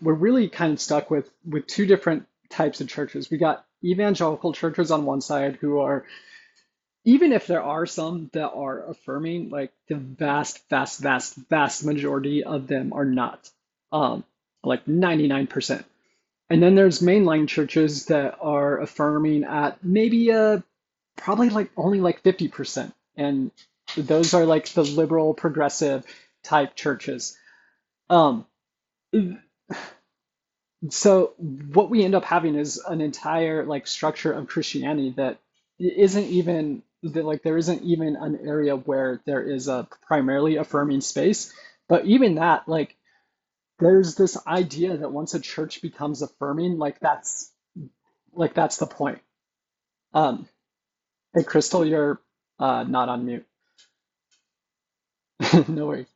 we're 0.01 0.13
really 0.13 0.49
kind 0.49 0.73
of 0.73 0.81
stuck 0.81 1.09
with 1.09 1.29
with 1.45 1.65
two 1.65 1.85
different 1.85 2.25
types 2.49 2.81
of 2.81 2.87
churches. 2.87 3.29
We 3.29 3.37
got 3.37 3.65
evangelical 3.83 4.53
churches 4.53 4.91
on 4.91 5.05
one 5.05 5.21
side 5.21 5.57
who 5.57 5.79
are, 5.79 6.05
even 7.05 7.31
if 7.31 7.47
there 7.47 7.63
are 7.63 7.85
some 7.85 8.29
that 8.33 8.51
are 8.51 8.89
affirming, 8.89 9.49
like 9.49 9.71
the 9.87 9.95
vast, 9.95 10.67
vast, 10.69 10.99
vast, 10.99 11.35
vast 11.49 11.85
majority 11.85 12.43
of 12.43 12.67
them 12.67 12.93
are 12.93 13.05
not, 13.05 13.49
um, 13.91 14.23
like 14.63 14.85
99%. 14.85 15.83
And 16.49 16.63
then 16.63 16.75
there's 16.75 16.99
mainline 16.99 17.47
churches 17.47 18.07
that 18.07 18.37
are 18.41 18.79
affirming 18.79 19.43
at 19.43 19.83
maybe 19.83 20.31
uh 20.31 20.59
probably 21.15 21.49
like 21.49 21.69
only 21.77 21.99
like 22.01 22.23
50%. 22.23 22.91
And 23.15 23.51
those 23.95 24.33
are 24.33 24.45
like 24.45 24.69
the 24.69 24.83
liberal 24.83 25.33
progressive 25.33 26.05
type 26.43 26.75
churches. 26.75 27.37
Um, 28.09 28.45
so 30.89 31.33
what 31.37 31.89
we 31.89 32.03
end 32.05 32.15
up 32.15 32.23
having 32.23 32.55
is 32.55 32.77
an 32.77 33.01
entire 33.01 33.65
like 33.65 33.87
structure 33.87 34.31
of 34.31 34.47
Christianity 34.47 35.13
that 35.17 35.39
isn't 35.79 36.25
even 36.25 36.83
that 37.03 37.25
like 37.25 37.43
there 37.43 37.57
isn't 37.57 37.83
even 37.83 38.15
an 38.15 38.39
area 38.45 38.75
where 38.75 39.21
there 39.25 39.41
is 39.41 39.67
a 39.67 39.87
primarily 40.07 40.55
affirming 40.55 41.01
space. 41.01 41.53
But 41.89 42.05
even 42.05 42.35
that, 42.35 42.67
like 42.67 42.95
there's 43.79 44.15
this 44.15 44.37
idea 44.47 44.97
that 44.97 45.11
once 45.11 45.33
a 45.33 45.39
church 45.39 45.81
becomes 45.81 46.21
affirming, 46.21 46.77
like 46.77 46.99
that's 46.99 47.51
like 48.33 48.53
that's 48.53 48.77
the 48.77 48.87
point. 48.87 49.19
Um, 50.13 50.47
hey 51.35 51.43
Crystal, 51.43 51.85
you're 51.85 52.21
uh, 52.59 52.83
not 52.83 53.09
on 53.09 53.25
mute. 53.25 53.45
no 55.67 55.87
worries. 55.87 56.07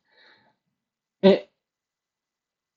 It, 1.22 1.50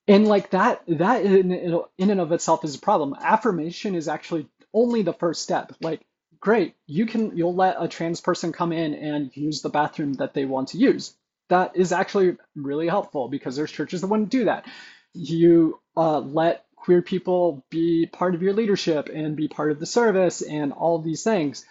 and 0.08 0.28
like 0.28 0.50
that 0.52 0.82
that 0.88 1.24
in, 1.24 1.52
in 1.98 2.10
and 2.10 2.20
of 2.20 2.32
itself 2.32 2.64
is 2.64 2.76
a 2.76 2.80
problem. 2.80 3.16
Affirmation 3.20 3.96
is 3.96 4.08
actually 4.08 4.48
only 4.74 5.02
the 5.02 5.14
first 5.14 5.42
step. 5.42 5.74
Like 5.82 6.02
great 6.40 6.76
you 6.86 7.06
can 7.06 7.36
you'll 7.36 7.56
let 7.56 7.76
a 7.80 7.88
trans 7.88 8.20
person 8.22 8.52
come 8.52 8.72
in 8.72 8.94
and 8.94 9.36
use 9.36 9.62
the 9.62 9.70
bathroom 9.70 10.14
that 10.14 10.34
they 10.34 10.46
want 10.46 10.70
to 10.70 10.78
use. 10.78 11.14
That 11.50 11.76
is 11.76 11.92
actually 11.92 12.38
really 12.56 12.88
helpful 12.88 13.28
because 13.28 13.56
there's 13.56 13.72
churches 13.72 14.02
that 14.02 14.08
wouldn't 14.08 14.30
do 14.30 14.46
that. 14.46 14.66
You 15.14 15.80
uh, 15.96 16.20
let 16.20 16.66
queer 16.76 17.02
people 17.02 17.64
be 17.70 18.06
part 18.06 18.34
of 18.36 18.42
your 18.42 18.54
leadership 18.54 19.10
and 19.14 19.36
be 19.36 19.48
part 19.48 19.72
of 19.72 19.80
the 19.80 19.86
service 19.86 20.42
and 20.42 20.72
all 20.74 21.00
these 21.00 21.24
things. 21.24 21.66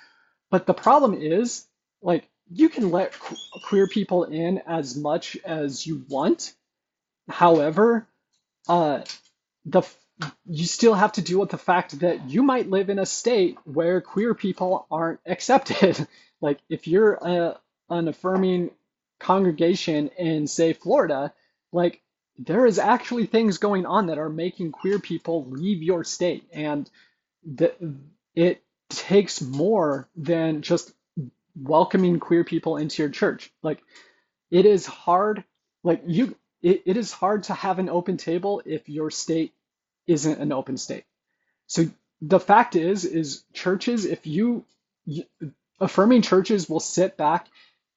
But 0.52 0.68
the 0.68 0.76
problem 0.76 1.16
is 1.16 1.68
like 2.02 2.30
you 2.52 2.70
can 2.70 2.92
let 2.92 3.14
queer 3.66 3.88
people 3.88 4.26
in 4.26 4.60
as 4.68 4.98
much 4.98 5.38
as 5.46 5.88
you 5.88 6.06
want. 6.10 6.54
However 7.30 8.08
uh, 8.68 9.04
the 9.66 9.84
you 10.48 10.66
still 10.66 10.94
have 10.94 11.14
to 11.14 11.22
deal 11.22 11.40
with 11.40 11.50
the 11.50 11.58
fact 11.58 12.00
that 12.00 12.30
you 12.30 12.42
might 12.44 12.70
live 12.70 12.90
in 12.90 13.00
a 13.00 13.06
state 13.06 13.58
where 13.66 14.02
queer 14.02 14.34
people 14.34 14.88
aren't 14.90 15.20
accepted. 15.26 16.08
like 16.42 16.60
if 16.70 16.88
you're 16.88 17.14
a, 17.14 17.60
an 17.90 18.08
affirming 18.08 18.72
congregation 19.20 20.10
in 20.18 20.48
say 20.48 20.74
Florida, 20.74 21.34
like 21.72 22.02
there 22.38 22.66
is 22.66 22.80
actually 22.80 23.26
things 23.26 23.58
going 23.58 23.86
on 23.86 24.08
that 24.08 24.20
are 24.20 24.30
making 24.30 24.72
queer 24.72 25.00
people 25.00 25.46
leave 25.50 25.82
your 25.82 26.04
state 26.04 26.48
and 26.54 26.90
the, 27.44 27.74
it 28.36 28.62
takes 28.90 29.42
more 29.42 30.08
than 30.16 30.62
just 30.62 30.92
welcoming 31.56 32.20
queer 32.20 32.44
people 32.44 32.78
into 32.78 33.02
your 33.02 33.12
church. 33.12 33.52
Like 33.64 33.82
it 34.52 34.66
is 34.66 34.86
hard 34.86 35.44
like 35.84 36.04
you 36.06 36.36
it, 36.68 36.84
it 36.86 36.98
is 36.98 37.14
hard 37.14 37.44
to 37.44 37.54
have 37.54 37.80
an 37.80 37.88
open 37.88 38.18
table 38.18 38.62
if 38.66 38.90
your 38.90 39.10
state 39.10 39.54
isn't 40.06 40.42
an 40.42 40.52
open 40.52 40.76
state. 40.76 41.06
So 41.68 41.86
the 42.22 42.42
fact 42.42 42.76
is, 42.76 43.06
is 43.06 43.44
churches, 43.54 44.04
if 44.04 44.28
you, 44.28 44.66
affirming 45.80 46.24
churches 46.24 46.70
will 46.70 46.82
sit 46.82 47.16
back 47.16 47.48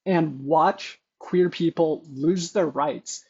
and 0.06 0.44
watch 0.44 1.00
queer 1.18 1.50
people 1.50 2.04
lose 2.14 2.52
their 2.52 2.66
rights 2.66 3.24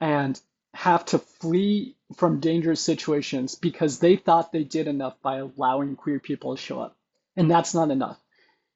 and 0.00 0.40
have 0.72 1.04
to 1.06 1.18
flee 1.18 1.94
from 2.14 2.40
dangerous 2.40 2.80
situations 2.80 3.54
because 3.54 3.98
they 3.98 4.16
thought 4.16 4.50
they 4.50 4.64
did 4.64 4.88
enough 4.88 5.20
by 5.20 5.38
allowing 5.38 5.96
queer 5.96 6.20
people 6.20 6.56
to 6.56 6.62
show 6.62 6.80
up. 6.80 6.96
And 7.36 7.50
that's 7.50 7.74
not 7.74 7.90
enough. 7.90 8.18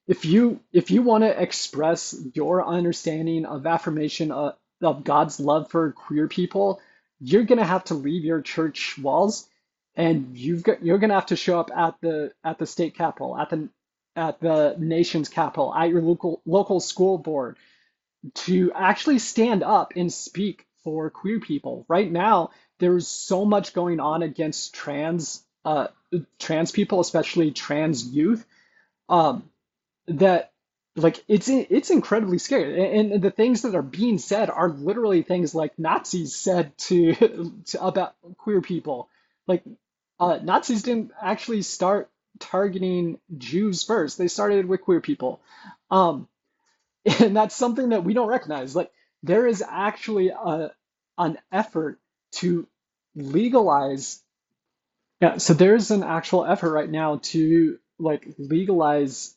If 0.06 0.26
you 0.26 0.60
if 0.72 0.90
you 0.90 1.02
want 1.02 1.24
to 1.24 1.42
express 1.42 2.14
your 2.34 2.66
understanding 2.66 3.46
of 3.46 3.66
affirmation 3.66 4.32
uh, 4.32 4.52
of 4.82 5.04
God's 5.04 5.40
love 5.40 5.70
for 5.70 5.92
queer 5.92 6.28
people, 6.28 6.80
you're 7.20 7.44
gonna 7.44 7.64
have 7.64 7.84
to 7.84 7.94
leave 7.94 8.24
your 8.24 8.40
church 8.42 8.98
walls 8.98 9.48
and 9.94 10.36
you've 10.36 10.62
got 10.62 10.84
you're 10.84 10.98
gonna 10.98 11.14
have 11.14 11.26
to 11.26 11.36
show 11.36 11.60
up 11.60 11.70
at 11.76 11.94
the 12.00 12.32
at 12.44 12.58
the 12.58 12.66
state 12.66 12.94
capitol, 12.94 13.36
at 13.36 13.50
the 13.50 13.68
at 14.16 14.40
the 14.40 14.74
nation's 14.78 15.28
capital, 15.28 15.74
at 15.74 15.90
your 15.90 16.02
local 16.02 16.42
local 16.46 16.80
school 16.80 17.18
board, 17.18 17.56
to 18.34 18.72
actually 18.74 19.18
stand 19.18 19.62
up 19.62 19.92
and 19.96 20.12
speak 20.12 20.66
for 20.84 21.10
queer 21.10 21.40
people. 21.40 21.84
Right 21.88 22.10
now, 22.10 22.50
there's 22.78 23.06
so 23.06 23.44
much 23.44 23.72
going 23.74 24.00
on 24.00 24.22
against 24.22 24.74
trans 24.74 25.44
uh, 25.64 25.88
trans 26.38 26.72
people, 26.72 27.00
especially 27.00 27.50
trans 27.50 28.06
youth, 28.06 28.44
um, 29.08 29.48
that 30.06 30.52
like 30.96 31.22
it's 31.28 31.48
it's 31.48 31.90
incredibly 31.90 32.38
scary. 32.38 32.98
And, 32.98 33.12
and 33.12 33.22
the 33.22 33.30
things 33.30 33.62
that 33.62 33.74
are 33.74 33.82
being 33.82 34.18
said 34.18 34.50
are 34.50 34.68
literally 34.68 35.22
things 35.22 35.54
like 35.54 35.78
Nazis 35.78 36.34
said 36.34 36.76
to, 36.78 37.14
to 37.66 37.84
about 37.84 38.14
queer 38.38 38.60
people. 38.60 39.08
Like 39.46 39.62
uh, 40.18 40.38
Nazis 40.42 40.82
didn't 40.82 41.12
actually 41.20 41.62
start 41.62 42.10
targeting 42.38 43.18
Jews 43.36 43.84
first; 43.84 44.18
they 44.18 44.28
started 44.28 44.66
with 44.66 44.82
queer 44.82 45.00
people. 45.00 45.40
Um, 45.90 46.28
and 47.20 47.36
that's 47.36 47.54
something 47.54 47.90
that 47.90 48.04
we 48.04 48.14
don't 48.14 48.28
recognize. 48.28 48.74
Like 48.74 48.90
there 49.22 49.46
is 49.46 49.62
actually 49.66 50.28
a 50.28 50.72
an 51.18 51.38
effort 51.52 51.98
to 52.32 52.66
legalize. 53.14 54.22
Yeah, 55.20 55.36
so 55.36 55.52
there's 55.52 55.90
an 55.90 56.02
actual 56.02 56.46
effort 56.46 56.72
right 56.72 56.88
now 56.88 57.20
to 57.24 57.78
like 57.98 58.26
legalize 58.38 59.36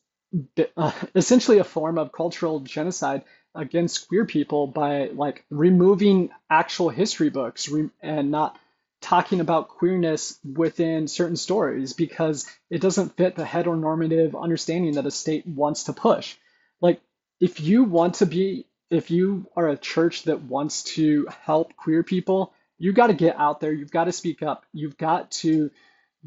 uh, 0.78 0.92
essentially 1.16 1.60
a 1.60 1.64
form 1.64 1.98
of 1.98 2.12
cultural 2.12 2.60
genocide 2.60 3.24
against 3.56 4.08
queer 4.08 4.26
people 4.26 4.68
by 4.68 5.08
like 5.14 5.46
removing 5.50 6.30
actual 6.50 6.90
history 6.90 7.30
books 7.30 7.70
re- 7.70 7.90
and 8.02 8.32
not 8.32 8.58
talking 9.02 9.42
about 9.42 9.68
queerness 9.68 10.40
within 10.44 11.08
certain 11.08 11.36
stories 11.36 11.94
because 11.94 12.48
it 12.70 12.82
doesn't 12.82 13.18
fit 13.18 13.36
the 13.36 13.44
heteronormative 13.44 14.40
understanding 14.42 14.94
that 14.94 15.06
a 15.06 15.12
state 15.12 15.46
wants 15.46 15.84
to 15.84 15.94
push. 15.94 16.36
Like 16.82 17.02
if 17.40 17.60
you 17.60 17.84
want 17.84 18.16
to 18.16 18.26
be 18.26 18.66
if 18.90 19.12
you 19.12 19.48
are 19.56 19.70
a 19.70 19.78
church 19.78 20.24
that 20.24 20.42
wants 20.44 20.84
to 20.84 21.28
help 21.46 21.76
queer 21.76 22.04
people, 22.04 22.54
you 22.78 22.94
got 22.94 23.08
to 23.08 23.14
get 23.14 23.36
out 23.38 23.60
there. 23.60 23.74
You've 23.74 23.92
got 23.92 24.06
to 24.06 24.12
speak 24.12 24.44
up. 24.44 24.66
You've 24.72 24.98
got 24.98 25.32
to 25.32 25.72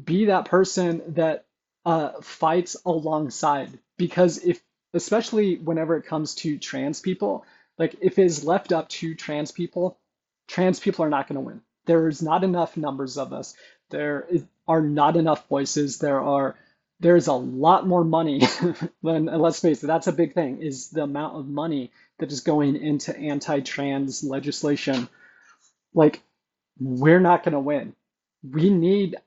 be 0.01 0.25
that 0.25 0.45
person 0.45 1.01
that 1.15 1.45
uh, 1.87 2.21
fights 2.21 2.77
alongside. 2.85 3.71
Because 3.97 4.39
if, 4.39 4.61
especially 4.93 5.57
whenever 5.57 5.97
it 5.97 6.07
comes 6.07 6.35
to 6.37 6.59
trans 6.59 7.01
people, 7.01 7.45
like 7.79 7.97
if 8.01 8.19
it 8.19 8.25
is 8.25 8.45
left 8.45 8.73
up 8.73 8.89
to 8.91 9.15
trans 9.15 9.53
people, 9.53 9.99
trans 10.49 10.81
people 10.81 11.05
are 11.05 11.11
not 11.11 11.29
going 11.29 11.37
to 11.37 11.41
win. 11.41 11.61
There 11.87 12.09
is 12.09 12.21
not 12.23 12.45
enough 12.45 12.77
numbers 12.77 13.17
of 13.17 13.33
us. 13.33 13.55
There 13.91 14.27
are 14.67 14.81
not 14.83 15.17
enough 15.17 15.49
voices. 15.49 15.99
There 15.99 16.21
are 16.21 16.57
there's 17.01 17.27
a 17.27 17.33
lot 17.33 17.87
more 17.87 18.05
money 18.05 18.41
than 19.03 19.27
let's 19.27 19.61
face 19.61 19.83
it 19.83 19.87
that's 19.87 20.07
a 20.07 20.13
big 20.13 20.35
thing 20.35 20.63
is 20.63 20.91
the 20.91 21.03
amount 21.03 21.37
of 21.37 21.47
money 21.47 21.91
that 22.19 22.31
is 22.31 22.41
going 22.41 22.77
into 22.77 23.17
anti-trans 23.17 24.23
legislation 24.23 25.09
like 25.93 26.21
we're 26.79 27.21
not 27.21 27.43
going 27.43 27.53
to 27.53 27.59
win 27.61 27.95
we 28.43 28.69
need 28.71 29.17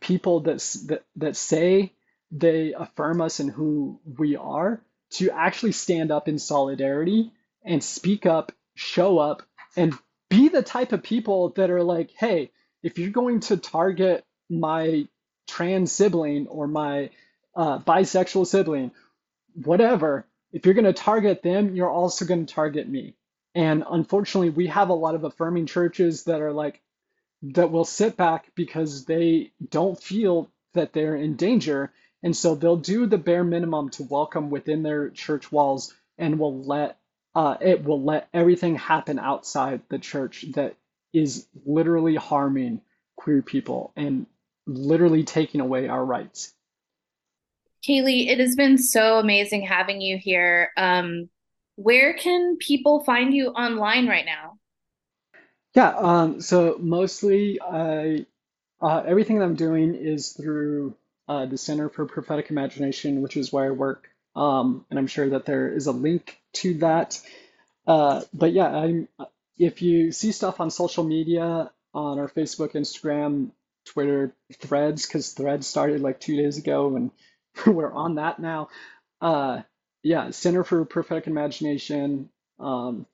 people 0.00 0.40
that, 0.40 0.58
that 0.86 1.04
that 1.16 1.36
say 1.36 1.92
they 2.30 2.72
affirm 2.72 3.20
us 3.20 3.40
in 3.40 3.48
who 3.48 4.00
we 4.18 4.36
are 4.36 4.80
to 5.10 5.30
actually 5.30 5.72
stand 5.72 6.10
up 6.10 6.28
in 6.28 6.38
solidarity 6.38 7.32
and 7.64 7.82
speak 7.82 8.26
up 8.26 8.52
show 8.74 9.18
up 9.18 9.42
and 9.76 9.94
be 10.28 10.48
the 10.48 10.62
type 10.62 10.92
of 10.92 11.02
people 11.02 11.50
that 11.50 11.70
are 11.70 11.82
like 11.82 12.10
hey 12.18 12.50
if 12.82 12.98
you're 12.98 13.10
going 13.10 13.40
to 13.40 13.56
target 13.56 14.24
my 14.48 15.08
trans 15.46 15.92
sibling 15.92 16.46
or 16.48 16.66
my 16.66 17.10
uh, 17.54 17.78
bisexual 17.78 18.46
sibling, 18.46 18.90
whatever, 19.54 20.26
if 20.52 20.64
you're 20.64 20.74
going 20.74 20.84
to 20.84 20.92
target 20.92 21.42
them, 21.42 21.74
you're 21.74 21.90
also 21.90 22.24
going 22.24 22.44
to 22.46 22.54
target 22.54 22.88
me. 22.88 23.14
And 23.54 23.84
unfortunately, 23.88 24.50
we 24.50 24.66
have 24.66 24.90
a 24.90 24.94
lot 24.94 25.14
of 25.14 25.24
affirming 25.24 25.66
churches 25.66 26.24
that 26.24 26.40
are 26.42 26.52
like, 26.52 26.80
that 27.42 27.70
will 27.70 27.84
sit 27.84 28.16
back 28.16 28.50
because 28.54 29.04
they 29.04 29.52
don't 29.70 30.00
feel 30.00 30.50
that 30.74 30.92
they're 30.92 31.16
in 31.16 31.36
danger. 31.36 31.92
And 32.22 32.36
so 32.36 32.54
they'll 32.54 32.76
do 32.76 33.06
the 33.06 33.18
bare 33.18 33.44
minimum 33.44 33.90
to 33.90 34.02
welcome 34.02 34.50
within 34.50 34.82
their 34.82 35.10
church 35.10 35.52
walls 35.52 35.94
and 36.18 36.38
will 36.38 36.62
let 36.62 36.98
uh, 37.34 37.58
it 37.60 37.84
will 37.84 38.02
let 38.02 38.28
everything 38.32 38.76
happen 38.76 39.18
outside 39.18 39.82
the 39.90 39.98
church 39.98 40.46
that 40.54 40.74
is 41.12 41.46
literally 41.66 42.14
harming 42.14 42.80
queer 43.16 43.42
people 43.42 43.92
and 43.94 44.26
literally 44.66 45.22
taking 45.22 45.60
away 45.60 45.86
our 45.86 46.02
rights. 46.02 46.54
Kalie, 47.84 48.28
it 48.30 48.40
has 48.40 48.56
been 48.56 48.78
so 48.78 49.18
amazing 49.18 49.62
having 49.62 50.00
you 50.00 50.18
here. 50.18 50.70
Um, 50.76 51.28
where 51.76 52.14
can 52.14 52.56
people 52.56 53.04
find 53.04 53.34
you 53.34 53.48
online 53.48 54.08
right 54.08 54.24
now? 54.24 54.58
Yeah, 55.74 55.90
um, 55.90 56.40
so 56.40 56.78
mostly 56.80 57.60
I, 57.60 58.24
uh, 58.80 59.02
everything 59.06 59.38
that 59.38 59.44
I'm 59.44 59.56
doing 59.56 59.94
is 59.94 60.30
through 60.30 60.96
uh, 61.28 61.46
the 61.46 61.58
Center 61.58 61.88
for 61.88 62.06
Prophetic 62.06 62.50
Imagination, 62.50 63.22
which 63.22 63.36
is 63.36 63.52
where 63.52 63.66
I 63.66 63.70
work. 63.70 64.08
Um, 64.34 64.84
and 64.90 64.98
I'm 64.98 65.06
sure 65.06 65.30
that 65.30 65.46
there 65.46 65.72
is 65.72 65.86
a 65.86 65.92
link 65.92 66.38
to 66.54 66.74
that. 66.74 67.20
Uh, 67.86 68.22
but 68.34 68.52
yeah, 68.52 68.68
I'm, 68.68 69.08
if 69.58 69.82
you 69.82 70.12
see 70.12 70.32
stuff 70.32 70.60
on 70.60 70.70
social 70.70 71.04
media, 71.04 71.70
on 71.94 72.18
our 72.18 72.28
Facebook, 72.28 72.72
Instagram, 72.72 73.50
Twitter, 73.86 74.34
Threads, 74.58 75.06
because 75.06 75.32
Threads 75.32 75.66
started 75.66 76.02
like 76.02 76.20
two 76.20 76.36
days 76.36 76.58
ago, 76.58 76.96
and 76.96 77.10
we're 77.66 77.92
on 77.92 78.16
that 78.16 78.38
now. 78.38 78.68
Uh, 79.20 79.62
yeah, 80.02 80.30
Center 80.30 80.62
for 80.62 80.84
Prophetic 80.84 81.26
Imagination. 81.26 82.28
Um, 82.60 83.06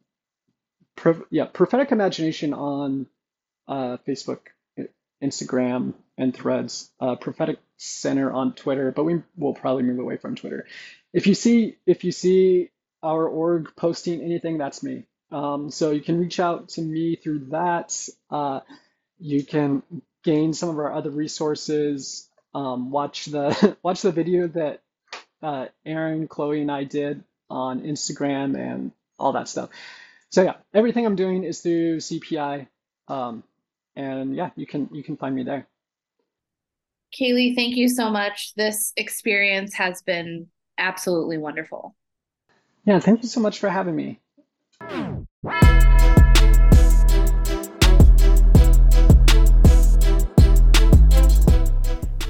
pro, 0.96 1.24
yeah, 1.30 1.44
Prophetic 1.44 1.92
Imagination 1.92 2.52
on 2.54 3.06
uh, 3.68 3.98
Facebook, 4.06 4.40
Instagram, 5.22 5.94
and 6.18 6.34
Threads. 6.34 6.90
Uh, 7.00 7.16
Prophetic 7.16 7.58
Center 7.82 8.32
on 8.32 8.54
Twitter, 8.54 8.92
but 8.92 9.04
we 9.04 9.22
will 9.36 9.54
probably 9.54 9.82
move 9.82 9.98
away 9.98 10.16
from 10.16 10.36
Twitter. 10.36 10.66
If 11.12 11.26
you 11.26 11.34
see 11.34 11.76
if 11.86 12.04
you 12.04 12.12
see 12.12 12.70
our 13.02 13.26
org 13.26 13.70
posting 13.76 14.22
anything, 14.22 14.58
that's 14.58 14.82
me. 14.82 15.04
Um, 15.30 15.70
so 15.70 15.90
you 15.90 16.00
can 16.00 16.18
reach 16.20 16.38
out 16.38 16.70
to 16.70 16.82
me 16.82 17.16
through 17.16 17.46
that. 17.50 18.08
Uh, 18.30 18.60
you 19.18 19.44
can 19.44 19.82
gain 20.22 20.52
some 20.52 20.68
of 20.68 20.78
our 20.78 20.92
other 20.92 21.10
resources 21.10 22.28
um, 22.54 22.90
watch 22.90 23.26
the 23.26 23.76
watch 23.82 24.02
the 24.02 24.12
video 24.12 24.48
that 24.48 24.82
uh, 25.42 25.66
Erin, 25.84 26.28
Chloe, 26.28 26.60
and 26.60 26.70
I 26.70 26.84
did 26.84 27.24
on 27.50 27.82
Instagram 27.82 28.56
and 28.56 28.92
all 29.18 29.32
that 29.32 29.48
stuff. 29.48 29.70
So 30.30 30.42
yeah, 30.42 30.54
everything 30.72 31.04
I'm 31.06 31.16
doing 31.16 31.44
is 31.44 31.60
through 31.60 31.98
CPI, 31.98 32.66
um, 33.08 33.42
and 33.96 34.34
yeah, 34.34 34.50
you 34.56 34.66
can 34.66 34.88
you 34.92 35.02
can 35.02 35.16
find 35.16 35.34
me 35.34 35.44
there. 35.44 35.66
Kalie, 37.12 37.54
thank 37.54 37.76
you 37.76 37.88
so 37.88 38.10
much. 38.10 38.54
This 38.54 38.92
experience 38.96 39.74
has 39.74 40.02
been 40.02 40.46
absolutely 40.78 41.38
wonderful. 41.38 41.94
Yeah, 42.84 42.98
thank 42.98 43.22
you 43.22 43.28
so 43.28 43.40
much 43.40 43.58
for 43.58 43.68
having 43.68 43.94
me. 43.94 44.20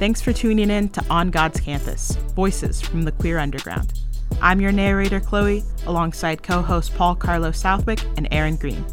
Thanks 0.03 0.21
for 0.21 0.33
tuning 0.33 0.69
in 0.69 0.89
to 0.91 1.05
On 1.11 1.31
God's 1.31 1.61
Campus 1.61 2.17
Voices 2.35 2.81
from 2.81 3.03
the 3.03 3.13
Queer 3.13 3.39
Underground. 3.39 3.93
I'm 4.41 4.61
your 4.61 4.73
narrator, 4.73 5.21
Chloe, 5.21 5.63
alongside 5.87 6.43
co 6.43 6.61
host 6.61 6.93
Paul 6.97 7.15
Carlo 7.15 7.53
Southwick 7.53 8.03
and 8.17 8.27
Erin 8.33 8.57
Green. 8.57 8.85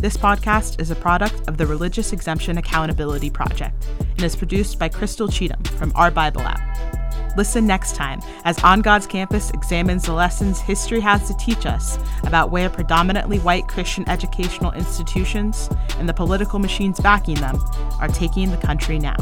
This 0.00 0.16
podcast 0.16 0.80
is 0.80 0.92
a 0.92 0.94
product 0.94 1.48
of 1.48 1.56
the 1.56 1.66
Religious 1.66 2.12
Exemption 2.12 2.56
Accountability 2.56 3.30
Project 3.30 3.88
and 3.98 4.22
is 4.22 4.36
produced 4.36 4.78
by 4.78 4.88
Crystal 4.88 5.26
Cheatham 5.26 5.60
from 5.64 5.90
Our 5.96 6.12
Bible 6.12 6.42
app. 6.42 7.36
Listen 7.36 7.66
next 7.66 7.96
time 7.96 8.20
as 8.44 8.62
On 8.62 8.80
God's 8.80 9.08
Campus 9.08 9.50
examines 9.50 10.04
the 10.04 10.12
lessons 10.12 10.60
history 10.60 11.00
has 11.00 11.26
to 11.26 11.36
teach 11.36 11.66
us 11.66 11.98
about 12.22 12.52
where 12.52 12.70
predominantly 12.70 13.40
white 13.40 13.66
Christian 13.66 14.08
educational 14.08 14.70
institutions 14.70 15.68
and 15.98 16.08
the 16.08 16.14
political 16.14 16.60
machines 16.60 17.00
backing 17.00 17.34
them 17.34 17.58
are 17.98 18.06
taking 18.06 18.52
the 18.52 18.56
country 18.56 19.00
now. 19.00 19.16